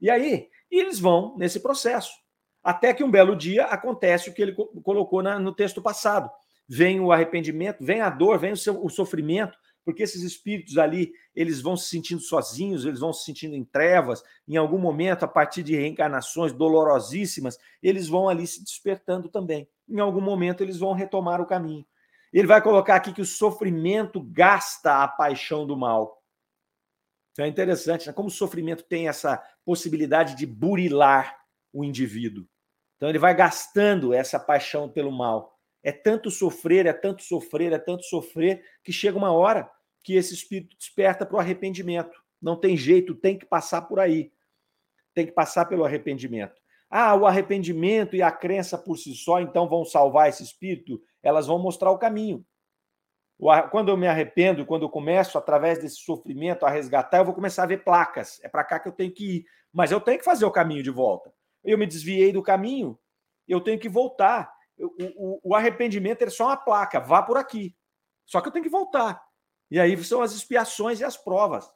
E 0.00 0.10
aí, 0.10 0.48
eles 0.70 0.98
vão 0.98 1.36
nesse 1.36 1.60
processo. 1.60 2.12
Até 2.62 2.94
que 2.94 3.02
um 3.02 3.10
belo 3.10 3.34
dia 3.34 3.64
acontece 3.66 4.30
o 4.30 4.34
que 4.34 4.40
ele 4.40 4.54
colocou 4.82 5.22
na, 5.22 5.38
no 5.38 5.52
texto 5.52 5.82
passado. 5.82 6.30
Vem 6.74 7.00
o 7.00 7.12
arrependimento, 7.12 7.84
vem 7.84 8.00
a 8.00 8.08
dor, 8.08 8.38
vem 8.38 8.52
o, 8.52 8.56
seu, 8.56 8.82
o 8.82 8.88
sofrimento, 8.88 9.58
porque 9.84 10.02
esses 10.02 10.22
espíritos 10.22 10.78
ali, 10.78 11.12
eles 11.34 11.60
vão 11.60 11.76
se 11.76 11.90
sentindo 11.90 12.22
sozinhos, 12.22 12.86
eles 12.86 13.00
vão 13.00 13.12
se 13.12 13.26
sentindo 13.26 13.54
em 13.54 13.62
trevas, 13.62 14.22
em 14.48 14.56
algum 14.56 14.78
momento, 14.78 15.22
a 15.22 15.28
partir 15.28 15.62
de 15.62 15.76
reencarnações 15.76 16.50
dolorosíssimas, 16.50 17.58
eles 17.82 18.08
vão 18.08 18.26
ali 18.26 18.46
se 18.46 18.64
despertando 18.64 19.28
também. 19.28 19.68
Em 19.86 20.00
algum 20.00 20.22
momento, 20.22 20.62
eles 20.62 20.78
vão 20.78 20.94
retomar 20.94 21.42
o 21.42 21.46
caminho. 21.46 21.84
Ele 22.32 22.46
vai 22.46 22.62
colocar 22.62 22.94
aqui 22.94 23.12
que 23.12 23.20
o 23.20 23.26
sofrimento 23.26 24.22
gasta 24.22 25.02
a 25.02 25.08
paixão 25.08 25.66
do 25.66 25.76
mal. 25.76 26.22
Então 27.32 27.44
é 27.44 27.48
interessante, 27.48 28.06
né? 28.06 28.14
como 28.14 28.28
o 28.28 28.30
sofrimento 28.30 28.82
tem 28.84 29.08
essa 29.08 29.42
possibilidade 29.62 30.34
de 30.36 30.46
burilar 30.46 31.36
o 31.70 31.84
indivíduo. 31.84 32.46
Então 32.96 33.10
ele 33.10 33.18
vai 33.18 33.34
gastando 33.34 34.14
essa 34.14 34.40
paixão 34.40 34.88
pelo 34.88 35.12
mal. 35.12 35.51
É 35.82 35.90
tanto 35.92 36.30
sofrer, 36.30 36.86
é 36.86 36.92
tanto 36.92 37.22
sofrer, 37.22 37.72
é 37.72 37.78
tanto 37.78 38.04
sofrer, 38.04 38.64
que 38.84 38.92
chega 38.92 39.18
uma 39.18 39.32
hora 39.32 39.70
que 40.02 40.14
esse 40.14 40.34
espírito 40.34 40.76
desperta 40.76 41.26
para 41.26 41.36
o 41.36 41.40
arrependimento. 41.40 42.20
Não 42.40 42.56
tem 42.56 42.76
jeito, 42.76 43.14
tem 43.14 43.38
que 43.38 43.46
passar 43.46 43.82
por 43.82 44.00
aí. 44.00 44.32
Tem 45.14 45.26
que 45.26 45.32
passar 45.32 45.66
pelo 45.66 45.84
arrependimento. 45.84 46.60
Ah, 46.90 47.14
o 47.14 47.26
arrependimento 47.26 48.14
e 48.14 48.22
a 48.22 48.30
crença 48.30 48.76
por 48.76 48.96
si 48.98 49.14
só, 49.14 49.40
então, 49.40 49.68
vão 49.68 49.84
salvar 49.84 50.28
esse 50.28 50.42
espírito? 50.42 51.00
elas 51.22 51.46
vão 51.46 51.58
mostrar 51.58 51.90
o 51.90 51.98
caminho. 51.98 52.44
Quando 53.70 53.88
eu 53.88 53.96
me 53.96 54.06
arrependo, 54.06 54.66
quando 54.66 54.82
eu 54.82 54.88
começo, 54.88 55.36
através 55.36 55.78
desse 55.78 55.96
sofrimento, 55.96 56.64
a 56.64 56.70
resgatar, 56.70 57.18
eu 57.18 57.24
vou 57.24 57.34
começar 57.34 57.64
a 57.64 57.66
ver 57.66 57.82
placas. 57.82 58.40
É 58.42 58.48
para 58.48 58.64
cá 58.64 58.78
que 58.78 58.88
eu 58.88 58.92
tenho 58.92 59.12
que 59.12 59.38
ir. 59.38 59.44
Mas 59.72 59.90
eu 59.90 60.00
tenho 60.00 60.18
que 60.18 60.24
fazer 60.24 60.44
o 60.44 60.50
caminho 60.50 60.82
de 60.82 60.90
volta. 60.90 61.32
Eu 61.64 61.78
me 61.78 61.86
desviei 61.86 62.32
do 62.32 62.42
caminho, 62.42 62.98
eu 63.48 63.60
tenho 63.60 63.78
que 63.78 63.88
voltar. 63.88 64.52
O, 64.82 64.94
o, 65.16 65.40
o 65.50 65.54
arrependimento 65.54 66.22
é 66.22 66.30
só 66.30 66.46
uma 66.46 66.56
placa, 66.56 67.00
vá 67.00 67.22
por 67.22 67.36
aqui. 67.36 67.76
Só 68.26 68.40
que 68.40 68.48
eu 68.48 68.52
tenho 68.52 68.64
que 68.64 68.70
voltar. 68.70 69.22
E 69.70 69.78
aí 69.80 69.96
são 70.04 70.20
as 70.20 70.32
expiações 70.32 71.00
e 71.00 71.04
as 71.04 71.16
provas. 71.16 71.70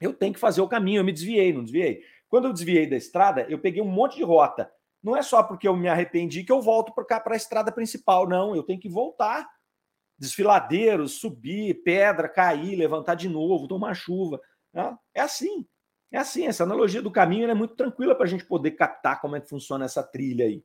Eu 0.00 0.12
tenho 0.12 0.34
que 0.34 0.40
fazer 0.40 0.60
o 0.60 0.68
caminho, 0.68 1.00
eu 1.00 1.04
me 1.04 1.12
desviei, 1.12 1.52
não 1.52 1.62
desviei. 1.62 2.02
Quando 2.28 2.46
eu 2.46 2.52
desviei 2.52 2.86
da 2.86 2.96
estrada, 2.96 3.46
eu 3.48 3.58
peguei 3.58 3.82
um 3.82 3.88
monte 3.88 4.16
de 4.16 4.22
rota. 4.22 4.70
Não 5.02 5.16
é 5.16 5.22
só 5.22 5.42
porque 5.42 5.68
eu 5.68 5.76
me 5.76 5.88
arrependi 5.88 6.44
que 6.44 6.52
eu 6.52 6.60
volto 6.60 6.92
para 6.92 7.04
cá 7.04 7.20
para 7.20 7.34
a 7.34 7.36
estrada 7.36 7.70
principal, 7.70 8.28
não. 8.28 8.54
Eu 8.54 8.62
tenho 8.62 8.80
que 8.80 8.88
voltar. 8.88 9.48
Desfiladeiros, 10.18 11.20
subir, 11.20 11.82
pedra, 11.82 12.28
cair, 12.28 12.76
levantar 12.76 13.14
de 13.14 13.28
novo, 13.28 13.68
tomar 13.68 13.94
chuva. 13.94 14.40
Né? 14.72 14.96
É 15.14 15.20
assim. 15.20 15.66
É 16.12 16.18
assim. 16.18 16.46
Essa 16.46 16.64
analogia 16.64 17.00
do 17.00 17.10
caminho 17.10 17.48
é 17.48 17.54
muito 17.54 17.76
tranquila 17.76 18.14
para 18.14 18.24
a 18.24 18.28
gente 18.28 18.44
poder 18.44 18.72
captar 18.72 19.20
como 19.20 19.36
é 19.36 19.40
que 19.40 19.48
funciona 19.48 19.84
essa 19.84 20.02
trilha 20.02 20.46
aí. 20.46 20.64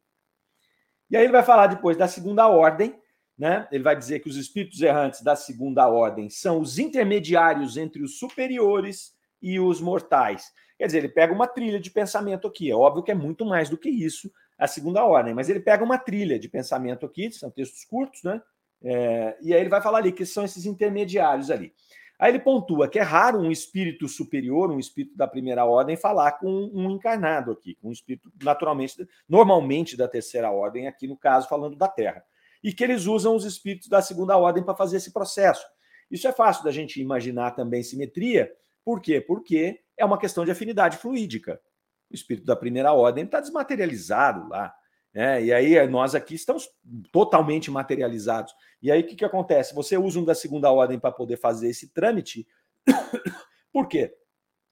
E 1.12 1.18
aí 1.18 1.26
ele 1.26 1.34
vai 1.34 1.44
falar 1.44 1.68
depois 1.68 1.98
da 1.98 2.08
segunda 2.08 2.48
ordem, 2.48 2.98
né? 3.38 3.68
Ele 3.70 3.84
vai 3.84 3.98
dizer 3.98 4.20
que 4.20 4.30
os 4.30 4.38
espíritos 4.38 4.82
errantes 4.82 5.22
da 5.22 5.36
segunda 5.36 5.86
ordem 5.90 6.30
são 6.30 6.62
os 6.62 6.80
intermediários 6.80 7.76
entre 7.76 8.02
os 8.02 8.18
superiores 8.18 9.14
e 9.42 9.60
os 9.60 9.82
mortais. 9.82 10.54
Quer 10.78 10.86
dizer, 10.86 10.98
ele 11.00 11.10
pega 11.10 11.34
uma 11.34 11.48
trilha 11.48 11.82
de 11.82 11.92
pensamento 11.92 12.48
aqui. 12.48 12.72
É 12.72 12.76
óbvio 12.76 13.04
que 13.04 13.12
é 13.12 13.16
muito 13.16 13.46
mais 13.46 13.68
do 13.68 13.78
que 13.78 13.90
isso 13.90 14.32
a 14.58 14.68
segunda 14.68 15.04
ordem, 15.04 15.34
mas 15.34 15.50
ele 15.50 15.60
pega 15.60 15.84
uma 15.84 15.98
trilha 15.98 16.40
de 16.40 16.48
pensamento 16.48 17.06
aqui, 17.06 17.30
são 17.32 17.52
textos 17.52 17.84
curtos, 17.84 18.24
né? 18.24 18.42
É, 18.82 19.38
e 19.42 19.54
aí 19.54 19.60
ele 19.60 19.70
vai 19.70 19.82
falar 19.82 19.98
ali 19.98 20.12
que 20.12 20.26
são 20.26 20.46
esses 20.46 20.66
intermediários 20.66 21.52
ali. 21.52 21.74
Aí 22.22 22.30
ele 22.30 22.40
pontua 22.40 22.88
que 22.88 23.00
é 23.00 23.02
raro 23.02 23.40
um 23.40 23.50
espírito 23.50 24.08
superior, 24.08 24.70
um 24.70 24.78
espírito 24.78 25.18
da 25.18 25.28
primeira 25.28 25.66
ordem, 25.66 25.98
falar 25.98 26.34
com 26.34 26.70
um 26.72 26.92
encarnado 26.92 27.52
aqui, 27.52 27.74
com 27.82 27.90
um 27.90 27.92
espírito 27.92 28.32
naturalmente, 28.44 28.96
normalmente 29.28 29.98
da 29.98 30.08
terceira 30.08 30.52
ordem, 30.52 30.88
aqui 30.88 31.08
no 31.08 31.18
caso, 31.18 31.50
falando 31.50 31.76
da 31.76 31.88
Terra. 31.88 32.24
E 32.64 32.72
que 32.72 32.84
eles 32.84 33.08
usam 33.08 33.36
os 33.36 33.44
espíritos 33.44 33.90
da 33.90 34.04
segunda 34.04 34.38
ordem 34.38 34.64
para 34.64 34.76
fazer 34.76 34.98
esse 34.98 35.12
processo. 35.12 35.66
Isso 36.12 36.28
é 36.28 36.32
fácil 36.32 36.64
da 36.64 36.72
gente 36.72 37.02
imaginar 37.02 37.52
também 37.52 37.82
simetria. 37.82 38.54
Por 38.86 39.02
quê? 39.02 39.20
Porque 39.20 39.80
é 39.98 40.06
uma 40.06 40.20
questão 40.20 40.46
de 40.46 40.52
afinidade 40.52 40.98
fluídica. 40.98 41.60
O 42.08 42.14
espírito 42.14 42.46
da 42.46 42.56
primeira 42.56 42.94
ordem 42.94 43.24
está 43.24 43.40
desmaterializado 43.40 44.48
lá. 44.48 44.72
Né? 45.14 45.44
E 45.46 45.54
aí 45.54 45.88
nós 45.88 46.16
aqui 46.16 46.36
estamos 46.36 46.70
totalmente 47.12 47.70
materializados. 47.70 48.54
E 48.82 48.92
aí 48.92 49.02
o 49.02 49.08
que, 49.08 49.16
que 49.16 49.26
acontece? 49.26 49.76
Você 49.76 49.98
usa 49.98 50.20
um 50.20 50.26
da 50.26 50.36
segunda 50.36 50.72
ordem 50.72 51.00
para 51.00 51.12
poder 51.12 51.38
fazer 51.38 51.70
esse 51.70 51.90
trâmite. 51.90 52.48
Por 53.72 53.88
quê? 53.88 54.16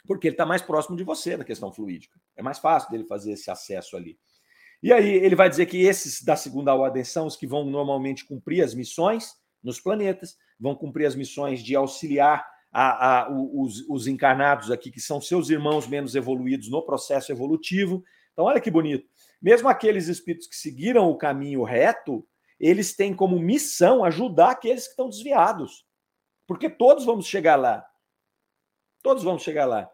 Porque 0.06 0.28
ele 0.28 0.34
está 0.34 0.46
mais 0.46 0.62
próximo 0.62 0.96
de 0.96 1.04
você 1.04 1.38
na 1.38 1.44
questão 1.44 1.72
fluídica. 1.72 2.20
É 2.36 2.42
mais 2.42 2.58
fácil 2.60 2.90
dele 2.90 3.04
fazer 3.06 3.34
esse 3.34 3.52
acesso 3.52 3.96
ali. 3.96 4.18
E 4.82 4.94
aí 4.94 5.10
ele 5.10 5.36
vai 5.36 5.50
dizer 5.50 5.66
que 5.66 5.82
esses 5.82 6.24
da 6.24 6.38
segunda 6.38 6.74
ordem 6.74 7.04
são 7.04 7.28
os 7.28 7.36
que 7.36 7.46
vão 7.46 7.66
normalmente 7.66 8.26
cumprir 8.26 8.64
as 8.64 8.74
missões 8.74 9.34
nos 9.62 9.80
planetas, 9.80 10.38
vão 10.58 10.74
cumprir 10.74 11.06
as 11.06 11.16
missões 11.16 11.62
de 11.62 11.76
auxiliar 11.76 12.48
a, 12.72 13.24
a, 13.24 13.30
os, 13.30 13.82
os 13.90 14.08
encarnados 14.08 14.72
aqui, 14.72 14.90
que 14.90 15.02
são 15.02 15.20
seus 15.20 15.50
irmãos 15.50 15.86
menos 15.86 16.16
evoluídos 16.16 16.70
no 16.70 16.82
processo 16.82 17.32
evolutivo. 17.32 18.04
Então, 18.32 18.46
olha 18.46 18.62
que 18.62 18.72
bonito. 18.72 19.06
Mesmo 19.42 19.70
aqueles 19.70 20.08
espíritos 20.08 20.48
que 20.48 20.56
seguiram 20.56 21.10
o 21.10 21.18
caminho 21.18 21.64
reto, 21.64 22.26
eles 22.60 22.96
têm 22.96 23.14
como 23.14 23.40
missão 23.40 24.04
ajudar 24.04 24.52
aqueles 24.52 24.84
que 24.84 24.92
estão 24.92 25.10
desviados. 25.10 25.86
Porque 26.46 26.70
todos 26.70 27.06
vamos 27.06 27.26
chegar 27.26 27.56
lá. 27.56 27.86
Todos 29.02 29.24
vamos 29.24 29.44
chegar 29.44 29.66
lá. 29.66 29.90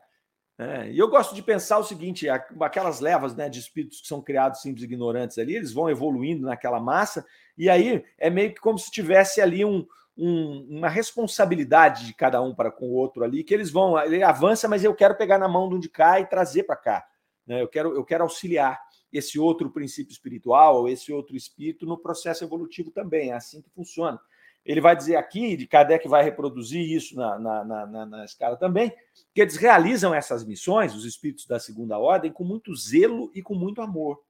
É, 0.57 0.89
e 0.89 0.97
eu 0.97 1.09
gosto 1.09 1.35
de 1.35 1.43
pensar 1.43 1.77
o 1.77 1.83
seguinte: 1.83 2.27
aquelas 2.29 2.99
levas 2.99 3.35
né, 3.35 3.49
de 3.49 3.59
espíritos 3.59 4.01
que 4.01 4.07
são 4.07 4.21
criados 4.21 4.61
simples 4.61 4.83
ignorantes 4.83 5.37
ali, 5.37 5.55
eles 5.55 5.73
vão 5.73 5.89
evoluindo 5.89 6.45
naquela 6.45 6.79
massa, 6.79 7.25
e 7.57 7.69
aí 7.69 8.03
é 8.17 8.29
meio 8.29 8.53
que 8.53 8.61
como 8.61 8.79
se 8.79 8.89
tivesse 8.89 9.41
ali 9.41 9.65
um, 9.65 9.85
um, 10.17 10.77
uma 10.77 10.87
responsabilidade 10.87 12.05
de 12.05 12.13
cada 12.13 12.41
um 12.41 12.55
para 12.55 12.71
com 12.71 12.85
o 12.85 12.93
outro 12.93 13.23
ali, 13.23 13.43
que 13.43 13.53
eles 13.53 13.69
vão, 13.69 13.99
ele 13.99 14.23
avança, 14.23 14.67
mas 14.67 14.83
eu 14.83 14.95
quero 14.95 15.15
pegar 15.15 15.37
na 15.37 15.47
mão 15.47 15.67
de 15.67 15.75
um 15.75 15.79
de 15.79 15.89
cá 15.89 16.19
e 16.19 16.25
trazer 16.25 16.63
para 16.63 16.77
cá. 16.77 17.05
Né? 17.45 17.61
Eu, 17.61 17.67
quero, 17.67 17.93
eu 17.93 18.05
quero 18.05 18.23
auxiliar 18.23 18.79
esse 19.17 19.39
outro 19.39 19.69
princípio 19.69 20.11
espiritual, 20.11 20.87
esse 20.87 21.11
outro 21.11 21.35
espírito 21.35 21.85
no 21.85 21.97
processo 21.97 22.43
evolutivo 22.43 22.91
também. 22.91 23.31
É 23.31 23.33
assim 23.33 23.61
que 23.61 23.69
funciona. 23.69 24.19
Ele 24.65 24.81
vai 24.81 24.95
dizer 24.95 25.15
aqui, 25.15 25.55
de 25.55 25.67
Kardec 25.67 26.07
vai 26.07 26.23
reproduzir 26.23 26.81
isso 26.81 27.15
na, 27.15 27.37
na, 27.37 27.63
na, 27.63 28.05
na 28.05 28.25
escala 28.25 28.57
também, 28.57 28.91
que 29.33 29.41
eles 29.41 29.57
realizam 29.57 30.13
essas 30.13 30.43
missões, 30.43 30.95
os 30.95 31.05
espíritos 31.05 31.45
da 31.45 31.59
segunda 31.59 31.99
ordem, 31.99 32.31
com 32.31 32.43
muito 32.43 32.75
zelo 32.75 33.31
e 33.35 33.43
com 33.43 33.53
muito 33.53 33.81
amor. 33.81 34.23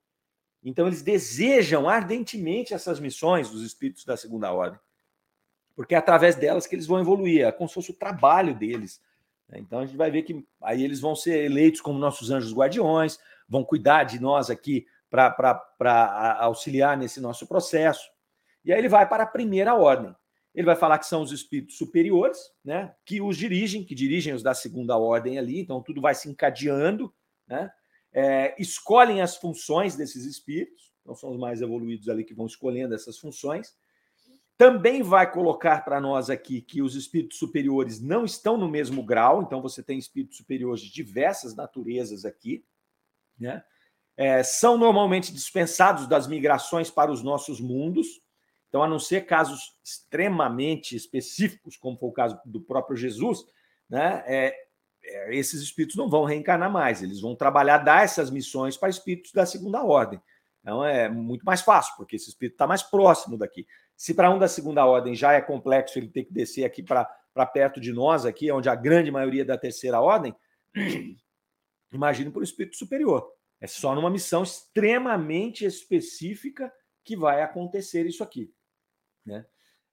Então, 0.61 0.87
eles 0.87 1.01
desejam 1.01 1.87
ardentemente 1.87 2.73
essas 2.73 2.99
missões 2.99 3.49
dos 3.49 3.61
espíritos 3.61 4.03
da 4.03 4.17
segunda 4.17 4.51
ordem 4.51 4.79
porque 5.75 5.93
é 5.93 5.97
através 5.97 6.35
delas 6.35 6.65
que 6.65 6.73
eles 6.73 6.87
vão 6.87 6.99
evoluir, 6.99 7.45
é 7.45 7.51
como 7.51 7.67
se 7.67 7.75
fosse 7.75 7.91
o 7.91 7.95
trabalho 7.95 8.55
deles. 8.55 9.01
Né? 9.49 9.59
Então 9.59 9.79
a 9.79 9.85
gente 9.85 9.97
vai 9.97 10.09
ver 10.09 10.23
que 10.23 10.43
aí 10.61 10.83
eles 10.83 10.99
vão 10.99 11.15
ser 11.15 11.43
eleitos 11.43 11.81
como 11.81 11.99
nossos 11.99 12.31
anjos 12.31 12.53
guardiões, 12.53 13.19
vão 13.47 13.63
cuidar 13.63 14.03
de 14.03 14.19
nós 14.19 14.49
aqui 14.49 14.85
para 15.09 16.37
auxiliar 16.39 16.97
nesse 16.97 17.21
nosso 17.21 17.47
processo. 17.47 18.09
E 18.63 18.73
aí 18.73 18.79
ele 18.79 18.89
vai 18.89 19.07
para 19.07 19.23
a 19.23 19.27
primeira 19.27 19.75
ordem. 19.75 20.13
Ele 20.53 20.65
vai 20.65 20.75
falar 20.75 20.97
que 20.99 21.05
são 21.05 21.21
os 21.21 21.31
espíritos 21.31 21.77
superiores, 21.77 22.39
né, 22.63 22.95
que 23.05 23.21
os 23.21 23.37
dirigem, 23.37 23.83
que 23.83 23.93
dirigem 23.93 24.33
os 24.33 24.41
da 24.41 24.53
segunda 24.53 24.97
ordem 24.97 25.37
ali, 25.37 25.59
então 25.59 25.81
tudo 25.81 25.99
vai 25.99 26.15
se 26.15 26.29
encadeando, 26.29 27.13
né, 27.45 27.69
é, 28.13 28.55
escolhem 28.57 29.21
as 29.21 29.35
funções 29.35 29.97
desses 29.97 30.25
espíritos, 30.25 30.93
então 31.01 31.13
são 31.13 31.31
os 31.31 31.37
mais 31.37 31.61
evoluídos 31.61 32.07
ali 32.07 32.23
que 32.23 32.33
vão 32.33 32.45
escolhendo 32.45 32.95
essas 32.95 33.17
funções, 33.17 33.75
também 34.57 35.03
vai 35.03 35.29
colocar 35.29 35.83
para 35.83 35.99
nós 35.99 36.29
aqui 36.29 36.61
que 36.61 36.81
os 36.81 36.95
espíritos 36.95 37.37
superiores 37.37 38.01
não 38.01 38.23
estão 38.23 38.55
no 38.55 38.69
mesmo 38.69 39.03
grau, 39.03 39.43
então 39.43 39.61
você 39.61 39.83
tem 39.83 39.99
espíritos 39.99 40.37
superiores 40.37 40.81
de 40.81 40.89
diversas 40.89 41.53
naturezas 41.53 42.23
aqui, 42.23 42.63
né? 43.39 43.63
É, 44.17 44.43
são 44.43 44.77
normalmente 44.77 45.33
dispensados 45.33 46.07
das 46.07 46.25
migrações 46.25 46.89
para 46.89 47.11
os 47.11 47.21
nossos 47.21 47.59
mundos, 47.59 48.07
então, 48.69 48.83
a 48.83 48.87
não 48.89 48.99
ser 48.99 49.25
casos 49.25 49.77
extremamente 49.81 50.97
específicos, 50.97 51.77
como 51.77 51.97
foi 51.97 52.09
o 52.09 52.13
caso 52.13 52.37
do 52.45 52.59
próprio 52.59 52.97
Jesus, 52.97 53.45
né? 53.89 54.21
É, 54.27 54.53
é, 55.01 55.35
esses 55.35 55.61
espíritos 55.61 55.95
não 55.95 56.09
vão 56.09 56.25
reencarnar 56.25 56.69
mais, 56.69 57.01
eles 57.01 57.21
vão 57.21 57.35
trabalhar, 57.35 57.77
dar 57.77 58.03
essas 58.03 58.29
missões 58.29 58.75
para 58.75 58.89
espíritos 58.89 59.31
da 59.31 59.45
segunda 59.45 59.83
ordem. 59.83 60.19
Então 60.59 60.83
é 60.83 61.07
muito 61.07 61.45
mais 61.45 61.61
fácil, 61.61 61.95
porque 61.95 62.15
esse 62.15 62.29
espírito 62.29 62.55
está 62.55 62.65
mais 62.65 62.81
próximo 62.81 63.37
daqui. 63.37 63.67
Se 63.95 64.13
para 64.13 64.29
um 64.29 64.39
da 64.39 64.47
segunda 64.47 64.83
ordem 64.85 65.15
já 65.15 65.33
é 65.33 65.39
complexo 65.39 65.97
ele 65.99 66.09
ter 66.09 66.23
que 66.23 66.33
descer 66.33 66.65
aqui 66.65 66.83
para 66.83 67.05
perto 67.53 67.79
de 67.79 67.93
nós, 67.93 68.25
aqui, 68.25 68.51
onde 68.51 68.67
a 68.67 68.75
grande 68.75 69.11
maioria 69.11 69.45
da 69.45 69.57
terceira 69.57 70.01
ordem, 70.01 70.35
imagine 71.95 72.29
para 72.29 72.41
o 72.41 72.43
espírito 72.43 72.75
superior. 72.75 73.31
É 73.59 73.67
só 73.67 73.95
numa 73.95 74.09
missão 74.09 74.43
extremamente 74.43 75.65
específica 75.65 76.71
que 77.03 77.15
vai 77.15 77.41
acontecer 77.41 78.05
isso 78.05 78.23
aqui. 78.23 78.53
Né? 79.25 79.45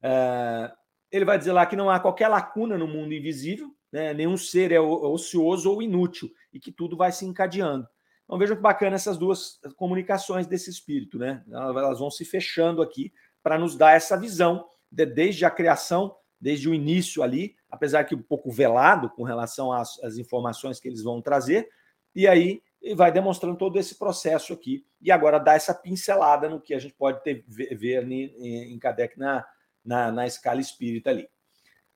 Uh, 0.03 0.75
ele 1.11 1.25
vai 1.25 1.39
dizer 1.39 1.53
lá 1.53 1.65
que 1.67 1.77
não 1.77 1.91
há 1.91 2.01
qualquer 2.01 2.29
lacuna 2.29 2.77
no 2.77 2.89
mundo 2.89 3.15
invisível, 3.15 3.75
né? 3.93 4.13
nenhum 4.15 4.37
ser 4.37 4.73
é 4.73 4.81
ocioso 4.81 5.71
ou 5.71 5.83
inútil, 5.83 6.31
e 6.53 6.59
que 6.59 6.73
tudo 6.73 6.97
vai 6.97 7.13
se 7.13 7.25
encadeando. 7.25 7.87
Então 8.25 8.39
vejam 8.39 8.57
que 8.57 8.63
bacana 8.63 8.97
essas 8.97 9.19
duas 9.19 9.61
comunicações 9.77 10.47
desse 10.47 10.71
espírito, 10.71 11.19
né? 11.19 11.45
Elas 11.51 11.99
vão 11.99 12.11
se 12.11 12.25
fechando 12.25 12.81
aqui 12.81 13.13
para 13.43 13.59
nos 13.59 13.77
dar 13.77 13.93
essa 13.93 14.17
visão 14.17 14.67
de, 14.91 15.05
desde 15.05 15.45
a 15.45 15.51
criação, 15.51 16.17
desde 16.41 16.69
o 16.69 16.73
início 16.73 17.23
ali, 17.23 17.55
apesar 17.71 18.05
que 18.05 18.15
um 18.15 18.23
pouco 18.23 18.51
velado 18.51 19.11
com 19.11 19.23
relação 19.23 19.71
às, 19.71 20.03
às 20.03 20.17
informações 20.17 20.81
que 20.81 20.89
eles 20.89 21.03
vão 21.03 21.21
trazer, 21.21 21.69
e 22.15 22.27
aí 22.27 22.63
vai 22.95 23.13
demonstrando 23.13 23.57
todo 23.57 23.79
esse 23.79 23.99
processo 23.99 24.53
aqui, 24.53 24.85
e 25.01 25.11
agora 25.11 25.39
dá 25.39 25.55
essa 25.55 25.73
pincelada 25.73 26.49
no 26.49 26.61
que 26.61 26.75
a 26.75 26.79
gente 26.79 26.95
pode 26.95 27.23
ter, 27.23 27.45
ver, 27.47 28.11
em, 28.11 28.79
Kardec 28.79 29.19
na, 29.19 29.45
na, 29.85 30.11
na 30.11 30.27
escala 30.27 30.61
espírita 30.61 31.11
ali. 31.11 31.29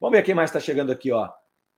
Vamos 0.01 0.17
ver 0.17 0.23
quem 0.23 0.35
mais 0.35 0.51
está 0.51 0.61
chegando 0.61 0.93
aqui, 0.93 1.11
ó. 1.11 1.29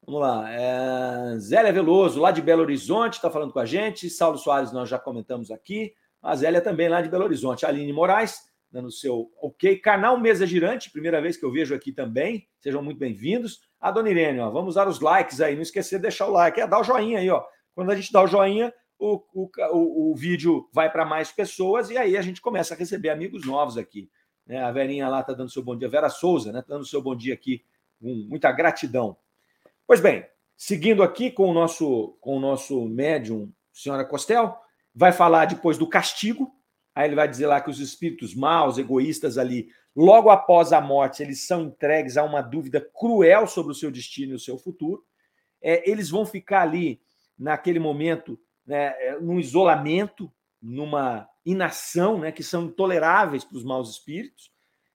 Vamos 0.04 0.20
lá. 0.20 0.50
É... 0.50 1.38
Zélia 1.38 1.72
Veloso, 1.72 2.20
lá 2.20 2.30
de 2.30 2.42
Belo 2.42 2.62
Horizonte, 2.62 3.14
está 3.14 3.30
falando 3.30 3.52
com 3.52 3.60
a 3.60 3.66
gente. 3.66 4.10
Saulo 4.10 4.38
Soares, 4.38 4.72
nós 4.72 4.88
já 4.88 4.98
comentamos 4.98 5.50
aqui. 5.50 5.94
A 6.22 6.34
Zélia 6.34 6.60
também 6.60 6.88
lá 6.88 7.00
de 7.00 7.08
Belo 7.08 7.24
Horizonte. 7.24 7.64
Aline 7.64 7.92
Moraes, 7.92 8.40
dando 8.70 8.90
seu 8.90 9.30
ok. 9.40 9.76
Canal 9.78 10.18
Mesa 10.18 10.46
Girante, 10.46 10.90
primeira 10.90 11.20
vez 11.20 11.36
que 11.36 11.44
eu 11.44 11.52
vejo 11.52 11.74
aqui 11.74 11.92
também. 11.92 12.48
Sejam 12.58 12.82
muito 12.82 12.98
bem-vindos. 12.98 13.60
A 13.80 13.90
Dona 13.90 14.10
Irene, 14.10 14.40
ó, 14.40 14.50
vamos 14.50 14.70
usar 14.70 14.88
os 14.88 14.98
likes 15.00 15.40
aí. 15.40 15.54
Não 15.54 15.62
esquecer 15.62 15.96
de 15.98 16.02
deixar 16.02 16.26
o 16.26 16.32
like. 16.32 16.60
É, 16.60 16.66
dá 16.66 16.80
o 16.80 16.84
joinha 16.84 17.18
aí, 17.18 17.30
ó. 17.30 17.44
Quando 17.78 17.92
a 17.92 17.94
gente 17.94 18.12
dá 18.12 18.20
o 18.20 18.26
joinha, 18.26 18.74
o, 18.98 19.22
o, 19.32 20.10
o, 20.10 20.14
vídeo 20.16 20.68
vai 20.72 20.90
para 20.90 21.04
mais 21.04 21.30
pessoas 21.30 21.90
e 21.90 21.96
aí 21.96 22.16
a 22.16 22.22
gente 22.22 22.40
começa 22.40 22.74
a 22.74 22.76
receber 22.76 23.08
amigos 23.08 23.46
novos 23.46 23.78
aqui. 23.78 24.10
Né? 24.44 24.60
A 24.60 24.72
Verinha 24.72 25.08
lá 25.08 25.20
está 25.20 25.32
dando 25.32 25.48
seu 25.48 25.62
bom 25.62 25.78
dia. 25.78 25.88
Vera 25.88 26.08
Souza, 26.08 26.50
né? 26.50 26.60
Tá 26.60 26.74
dando 26.74 26.84
seu 26.84 27.00
bom 27.00 27.14
dia 27.14 27.32
aqui. 27.32 27.64
Com 28.00 28.12
muita 28.28 28.50
gratidão. 28.50 29.16
Pois 29.86 30.00
bem, 30.00 30.26
seguindo 30.56 31.04
aqui 31.04 31.30
com 31.30 31.48
o 31.48 31.54
nosso, 31.54 32.16
com 32.20 32.36
o 32.36 32.40
nosso 32.40 32.84
médium, 32.88 33.48
senhora 33.72 34.04
Costel, 34.04 34.58
vai 34.92 35.12
falar 35.12 35.44
depois 35.44 35.78
do 35.78 35.88
castigo, 35.88 36.52
Aí 36.92 37.06
ele 37.06 37.14
vai 37.14 37.28
dizer 37.28 37.46
lá 37.46 37.60
que 37.60 37.70
os 37.70 37.78
espíritos 37.78 38.34
maus, 38.34 38.76
egoístas 38.76 39.38
ali, 39.38 39.68
logo 39.94 40.30
após 40.30 40.72
a 40.72 40.80
morte, 40.80 41.22
eles 41.22 41.46
são 41.46 41.62
entregues 41.62 42.16
a 42.16 42.24
uma 42.24 42.42
dúvida 42.42 42.80
cruel 42.92 43.46
sobre 43.46 43.70
o 43.70 43.74
seu 43.76 43.88
destino 43.88 44.32
e 44.32 44.34
o 44.34 44.40
seu 44.40 44.58
futuro. 44.58 45.04
É, 45.62 45.88
eles 45.88 46.10
vão 46.10 46.26
ficar 46.26 46.62
ali, 46.62 47.00
naquele 47.38 47.78
momento, 47.78 48.38
né, 48.66 48.94
é, 48.98 49.20
num 49.20 49.38
isolamento, 49.38 50.32
numa 50.60 51.28
inação, 51.44 52.18
né, 52.18 52.32
que 52.32 52.42
são 52.42 52.64
intoleráveis 52.64 53.44
para 53.44 53.56
os 53.56 53.64
maus 53.64 53.90
espíritos. 53.90 54.50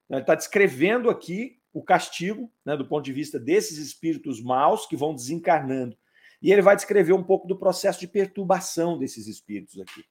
Ele 0.09 0.19
está 0.19 0.35
descrevendo 0.35 1.09
aqui 1.09 1.59
o 1.71 1.81
castigo, 1.81 2.51
né, 2.63 2.77
do 2.77 2.85
ponto 2.85 3.03
de 3.03 3.13
vista 3.13 3.39
desses 3.39 3.77
espíritos 3.77 4.41
maus 4.41 4.85
que 4.85 4.95
vão 4.95 5.15
desencarnando. 5.15 5.97
E 6.41 6.51
ele 6.51 6.61
vai 6.61 6.75
descrever 6.75 7.13
um 7.13 7.23
pouco 7.23 7.47
do 7.47 7.57
processo 7.57 7.99
de 7.99 8.07
perturbação 8.07 8.97
desses 8.97 9.27
espíritos 9.27 9.79
aqui. 9.79 10.03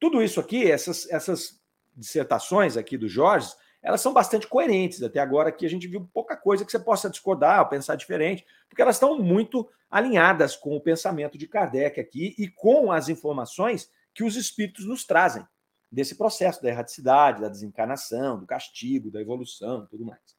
Tudo 0.00 0.22
isso 0.22 0.40
aqui, 0.40 0.68
essas, 0.70 1.08
essas 1.10 1.60
dissertações 1.94 2.76
aqui 2.76 2.96
do 2.96 3.08
Jorge, 3.08 3.52
elas 3.86 4.00
são 4.00 4.12
bastante 4.12 4.48
coerentes. 4.48 5.00
Até 5.00 5.20
agora 5.20 5.50
aqui 5.50 5.64
a 5.64 5.70
gente 5.70 5.86
viu 5.86 6.10
pouca 6.12 6.36
coisa 6.36 6.64
que 6.64 6.72
você 6.72 6.78
possa 6.78 7.08
discordar 7.08 7.60
ou 7.60 7.66
pensar 7.66 7.94
diferente, 7.94 8.44
porque 8.68 8.82
elas 8.82 8.96
estão 8.96 9.16
muito 9.16 9.70
alinhadas 9.88 10.56
com 10.56 10.76
o 10.76 10.80
pensamento 10.80 11.38
de 11.38 11.46
Kardec 11.46 12.00
aqui 12.00 12.34
e 12.36 12.48
com 12.48 12.90
as 12.90 13.08
informações 13.08 13.88
que 14.12 14.24
os 14.24 14.34
espíritos 14.34 14.84
nos 14.86 15.04
trazem 15.04 15.46
desse 15.90 16.16
processo 16.16 16.60
da 16.60 16.68
erraticidade, 16.68 17.40
da 17.40 17.48
desencarnação, 17.48 18.40
do 18.40 18.44
castigo, 18.44 19.08
da 19.08 19.20
evolução, 19.20 19.86
tudo 19.86 20.04
mais. 20.04 20.36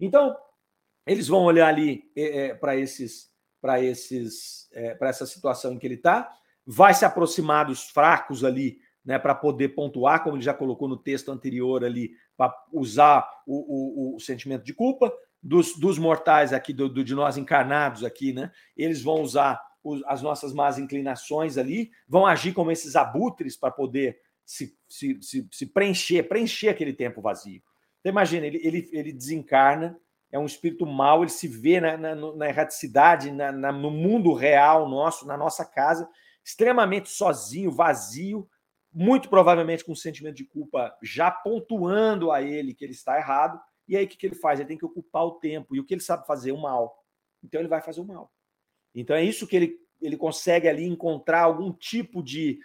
Então, 0.00 0.34
eles 1.06 1.28
vão 1.28 1.42
olhar 1.42 1.68
ali 1.68 2.10
é, 2.16 2.46
é 2.46 2.54
para 2.54 2.74
esses, 2.74 3.30
para 3.60 3.82
esses, 3.82 4.66
é, 4.72 4.94
para 4.94 5.10
essa 5.10 5.26
situação 5.26 5.74
em 5.74 5.78
que 5.78 5.86
ele 5.86 5.96
está, 5.96 6.32
vai 6.66 6.94
se 6.94 7.04
aproximar 7.04 7.66
dos 7.66 7.90
fracos 7.90 8.44
ali 8.44 8.80
né, 9.04 9.18
para 9.18 9.34
poder 9.34 9.70
pontuar, 9.70 10.22
como 10.22 10.36
ele 10.36 10.44
já 10.44 10.54
colocou 10.54 10.86
no 10.88 10.96
texto 10.96 11.30
anterior 11.30 11.84
ali, 11.84 12.12
para 12.38 12.54
usar 12.72 13.28
o, 13.44 14.12
o, 14.12 14.16
o, 14.16 14.20
sentimento 14.20 14.64
de 14.64 14.72
culpa. 14.72 15.12
Dos, 15.40 15.78
dos 15.78 15.98
mortais 15.98 16.52
aqui, 16.52 16.72
do, 16.72 16.88
do, 16.88 17.04
de 17.04 17.14
nós 17.14 17.36
encarnados 17.36 18.02
aqui, 18.02 18.32
né? 18.32 18.50
Eles 18.76 19.02
vão 19.02 19.20
usar 19.20 19.60
os, 19.84 20.02
as 20.06 20.20
nossas 20.20 20.52
más 20.52 20.78
inclinações 20.78 21.56
ali, 21.56 21.90
vão 22.08 22.26
agir 22.26 22.52
como 22.52 22.72
esses 22.72 22.96
abutres 22.96 23.56
para 23.56 23.70
poder 23.70 24.18
se, 24.44 24.76
se, 24.88 25.16
se, 25.22 25.48
se, 25.52 25.66
preencher, 25.66 26.24
preencher 26.24 26.70
aquele 26.70 26.92
tempo 26.92 27.22
vazio. 27.22 27.62
Então, 28.00 28.10
imagina, 28.10 28.46
ele, 28.46 28.60
ele, 28.64 28.88
ele 28.92 29.12
desencarna, 29.12 29.96
é 30.32 30.38
um 30.38 30.46
espírito 30.46 30.84
mau, 30.84 31.22
ele 31.22 31.30
se 31.30 31.46
vê 31.46 31.80
na, 31.80 31.96
na, 31.96 32.14
na 32.14 32.48
erraticidade, 32.48 33.30
na, 33.30 33.52
na, 33.52 33.70
no 33.70 33.90
mundo 33.90 34.32
real 34.32 34.88
nosso, 34.88 35.24
na 35.24 35.36
nossa 35.36 35.64
casa, 35.64 36.08
extremamente 36.44 37.10
sozinho, 37.10 37.70
vazio, 37.70 38.48
muito 38.98 39.28
provavelmente 39.28 39.84
com 39.84 39.92
um 39.92 39.94
sentimento 39.94 40.34
de 40.34 40.44
culpa 40.44 40.92
já 41.00 41.30
pontuando 41.30 42.32
a 42.32 42.42
ele 42.42 42.74
que 42.74 42.84
ele 42.84 42.92
está 42.92 43.16
errado. 43.16 43.60
E 43.86 43.96
aí 43.96 44.04
o 44.04 44.08
que, 44.08 44.26
ele 44.26 44.34
faz? 44.34 44.58
Ele 44.58 44.66
tem 44.66 44.76
que 44.76 44.84
ocupar 44.84 45.24
o 45.24 45.38
tempo. 45.38 45.76
E 45.76 45.78
o 45.78 45.84
que 45.84 45.94
ele 45.94 46.00
sabe 46.00 46.26
fazer? 46.26 46.50
O 46.50 46.60
mal. 46.60 47.00
Então 47.40 47.60
ele 47.60 47.68
vai 47.68 47.80
fazer 47.80 48.00
o 48.00 48.04
mal. 48.04 48.32
Então 48.92 49.14
é 49.14 49.22
isso 49.22 49.46
que 49.46 49.54
ele, 49.54 49.78
ele 50.02 50.16
consegue 50.16 50.66
ali 50.66 50.84
encontrar 50.84 51.42
algum 51.42 51.72
tipo 51.72 52.24
de 52.24 52.58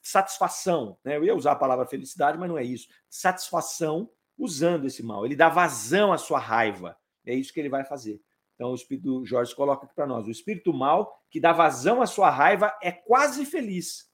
satisfação. 0.00 0.96
Né? 1.02 1.16
Eu 1.16 1.24
ia 1.24 1.34
usar 1.34 1.50
a 1.50 1.56
palavra 1.56 1.84
felicidade, 1.84 2.38
mas 2.38 2.48
não 2.48 2.56
é 2.56 2.62
isso. 2.62 2.86
Satisfação 3.10 4.08
usando 4.38 4.86
esse 4.86 5.02
mal. 5.02 5.26
Ele 5.26 5.34
dá 5.34 5.48
vazão 5.48 6.12
à 6.12 6.18
sua 6.18 6.38
raiva. 6.38 6.96
É 7.26 7.34
isso 7.34 7.52
que 7.52 7.58
ele 7.58 7.68
vai 7.68 7.84
fazer. 7.84 8.22
Então, 8.54 8.70
o 8.70 8.76
Espírito 8.76 9.26
Jorge 9.26 9.52
coloca 9.52 9.84
aqui 9.84 9.96
para 9.96 10.06
nós: 10.06 10.28
o 10.28 10.30
espírito 10.30 10.72
mal 10.72 11.12
que 11.28 11.40
dá 11.40 11.52
vazão 11.52 12.00
à 12.00 12.06
sua 12.06 12.30
raiva 12.30 12.72
é 12.80 12.92
quase 12.92 13.44
feliz, 13.44 14.11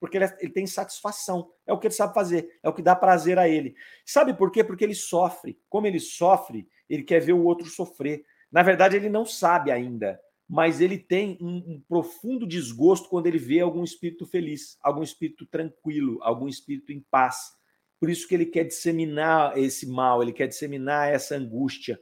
porque 0.00 0.16
ele, 0.16 0.24
é, 0.24 0.38
ele, 0.40 0.52
tem 0.52 0.66
satisfação. 0.66 1.50
É 1.66 1.72
o 1.72 1.78
que 1.78 1.86
ele 1.86 1.94
sabe 1.94 2.14
fazer, 2.14 2.58
é 2.62 2.68
o 2.68 2.72
que 2.72 2.82
dá 2.82 2.94
prazer 2.94 3.38
a 3.38 3.48
ele. 3.48 3.74
Sabe 4.04 4.34
por 4.34 4.50
quê? 4.50 4.62
Porque 4.62 4.84
ele 4.84 4.94
sofre. 4.94 5.58
Como 5.68 5.86
ele 5.86 6.00
sofre, 6.00 6.68
ele 6.88 7.02
quer 7.02 7.20
ver 7.20 7.32
o 7.32 7.44
outro 7.44 7.66
sofrer. 7.66 8.24
Na 8.50 8.62
verdade, 8.62 8.96
ele 8.96 9.08
não 9.08 9.26
sabe 9.26 9.70
ainda, 9.70 10.18
mas 10.48 10.80
ele 10.80 10.98
tem 10.98 11.36
um, 11.40 11.74
um 11.74 11.82
profundo 11.86 12.46
desgosto 12.46 13.08
quando 13.08 13.26
ele 13.26 13.38
vê 13.38 13.60
algum 13.60 13.84
espírito 13.84 14.26
feliz, 14.26 14.78
algum 14.82 15.02
espírito 15.02 15.44
tranquilo, 15.46 16.18
algum 16.22 16.48
espírito 16.48 16.92
em 16.92 17.04
paz. 17.10 17.52
Por 18.00 18.08
isso 18.08 18.26
que 18.26 18.34
ele 18.34 18.46
quer 18.46 18.64
disseminar 18.64 19.58
esse 19.58 19.86
mal, 19.86 20.22
ele 20.22 20.32
quer 20.32 20.46
disseminar 20.46 21.12
essa 21.12 21.36
angústia, 21.36 22.00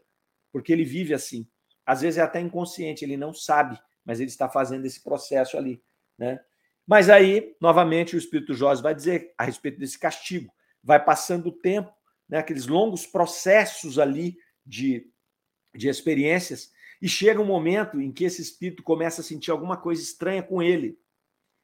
porque 0.53 0.73
ele 0.73 0.85
vive 0.85 1.15
assim. 1.15 1.49
Às 1.85 2.03
vezes 2.03 2.19
é 2.19 2.23
até 2.23 2.41
inconsciente, 2.41 3.05
ele 3.05 3.17
não 3.17 3.33
sabe, 3.33 3.81
mas 4.05 4.21
ele 4.21 4.29
está 4.29 4.49
fazendo 4.49 4.85
esse 4.85 5.03
processo 5.03 5.57
ali, 5.57 5.83
né? 6.19 6.39
Mas 6.87 7.11
aí, 7.11 7.57
novamente, 7.61 8.15
o 8.15 8.19
Espírito 8.19 8.55
Jorge 8.55 8.83
vai 8.83 8.95
dizer 8.95 9.35
a 9.37 9.45
respeito 9.45 9.79
desse 9.79 9.99
castigo. 9.99 10.53
Vai 10.83 11.05
passando 11.05 11.49
o 11.49 11.53
tempo, 11.53 11.93
né, 12.29 12.39
aqueles 12.39 12.67
longos 12.67 13.07
processos 13.07 13.99
ali 13.99 14.39
de, 14.65 15.11
de 15.75 15.89
experiências, 15.89 16.71
e 17.03 17.09
chega 17.09 17.41
um 17.41 17.45
momento 17.45 18.01
em 18.01 18.13
que 18.13 18.25
esse 18.25 18.41
espírito 18.41 18.83
começa 18.83 19.21
a 19.21 19.25
sentir 19.25 19.51
alguma 19.51 19.77
coisa 19.77 20.03
estranha 20.03 20.43
com 20.43 20.63
ele. 20.63 20.99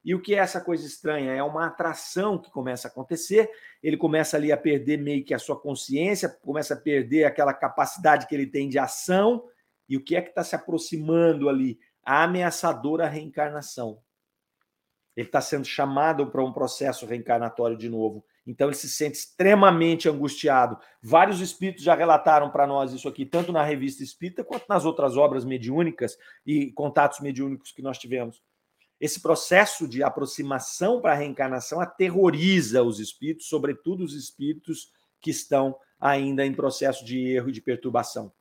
E 0.04 0.14
o 0.14 0.20
que 0.20 0.34
é 0.34 0.38
essa 0.38 0.60
coisa 0.60 0.84
estranha? 0.84 1.32
É 1.32 1.42
uma 1.42 1.66
atração 1.66 2.36
que 2.36 2.50
começa 2.50 2.88
a 2.88 2.90
acontecer, 2.90 3.48
ele 3.82 3.96
começa 3.96 4.36
ali 4.36 4.50
a 4.50 4.56
perder 4.56 4.98
meio 4.98 5.24
que 5.24 5.32
a 5.32 5.38
sua 5.38 5.58
consciência, 5.58 6.28
começa 6.28 6.74
a 6.74 6.76
perder 6.76 7.24
aquela 7.24 7.54
capacidade 7.54 8.26
que 8.26 8.34
ele 8.34 8.46
tem 8.46 8.68
de 8.68 8.78
ação, 8.78 9.44
e 9.88 9.96
o 9.96 10.02
que 10.02 10.16
é 10.16 10.20
que 10.20 10.30
está 10.30 10.42
se 10.42 10.56
aproximando 10.56 11.48
ali? 11.48 11.78
A 12.04 12.24
ameaçadora 12.24 13.08
reencarnação. 13.08 14.02
Ele 15.16 15.26
está 15.26 15.40
sendo 15.40 15.64
chamado 15.64 16.26
para 16.28 16.42
um 16.42 16.52
processo 16.52 17.06
reencarnatório 17.06 17.76
de 17.76 17.88
novo. 17.88 18.24
Então 18.46 18.68
ele 18.68 18.76
se 18.76 18.88
sente 18.88 19.18
extremamente 19.18 20.08
angustiado. 20.08 20.78
Vários 21.02 21.40
espíritos 21.40 21.84
já 21.84 21.94
relataram 21.94 22.50
para 22.50 22.66
nós 22.66 22.92
isso 22.92 23.08
aqui, 23.08 23.24
tanto 23.26 23.52
na 23.52 23.62
revista 23.62 24.02
Espírita 24.02 24.42
quanto 24.42 24.64
nas 24.68 24.84
outras 24.84 25.16
obras 25.16 25.44
mediúnicas 25.44 26.16
e 26.44 26.72
contatos 26.72 27.20
mediúnicos 27.20 27.72
que 27.72 27.82
nós 27.82 27.98
tivemos. 27.98 28.42
Esse 29.00 29.20
processo 29.20 29.86
de 29.86 30.02
aproximação 30.02 31.00
para 31.00 31.12
a 31.12 31.16
reencarnação 31.16 31.80
aterroriza 31.80 32.82
os 32.82 33.00
espíritos, 33.00 33.48
sobretudo 33.48 34.04
os 34.04 34.14
espíritos 34.14 34.92
que 35.20 35.30
estão 35.30 35.76
ainda 36.00 36.44
em 36.44 36.54
processo 36.54 37.04
de 37.04 37.18
erro 37.28 37.48
e 37.48 37.52
de 37.52 37.60
perturbação 37.60 38.32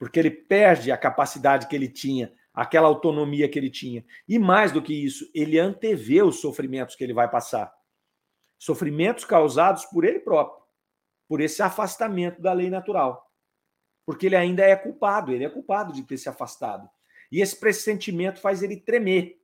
porque 0.00 0.18
ele 0.18 0.30
perde 0.30 0.90
a 0.90 0.96
capacidade 0.96 1.66
que 1.66 1.76
ele 1.76 1.86
tinha, 1.86 2.32
aquela 2.52 2.88
autonomia 2.88 3.48
que 3.48 3.58
ele 3.58 3.70
tinha. 3.70 4.04
E 4.28 4.38
mais 4.38 4.72
do 4.72 4.82
que 4.82 4.92
isso, 4.92 5.30
ele 5.34 5.58
antevê 5.58 6.22
os 6.22 6.40
sofrimentos 6.40 6.94
que 6.94 7.04
ele 7.04 7.14
vai 7.14 7.30
passar. 7.30 7.72
Sofrimentos 8.58 9.24
causados 9.24 9.84
por 9.86 10.04
ele 10.04 10.20
próprio, 10.20 10.62
por 11.28 11.40
esse 11.40 11.62
afastamento 11.62 12.40
da 12.40 12.52
lei 12.52 12.68
natural. 12.68 13.30
Porque 14.04 14.26
ele 14.26 14.36
ainda 14.36 14.62
é 14.64 14.74
culpado, 14.76 15.32
ele 15.32 15.44
é 15.44 15.48
culpado 15.48 15.92
de 15.92 16.02
ter 16.02 16.18
se 16.18 16.28
afastado. 16.28 16.88
E 17.30 17.40
esse 17.40 17.58
pressentimento 17.58 18.40
faz 18.40 18.62
ele 18.62 18.76
tremer, 18.76 19.40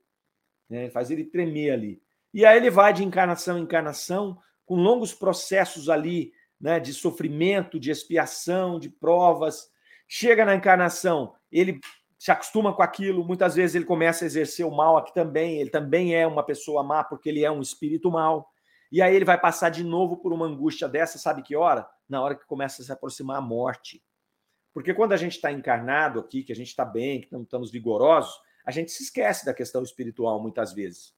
né? 0.69 0.89
faz 0.89 1.09
ele 1.09 1.23
tremer 1.23 1.71
ali. 1.71 2.01
E 2.33 2.45
aí 2.45 2.57
ele 2.57 2.69
vai 2.69 2.93
de 2.93 3.03
encarnação 3.03 3.57
em 3.57 3.63
encarnação, 3.63 4.37
com 4.65 4.75
longos 4.75 5.13
processos 5.13 5.89
ali 5.89 6.33
né, 6.59 6.79
de 6.79 6.93
sofrimento, 6.93 7.79
de 7.79 7.89
expiação, 7.89 8.77
de 8.77 8.89
provas, 8.89 9.71
Chega 10.07 10.45
na 10.45 10.55
encarnação, 10.55 11.33
ele 11.51 11.81
se 12.17 12.31
acostuma 12.31 12.73
com 12.73 12.81
aquilo, 12.81 13.23
muitas 13.23 13.55
vezes 13.55 13.75
ele 13.75 13.85
começa 13.85 14.25
a 14.25 14.27
exercer 14.27 14.65
o 14.65 14.75
mal 14.75 14.97
aqui 14.97 15.13
também, 15.13 15.59
ele 15.59 15.69
também 15.69 16.15
é 16.15 16.25
uma 16.25 16.43
pessoa 16.43 16.83
má 16.83 17.03
porque 17.03 17.29
ele 17.29 17.43
é 17.43 17.51
um 17.51 17.61
espírito 17.61 18.09
mal. 18.09 18.49
E 18.91 19.01
aí 19.01 19.15
ele 19.15 19.25
vai 19.25 19.39
passar 19.39 19.69
de 19.69 19.83
novo 19.83 20.17
por 20.17 20.33
uma 20.33 20.45
angústia 20.45 20.87
dessa, 20.87 21.19
sabe 21.19 21.43
que 21.43 21.55
hora? 21.55 21.87
Na 22.09 22.21
hora 22.21 22.35
que 22.35 22.45
começa 22.45 22.81
a 22.81 22.85
se 22.85 22.91
aproximar 22.91 23.37
a 23.37 23.41
morte. 23.41 24.03
Porque 24.73 24.93
quando 24.93 25.13
a 25.13 25.17
gente 25.17 25.33
está 25.33 25.51
encarnado 25.51 26.19
aqui, 26.19 26.43
que 26.43 26.51
a 26.51 26.55
gente 26.55 26.69
está 26.69 26.85
bem, 26.85 27.21
que 27.21 27.35
estamos 27.35 27.71
vigorosos, 27.71 28.33
a 28.65 28.71
gente 28.71 28.91
se 28.91 29.03
esquece 29.03 29.45
da 29.45 29.53
questão 29.53 29.83
espiritual 29.83 30.41
muitas 30.41 30.73
vezes. 30.73 31.13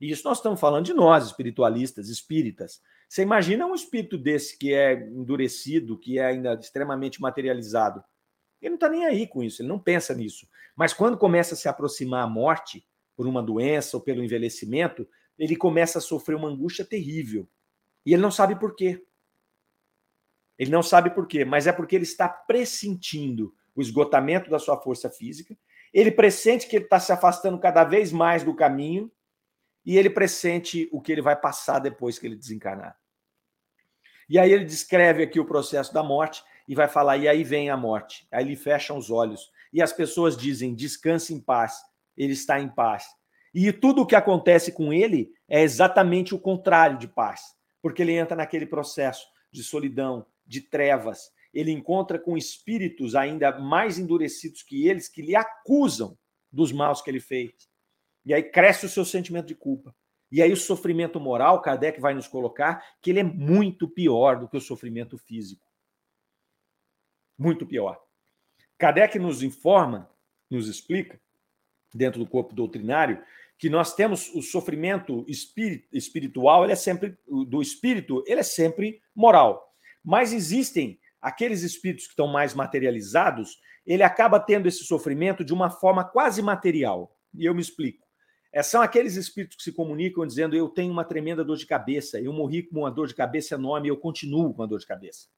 E 0.00 0.10
isso 0.10 0.26
nós 0.26 0.38
estamos 0.38 0.58
falando 0.58 0.86
de 0.86 0.94
nós, 0.94 1.26
espiritualistas, 1.26 2.08
espíritas. 2.08 2.80
Você 3.08 3.22
imagina 3.22 3.66
um 3.66 3.74
espírito 3.74 4.16
desse 4.16 4.56
que 4.56 4.72
é 4.72 4.94
endurecido, 4.94 5.98
que 5.98 6.18
é 6.18 6.26
ainda 6.26 6.54
extremamente 6.54 7.20
materializado. 7.20 8.02
Ele 8.60 8.70
não 8.70 8.76
está 8.76 8.88
nem 8.88 9.06
aí 9.06 9.26
com 9.26 9.42
isso, 9.42 9.62
ele 9.62 9.68
não 9.68 9.78
pensa 9.78 10.14
nisso. 10.14 10.46
Mas 10.76 10.92
quando 10.92 11.16
começa 11.16 11.54
a 11.54 11.56
se 11.56 11.68
aproximar 11.68 12.24
a 12.24 12.28
morte 12.28 12.86
por 13.16 13.26
uma 13.26 13.42
doença 13.42 13.96
ou 13.96 14.02
pelo 14.02 14.22
envelhecimento, 14.22 15.08
ele 15.38 15.56
começa 15.56 15.98
a 15.98 16.02
sofrer 16.02 16.34
uma 16.34 16.48
angústia 16.48 16.84
terrível. 16.84 17.48
E 18.04 18.12
ele 18.12 18.22
não 18.22 18.30
sabe 18.30 18.58
por 18.58 18.74
quê. 18.74 19.04
Ele 20.58 20.70
não 20.70 20.82
sabe 20.82 21.10
por 21.10 21.26
quê, 21.26 21.44
mas 21.44 21.66
é 21.66 21.72
porque 21.72 21.96
ele 21.96 22.04
está 22.04 22.28
pressentindo 22.28 23.54
o 23.74 23.80
esgotamento 23.80 24.50
da 24.50 24.58
sua 24.58 24.76
força 24.76 25.08
física, 25.08 25.56
ele 25.92 26.10
pressente 26.10 26.66
que 26.66 26.76
ele 26.76 26.84
está 26.84 27.00
se 27.00 27.12
afastando 27.12 27.58
cada 27.58 27.82
vez 27.82 28.12
mais 28.12 28.44
do 28.44 28.54
caminho, 28.54 29.10
e 29.84 29.96
ele 29.96 30.10
pressente 30.10 30.88
o 30.92 31.00
que 31.00 31.10
ele 31.10 31.22
vai 31.22 31.34
passar 31.34 31.78
depois 31.78 32.18
que 32.18 32.26
ele 32.26 32.36
desencarnar. 32.36 32.98
E 34.28 34.38
aí 34.38 34.52
ele 34.52 34.64
descreve 34.64 35.22
aqui 35.22 35.40
o 35.40 35.46
processo 35.46 35.92
da 35.92 36.02
morte, 36.02 36.44
e 36.70 36.74
vai 36.76 36.86
falar, 36.86 37.16
e 37.16 37.26
aí 37.26 37.42
vem 37.42 37.68
a 37.68 37.76
morte. 37.76 38.28
Aí 38.30 38.44
ele 38.44 38.54
fecha 38.54 38.94
os 38.94 39.10
olhos. 39.10 39.50
E 39.72 39.82
as 39.82 39.92
pessoas 39.92 40.36
dizem, 40.36 40.72
descanse 40.72 41.34
em 41.34 41.40
paz. 41.40 41.82
Ele 42.16 42.32
está 42.32 42.60
em 42.60 42.68
paz. 42.68 43.06
E 43.52 43.72
tudo 43.72 44.02
o 44.02 44.06
que 44.06 44.14
acontece 44.14 44.70
com 44.70 44.92
ele 44.92 45.32
é 45.48 45.62
exatamente 45.62 46.32
o 46.32 46.38
contrário 46.38 46.96
de 46.96 47.08
paz. 47.08 47.56
Porque 47.82 48.02
ele 48.02 48.12
entra 48.12 48.36
naquele 48.36 48.66
processo 48.66 49.26
de 49.50 49.64
solidão, 49.64 50.24
de 50.46 50.60
trevas. 50.60 51.32
Ele 51.52 51.72
encontra 51.72 52.20
com 52.20 52.38
espíritos 52.38 53.16
ainda 53.16 53.58
mais 53.58 53.98
endurecidos 53.98 54.62
que 54.62 54.86
eles, 54.86 55.08
que 55.08 55.22
lhe 55.22 55.34
acusam 55.34 56.16
dos 56.52 56.70
maus 56.70 57.02
que 57.02 57.10
ele 57.10 57.18
fez. 57.18 57.50
E 58.24 58.32
aí 58.32 58.44
cresce 58.44 58.86
o 58.86 58.88
seu 58.88 59.04
sentimento 59.04 59.46
de 59.46 59.56
culpa. 59.56 59.92
E 60.30 60.40
aí 60.40 60.52
o 60.52 60.56
sofrimento 60.56 61.18
moral, 61.18 61.60
Kardec 61.62 62.00
vai 62.00 62.14
nos 62.14 62.28
colocar 62.28 62.80
que 63.02 63.10
ele 63.10 63.18
é 63.18 63.24
muito 63.24 63.88
pior 63.88 64.38
do 64.38 64.48
que 64.48 64.56
o 64.56 64.60
sofrimento 64.60 65.18
físico 65.18 65.68
muito 67.40 67.66
pior. 67.66 67.98
Kardec 68.78 69.18
nos 69.18 69.42
informa, 69.42 70.10
nos 70.50 70.68
explica, 70.68 71.18
dentro 71.94 72.20
do 72.20 72.26
corpo 72.26 72.54
doutrinário, 72.54 73.22
que 73.58 73.70
nós 73.70 73.94
temos 73.94 74.32
o 74.34 74.42
sofrimento 74.42 75.24
espiritual, 75.92 76.64
ele 76.64 76.72
é 76.72 76.76
sempre 76.76 77.18
do 77.26 77.60
espírito, 77.60 78.22
ele 78.26 78.40
é 78.40 78.44
sempre 78.44 79.00
moral. 79.14 79.74
Mas 80.04 80.32
existem 80.32 80.98
aqueles 81.20 81.62
espíritos 81.62 82.06
que 82.06 82.12
estão 82.12 82.26
mais 82.26 82.54
materializados, 82.54 83.58
ele 83.86 84.02
acaba 84.02 84.38
tendo 84.38 84.68
esse 84.68 84.84
sofrimento 84.84 85.44
de 85.44 85.52
uma 85.52 85.70
forma 85.70 86.04
quase 86.04 86.42
material. 86.42 87.14
E 87.34 87.44
eu 87.44 87.54
me 87.54 87.60
explico. 87.60 88.06
É, 88.52 88.62
são 88.62 88.82
aqueles 88.82 89.16
espíritos 89.16 89.56
que 89.56 89.62
se 89.62 89.72
comunicam 89.72 90.26
dizendo: 90.26 90.56
Eu 90.56 90.68
tenho 90.68 90.92
uma 90.92 91.04
tremenda 91.04 91.44
dor 91.44 91.56
de 91.56 91.66
cabeça, 91.66 92.20
eu 92.20 92.32
morri 92.32 92.62
com 92.62 92.80
uma 92.80 92.90
dor 92.90 93.06
de 93.06 93.14
cabeça 93.14 93.54
enorme 93.54 93.88
eu 93.88 93.96
continuo 93.96 94.52
com 94.52 94.62
a 94.62 94.66
dor 94.66 94.78
de 94.78 94.86
cabeça. 94.86 95.28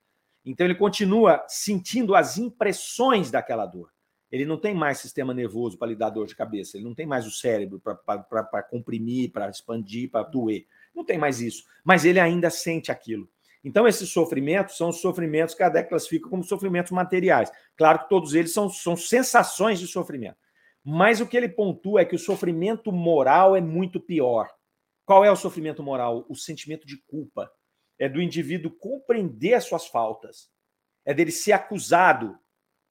Então 0.44 0.66
ele 0.66 0.74
continua 0.74 1.44
sentindo 1.48 2.14
as 2.14 2.38
impressões 2.38 3.30
daquela 3.30 3.66
dor. 3.66 3.90
Ele 4.30 4.46
não 4.46 4.56
tem 4.56 4.74
mais 4.74 4.98
sistema 4.98 5.34
nervoso 5.34 5.78
para 5.78 5.88
lhe 5.88 5.96
dar 5.96 6.08
dor 6.08 6.26
de 6.26 6.34
cabeça, 6.34 6.76
ele 6.76 6.84
não 6.84 6.94
tem 6.94 7.06
mais 7.06 7.26
o 7.26 7.30
cérebro 7.30 7.80
para 7.80 8.62
comprimir, 8.62 9.30
para 9.30 9.50
expandir, 9.50 10.10
para 10.10 10.26
doer. 10.26 10.66
Não 10.94 11.04
tem 11.04 11.18
mais 11.18 11.40
isso. 11.40 11.64
Mas 11.84 12.04
ele 12.04 12.18
ainda 12.18 12.48
sente 12.48 12.90
aquilo. 12.90 13.28
Então, 13.64 13.86
esses 13.86 14.08
sofrimentos 14.08 14.76
são 14.76 14.88
os 14.88 15.00
sofrimentos 15.00 15.54
que 15.54 15.58
Kardec 15.58 15.88
classifica 15.88 16.28
como 16.28 16.42
sofrimentos 16.42 16.90
materiais. 16.90 17.50
Claro 17.76 18.00
que 18.00 18.08
todos 18.08 18.34
eles 18.34 18.52
são, 18.52 18.68
são 18.68 18.96
sensações 18.96 19.78
de 19.78 19.86
sofrimento. 19.86 20.36
Mas 20.84 21.20
o 21.20 21.26
que 21.26 21.36
ele 21.36 21.48
pontua 21.48 22.00
é 22.00 22.04
que 22.04 22.16
o 22.16 22.18
sofrimento 22.18 22.90
moral 22.90 23.54
é 23.54 23.60
muito 23.60 24.00
pior. 24.00 24.48
Qual 25.04 25.24
é 25.24 25.30
o 25.30 25.36
sofrimento 25.36 25.82
moral? 25.82 26.26
O 26.28 26.34
sentimento 26.34 26.86
de 26.86 26.96
culpa 27.06 27.50
é 28.02 28.08
do 28.08 28.20
indivíduo 28.20 28.68
compreender 28.68 29.54
as 29.54 29.62
suas 29.62 29.86
faltas, 29.86 30.50
é 31.04 31.14
dele 31.14 31.30
ser 31.30 31.52
acusado 31.52 32.36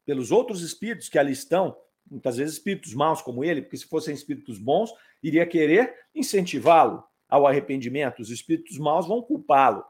pelos 0.05 0.32
outros 0.32 0.62
espíritos 0.62 1.09
que 1.09 1.20
ali 1.20 1.34
estão, 1.34 1.78
muitas 2.09 2.38
vezes 2.38 2.53
espíritos 2.53 2.93
maus 2.93 3.22
como 3.22 3.43
ele, 3.43 3.62
porque 3.62 3.76
se 3.76 3.86
fossem 3.86 4.14
espíritos 4.14 4.57
bons, 4.57 4.89
iria 5.22 5.45
querer 5.45 5.93
incentivá-lo 6.16 7.03
ao 7.28 7.45
arrependimento, 7.45 8.22
os 8.22 8.30
espíritos 8.30 8.78
maus 8.78 9.05
vão 9.05 9.22
culpá-lo. 9.22 9.84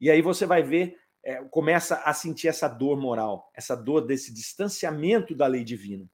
E 0.00 0.10
aí 0.10 0.20
você 0.20 0.44
vai 0.44 0.64
ver, 0.64 0.98
é, 1.22 1.36
começa 1.44 1.94
a 1.98 2.12
sentir 2.12 2.48
essa 2.48 2.66
dor 2.66 3.00
moral, 3.00 3.52
essa 3.54 3.76
dor 3.76 4.08
desse 4.08 4.34
distanciamento 4.34 5.36
da 5.36 5.46
lei 5.46 5.62
divina. 5.62 6.10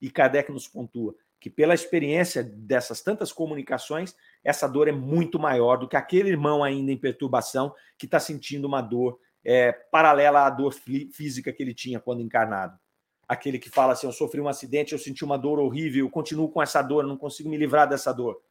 E 0.00 0.10
Kardec 0.10 0.50
nos 0.50 0.66
pontua 0.66 1.14
que 1.38 1.50
pela 1.50 1.74
experiência 1.74 2.42
dessas 2.42 3.02
tantas 3.02 3.32
comunicações, 3.32 4.16
essa 4.42 4.66
dor 4.66 4.88
é 4.88 4.92
muito 4.92 5.38
maior 5.38 5.76
do 5.76 5.88
que 5.88 5.96
aquele 5.96 6.30
irmão 6.30 6.64
ainda 6.64 6.90
em 6.90 6.96
perturbação 6.96 7.74
que 7.98 8.06
está 8.06 8.18
sentindo 8.18 8.66
uma 8.66 8.80
dor 8.80 9.18
é, 9.44 9.72
paralela 9.72 10.46
à 10.46 10.50
dor 10.50 10.72
física 10.72 11.52
que 11.52 11.62
ele 11.62 11.74
tinha 11.74 12.00
quando 12.00 12.22
encarnado. 12.22 12.78
Aquele 13.28 13.58
que 13.58 13.70
fala 13.70 13.92
assim: 13.92 14.06
eu 14.06 14.12
sofri 14.12 14.40
um 14.40 14.48
acidente, 14.48 14.92
eu 14.92 14.98
senti 14.98 15.24
uma 15.24 15.38
dor 15.38 15.58
horrível, 15.58 16.04
eu 16.04 16.10
continuo 16.10 16.48
com 16.50 16.62
essa 16.62 16.82
dor, 16.82 17.04
não 17.04 17.16
consigo 17.16 17.48
me 17.48 17.56
livrar 17.56 17.88
dessa 17.88 18.12
dor. 18.12 18.42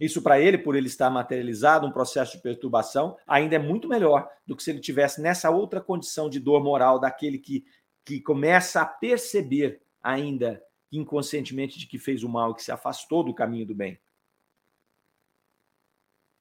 Isso 0.00 0.22
para 0.22 0.40
ele, 0.40 0.58
por 0.58 0.74
ele 0.74 0.88
estar 0.88 1.08
materializado, 1.08 1.86
um 1.86 1.92
processo 1.92 2.36
de 2.36 2.42
perturbação, 2.42 3.16
ainda 3.26 3.54
é 3.54 3.58
muito 3.58 3.88
melhor 3.88 4.28
do 4.44 4.56
que 4.56 4.62
se 4.62 4.70
ele 4.70 4.80
tivesse 4.80 5.20
nessa 5.20 5.50
outra 5.50 5.80
condição 5.80 6.28
de 6.28 6.40
dor 6.40 6.62
moral 6.64 6.98
daquele 6.98 7.38
que, 7.38 7.64
que 8.04 8.20
começa 8.20 8.80
a 8.80 8.86
perceber 8.86 9.80
ainda 10.02 10.60
inconscientemente 10.90 11.78
de 11.78 11.86
que 11.86 11.98
fez 11.98 12.24
o 12.24 12.28
mal 12.28 12.54
que 12.54 12.62
se 12.62 12.72
afastou 12.72 13.22
do 13.22 13.34
caminho 13.34 13.66
do 13.66 13.74
bem. 13.74 13.98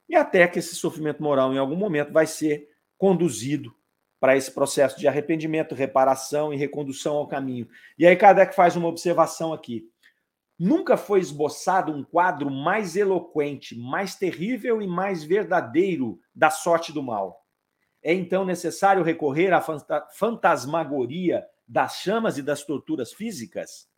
E 0.08 0.16
até 0.16 0.48
que 0.48 0.60
esse 0.60 0.76
sofrimento 0.76 1.22
moral, 1.22 1.54
em 1.54 1.58
algum 1.58 1.76
momento, 1.76 2.12
vai 2.12 2.28
ser 2.28 2.70
conduzido 2.98 3.74
para 4.20 4.38
esse 4.38 4.52
processo 4.52 4.98
de 4.98 5.08
arrependimento, 5.08 5.76
reparação 5.76 6.54
e 6.54 6.58
recondução 6.58 7.16
ao 7.18 7.28
caminho. 7.28 7.68
E 7.98 8.08
aí 8.08 8.16
Kardec 8.16 8.56
faz 8.56 8.76
uma 8.76 8.88
observação 8.88 9.52
aqui. 9.52 9.90
Nunca 10.58 10.96
foi 10.96 11.20
esboçado 11.20 11.92
um 11.92 12.04
quadro 12.04 12.50
mais 12.50 12.96
eloquente, 12.96 13.78
mais 13.78 14.16
terrível 14.16 14.82
e 14.82 14.88
mais 14.88 15.24
verdadeiro 15.24 16.22
da 16.34 16.50
sorte 16.50 16.94
do 16.94 17.04
mal. 17.04 17.46
É 18.02 18.14
então 18.14 18.46
necessário 18.46 19.04
recorrer 19.04 19.52
à 19.52 19.62
fantasmagoria 20.12 21.46
das 21.68 21.98
chamas 21.98 22.38
e 22.38 22.42
das 22.42 22.64
torturas 22.64 23.12
físicas? 23.12 23.90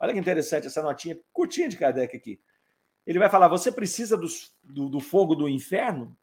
Olha 0.00 0.12
que 0.12 0.18
interessante 0.18 0.66
essa 0.66 0.82
notinha 0.82 1.16
curtinha 1.32 1.68
de 1.68 1.76
Kardec 1.76 2.16
aqui. 2.16 2.40
Ele 3.06 3.18
vai 3.18 3.28
falar: 3.28 3.48
você 3.48 3.70
precisa 3.70 4.16
do, 4.16 4.26
do, 4.62 4.88
do 4.88 5.00
fogo 5.00 5.34
do 5.34 5.48
inferno? 5.48 6.16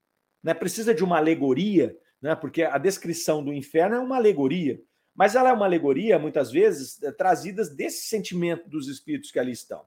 Né? 0.43 0.53
Precisa 0.53 0.93
de 0.93 1.03
uma 1.03 1.17
alegoria, 1.17 1.97
né? 2.21 2.35
porque 2.35 2.63
a 2.63 2.77
descrição 2.77 3.43
do 3.43 3.53
inferno 3.53 3.95
é 3.95 3.99
uma 3.99 4.17
alegoria. 4.17 4.81
Mas 5.15 5.35
ela 5.35 5.49
é 5.49 5.53
uma 5.53 5.65
alegoria, 5.65 6.17
muitas 6.17 6.49
vezes, 6.49 7.01
é, 7.03 7.11
trazida 7.11 7.67
desse 7.69 8.07
sentimento 8.07 8.69
dos 8.69 8.87
espíritos 8.87 9.31
que 9.31 9.39
ali 9.39 9.51
estão. 9.51 9.85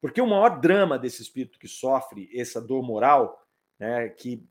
Porque 0.00 0.20
o 0.20 0.26
maior 0.26 0.60
drama 0.60 0.98
desse 0.98 1.22
espírito 1.22 1.58
que 1.58 1.68
sofre 1.68 2.30
essa 2.32 2.60
dor 2.60 2.82
moral, 2.82 3.44
né, 3.78 4.08
que, 4.08 4.44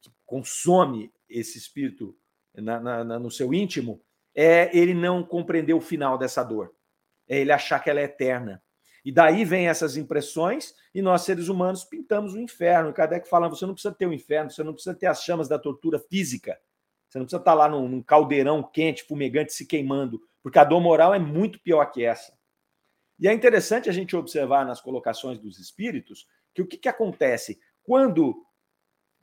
que 0.00 0.10
consome 0.24 1.12
esse 1.28 1.58
espírito 1.58 2.16
na, 2.54 2.80
na, 2.80 3.18
no 3.18 3.30
seu 3.30 3.52
íntimo, 3.52 4.02
é 4.34 4.74
ele 4.76 4.94
não 4.94 5.22
compreender 5.22 5.74
o 5.74 5.80
final 5.80 6.16
dessa 6.16 6.42
dor. 6.42 6.74
É 7.28 7.38
ele 7.38 7.52
achar 7.52 7.80
que 7.80 7.90
ela 7.90 8.00
é 8.00 8.04
eterna. 8.04 8.62
E 9.04 9.10
daí 9.10 9.44
vem 9.44 9.68
essas 9.68 9.96
impressões, 9.96 10.74
e 10.94 11.02
nós, 11.02 11.22
seres 11.22 11.48
humanos, 11.48 11.84
pintamos 11.84 12.34
o 12.34 12.38
inferno. 12.38 12.92
Kardec 12.92 13.28
fala: 13.28 13.48
você 13.48 13.66
não 13.66 13.74
precisa 13.74 13.94
ter 13.94 14.06
o 14.06 14.12
inferno, 14.12 14.50
você 14.50 14.62
não 14.62 14.72
precisa 14.72 14.94
ter 14.94 15.06
as 15.06 15.22
chamas 15.22 15.48
da 15.48 15.58
tortura 15.58 15.98
física. 15.98 16.58
Você 17.08 17.18
não 17.18 17.26
precisa 17.26 17.40
estar 17.40 17.54
lá 17.54 17.68
num, 17.68 17.88
num 17.88 18.02
caldeirão 18.02 18.62
quente, 18.62 19.02
fumegante, 19.02 19.52
se 19.52 19.66
queimando, 19.66 20.20
porque 20.42 20.58
a 20.58 20.64
dor 20.64 20.80
moral 20.80 21.12
é 21.12 21.18
muito 21.18 21.60
pior 21.60 21.84
que 21.86 22.04
essa. 22.04 22.32
E 23.18 23.28
é 23.28 23.32
interessante 23.32 23.88
a 23.88 23.92
gente 23.92 24.16
observar 24.16 24.64
nas 24.64 24.80
colocações 24.80 25.38
dos 25.38 25.58
espíritos 25.58 26.26
que 26.54 26.62
o 26.62 26.66
que, 26.66 26.76
que 26.76 26.88
acontece 26.88 27.60
quando, 27.82 28.44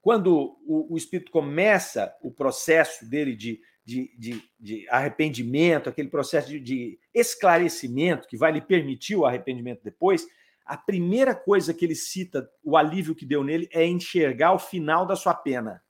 quando 0.02 0.58
o, 0.66 0.94
o, 0.94 0.98
espírito 0.98 1.32
começa 1.32 2.16
o 2.22 2.32
processo 2.32 3.06
dele 3.10 3.36
de, 3.36 3.60
de, 3.90 4.16
de, 4.16 4.52
de 4.60 4.90
arrependimento, 4.90 5.90
aquele 5.90 6.10
processo 6.10 6.48
de, 6.48 6.60
de 6.60 7.00
esclarecimento 7.12 8.28
que 8.28 8.38
vai 8.38 8.52
lhe 8.52 8.62
permitir 8.62 9.16
o 9.16 9.26
arrependimento 9.26 9.82
depois, 9.84 10.28
a 10.64 10.78
primeira 10.78 11.34
coisa 11.34 11.74
que 11.74 11.84
ele 11.84 11.96
cita, 11.96 12.48
o 12.64 12.78
alívio 12.78 13.16
que 13.16 13.26
deu 13.26 13.44
nele, 13.44 13.68
é 13.72 13.84
enxergar 13.84 14.54
o 14.54 14.60
final 14.60 15.08
da 15.08 15.16
sua 15.16 15.34
pena. 15.34 15.84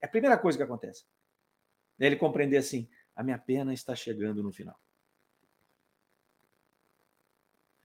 É 0.00 0.06
a 0.06 0.08
primeira 0.08 0.36
coisa 0.36 0.58
que 0.58 0.64
acontece. 0.64 1.04
Ele 2.00 2.16
compreender 2.16 2.56
assim: 2.56 2.88
a 3.14 3.22
minha 3.22 3.38
pena 3.38 3.72
está 3.72 3.94
chegando 3.94 4.42
no 4.42 4.50
final. 4.50 4.76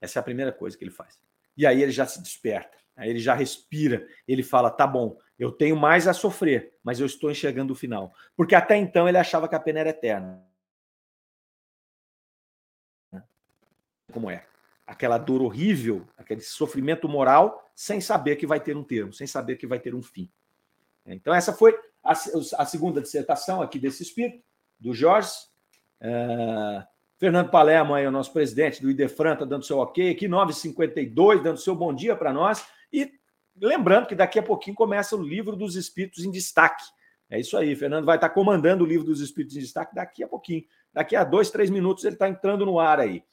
Essa 0.01 0.17
é 0.17 0.21
a 0.21 0.23
primeira 0.23 0.51
coisa 0.51 0.75
que 0.75 0.83
ele 0.83 0.91
faz. 0.91 1.19
E 1.55 1.67
aí 1.67 1.83
ele 1.83 1.91
já 1.91 2.07
se 2.07 2.21
desperta, 2.21 2.77
aí 2.95 3.09
ele 3.09 3.19
já 3.19 3.35
respira, 3.35 4.07
ele 4.27 4.41
fala: 4.41 4.71
tá 4.71 4.87
bom, 4.87 5.19
eu 5.37 5.51
tenho 5.51 5.75
mais 5.75 6.07
a 6.07 6.13
sofrer, 6.13 6.73
mas 6.83 6.99
eu 6.99 7.05
estou 7.05 7.29
enxergando 7.29 7.73
o 7.73 7.75
final. 7.75 8.13
Porque 8.35 8.55
até 8.55 8.75
então 8.77 9.07
ele 9.07 9.17
achava 9.17 9.47
que 9.47 9.55
a 9.55 9.59
pena 9.59 9.79
era 9.81 9.89
eterna. 9.89 10.41
Como 14.11 14.29
é? 14.29 14.45
Aquela 14.87 15.17
dor 15.17 15.41
horrível, 15.41 16.07
aquele 16.17 16.41
sofrimento 16.41 17.09
moral, 17.09 17.69
sem 17.75 17.99
saber 17.99 18.37
que 18.37 18.47
vai 18.47 18.59
ter 18.59 18.77
um 18.77 18.83
termo, 18.83 19.11
sem 19.11 19.27
saber 19.27 19.57
que 19.57 19.67
vai 19.67 19.79
ter 19.79 19.93
um 19.93 20.01
fim. 20.01 20.31
Então, 21.05 21.33
essa 21.33 21.51
foi 21.51 21.77
a, 22.03 22.11
a 22.11 22.65
segunda 22.65 23.01
dissertação 23.01 23.61
aqui 23.61 23.77
desse 23.77 24.03
espírito, 24.03 24.43
do 24.79 24.93
Jorge. 24.93 25.31
Uh, 26.01 26.85
Fernando 27.17 27.49
Palermo, 27.49 27.93
aí, 27.93 28.07
o 28.07 28.11
nosso 28.11 28.31
presidente 28.31 28.81
do 28.81 28.89
Idefran, 28.89 29.33
está 29.33 29.45
dando 29.45 29.65
seu 29.65 29.79
ok 29.79 30.11
aqui, 30.11 30.27
9h52, 30.27 31.41
dando 31.41 31.57
seu 31.57 31.75
bom 31.75 31.93
dia 31.93 32.15
para 32.15 32.31
nós. 32.31 32.65
E 32.91 33.11
lembrando 33.61 34.07
que 34.07 34.15
daqui 34.15 34.39
a 34.39 34.43
pouquinho 34.43 34.75
começa 34.75 35.15
o 35.15 35.21
livro 35.21 35.55
dos 35.55 35.75
Espíritos 35.75 36.23
em 36.23 36.31
Destaque. 36.31 36.83
É 37.29 37.39
isso 37.39 37.57
aí, 37.57 37.75
Fernando 37.75 38.05
vai 38.05 38.17
estar 38.17 38.29
comandando 38.29 38.83
o 38.83 38.87
livro 38.87 39.05
dos 39.05 39.21
Espíritos 39.21 39.57
em 39.57 39.61
Destaque 39.61 39.95
daqui 39.95 40.23
a 40.23 40.27
pouquinho. 40.27 40.63
Daqui 40.93 41.15
a 41.15 41.23
dois, 41.23 41.49
três 41.49 41.69
minutos 41.69 42.03
ele 42.05 42.15
está 42.15 42.29
entrando 42.29 42.65
no 42.65 42.79
ar 42.79 42.99
aí. 42.99 43.23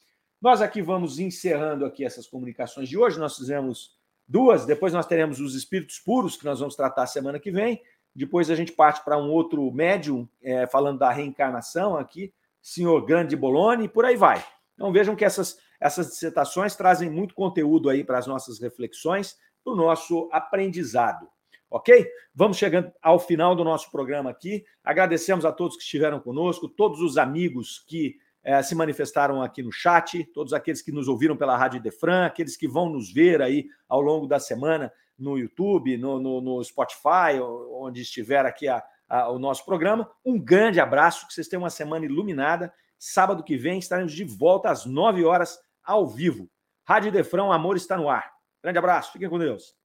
Nós 0.41 0.61
aqui 0.61 0.81
vamos 0.81 1.19
encerrando 1.19 1.85
aqui 1.85 2.03
essas 2.03 2.27
comunicações 2.27 2.89
de 2.89 2.97
hoje. 2.97 3.19
Nós 3.19 3.37
fizemos 3.37 3.91
duas, 4.27 4.65
depois 4.65 4.91
nós 4.91 5.05
teremos 5.05 5.39
os 5.39 5.55
Espíritos 5.55 5.99
Puros, 5.99 6.35
que 6.35 6.43
nós 6.43 6.59
vamos 6.59 6.75
tratar 6.75 7.05
semana 7.07 7.39
que 7.39 7.51
vem. 7.51 7.81
Depois 8.15 8.49
a 8.49 8.55
gente 8.55 8.71
parte 8.71 9.03
para 9.03 9.17
um 9.17 9.31
outro 9.31 9.71
médium, 9.71 10.27
é, 10.41 10.67
falando 10.67 10.99
da 10.99 11.11
reencarnação 11.11 11.95
aqui, 11.95 12.33
senhor 12.61 13.05
Grande 13.05 13.35
Boloni, 13.35 13.85
e 13.85 13.89
por 13.89 14.05
aí 14.05 14.15
vai. 14.15 14.43
Então 14.73 14.91
vejam 14.91 15.15
que 15.15 15.25
essas, 15.25 15.57
essas 15.79 16.07
dissertações 16.07 16.75
trazem 16.75 17.09
muito 17.09 17.33
conteúdo 17.33 17.89
aí 17.89 18.03
para 18.03 18.17
as 18.17 18.27
nossas 18.27 18.59
reflexões, 18.59 19.37
para 19.63 19.73
o 19.73 19.75
nosso 19.75 20.29
aprendizado. 20.31 21.27
Ok? 21.69 22.07
Vamos 22.35 22.57
chegando 22.57 22.91
ao 23.01 23.17
final 23.17 23.55
do 23.55 23.63
nosso 23.63 23.89
programa 23.89 24.29
aqui. 24.29 24.63
Agradecemos 24.83 25.43
a 25.43 25.51
todos 25.51 25.75
que 25.75 25.83
estiveram 25.83 26.19
conosco, 26.19 26.69
todos 26.69 27.01
os 27.01 27.17
amigos 27.17 27.83
que 27.87 28.17
é, 28.43 28.61
se 28.61 28.75
manifestaram 28.75 29.41
aqui 29.41 29.63
no 29.63 29.71
chat, 29.71 30.23
todos 30.33 30.53
aqueles 30.53 30.81
que 30.81 30.91
nos 30.91 31.07
ouviram 31.07 31.35
pela 31.35 31.57
Rádio 31.57 31.81
Defran, 31.81 32.25
aqueles 32.25 32.57
que 32.57 32.67
vão 32.67 32.89
nos 32.89 33.11
ver 33.11 33.41
aí 33.41 33.67
ao 33.87 34.01
longo 34.01 34.27
da 34.27 34.39
semana 34.39 34.91
no 35.17 35.37
YouTube, 35.37 35.97
no, 35.97 36.19
no, 36.19 36.41
no 36.41 36.63
Spotify, 36.63 37.39
onde 37.41 38.01
estiver 38.01 38.45
aqui 38.45 38.67
a, 38.67 38.83
a, 39.07 39.29
o 39.29 39.39
nosso 39.39 39.65
programa. 39.65 40.09
Um 40.25 40.37
grande 40.39 40.79
abraço, 40.79 41.25
que 41.27 41.33
vocês 41.33 41.47
tenham 41.47 41.63
uma 41.63 41.69
semana 41.69 42.05
iluminada. 42.05 42.73
Sábado 42.99 43.43
que 43.43 43.57
vem 43.57 43.79
estaremos 43.79 44.13
de 44.13 44.23
volta 44.23 44.69
às 44.69 44.85
9 44.85 45.23
horas 45.23 45.57
ao 45.83 46.07
vivo. 46.07 46.49
Rádio 46.85 47.11
Defrão, 47.11 47.51
amor 47.51 47.77
está 47.77 47.95
no 47.97 48.09
ar. 48.09 48.33
Grande 48.63 48.79
abraço, 48.79 49.11
fiquem 49.11 49.29
com 49.29 49.37
Deus. 49.37 49.75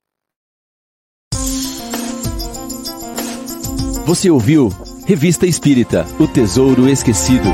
Você 4.07 4.31
ouviu 4.31 4.68
Revista 5.07 5.47
Espírita 5.47 6.07
O 6.18 6.26
Tesouro 6.26 6.89
Esquecido. 6.89 7.49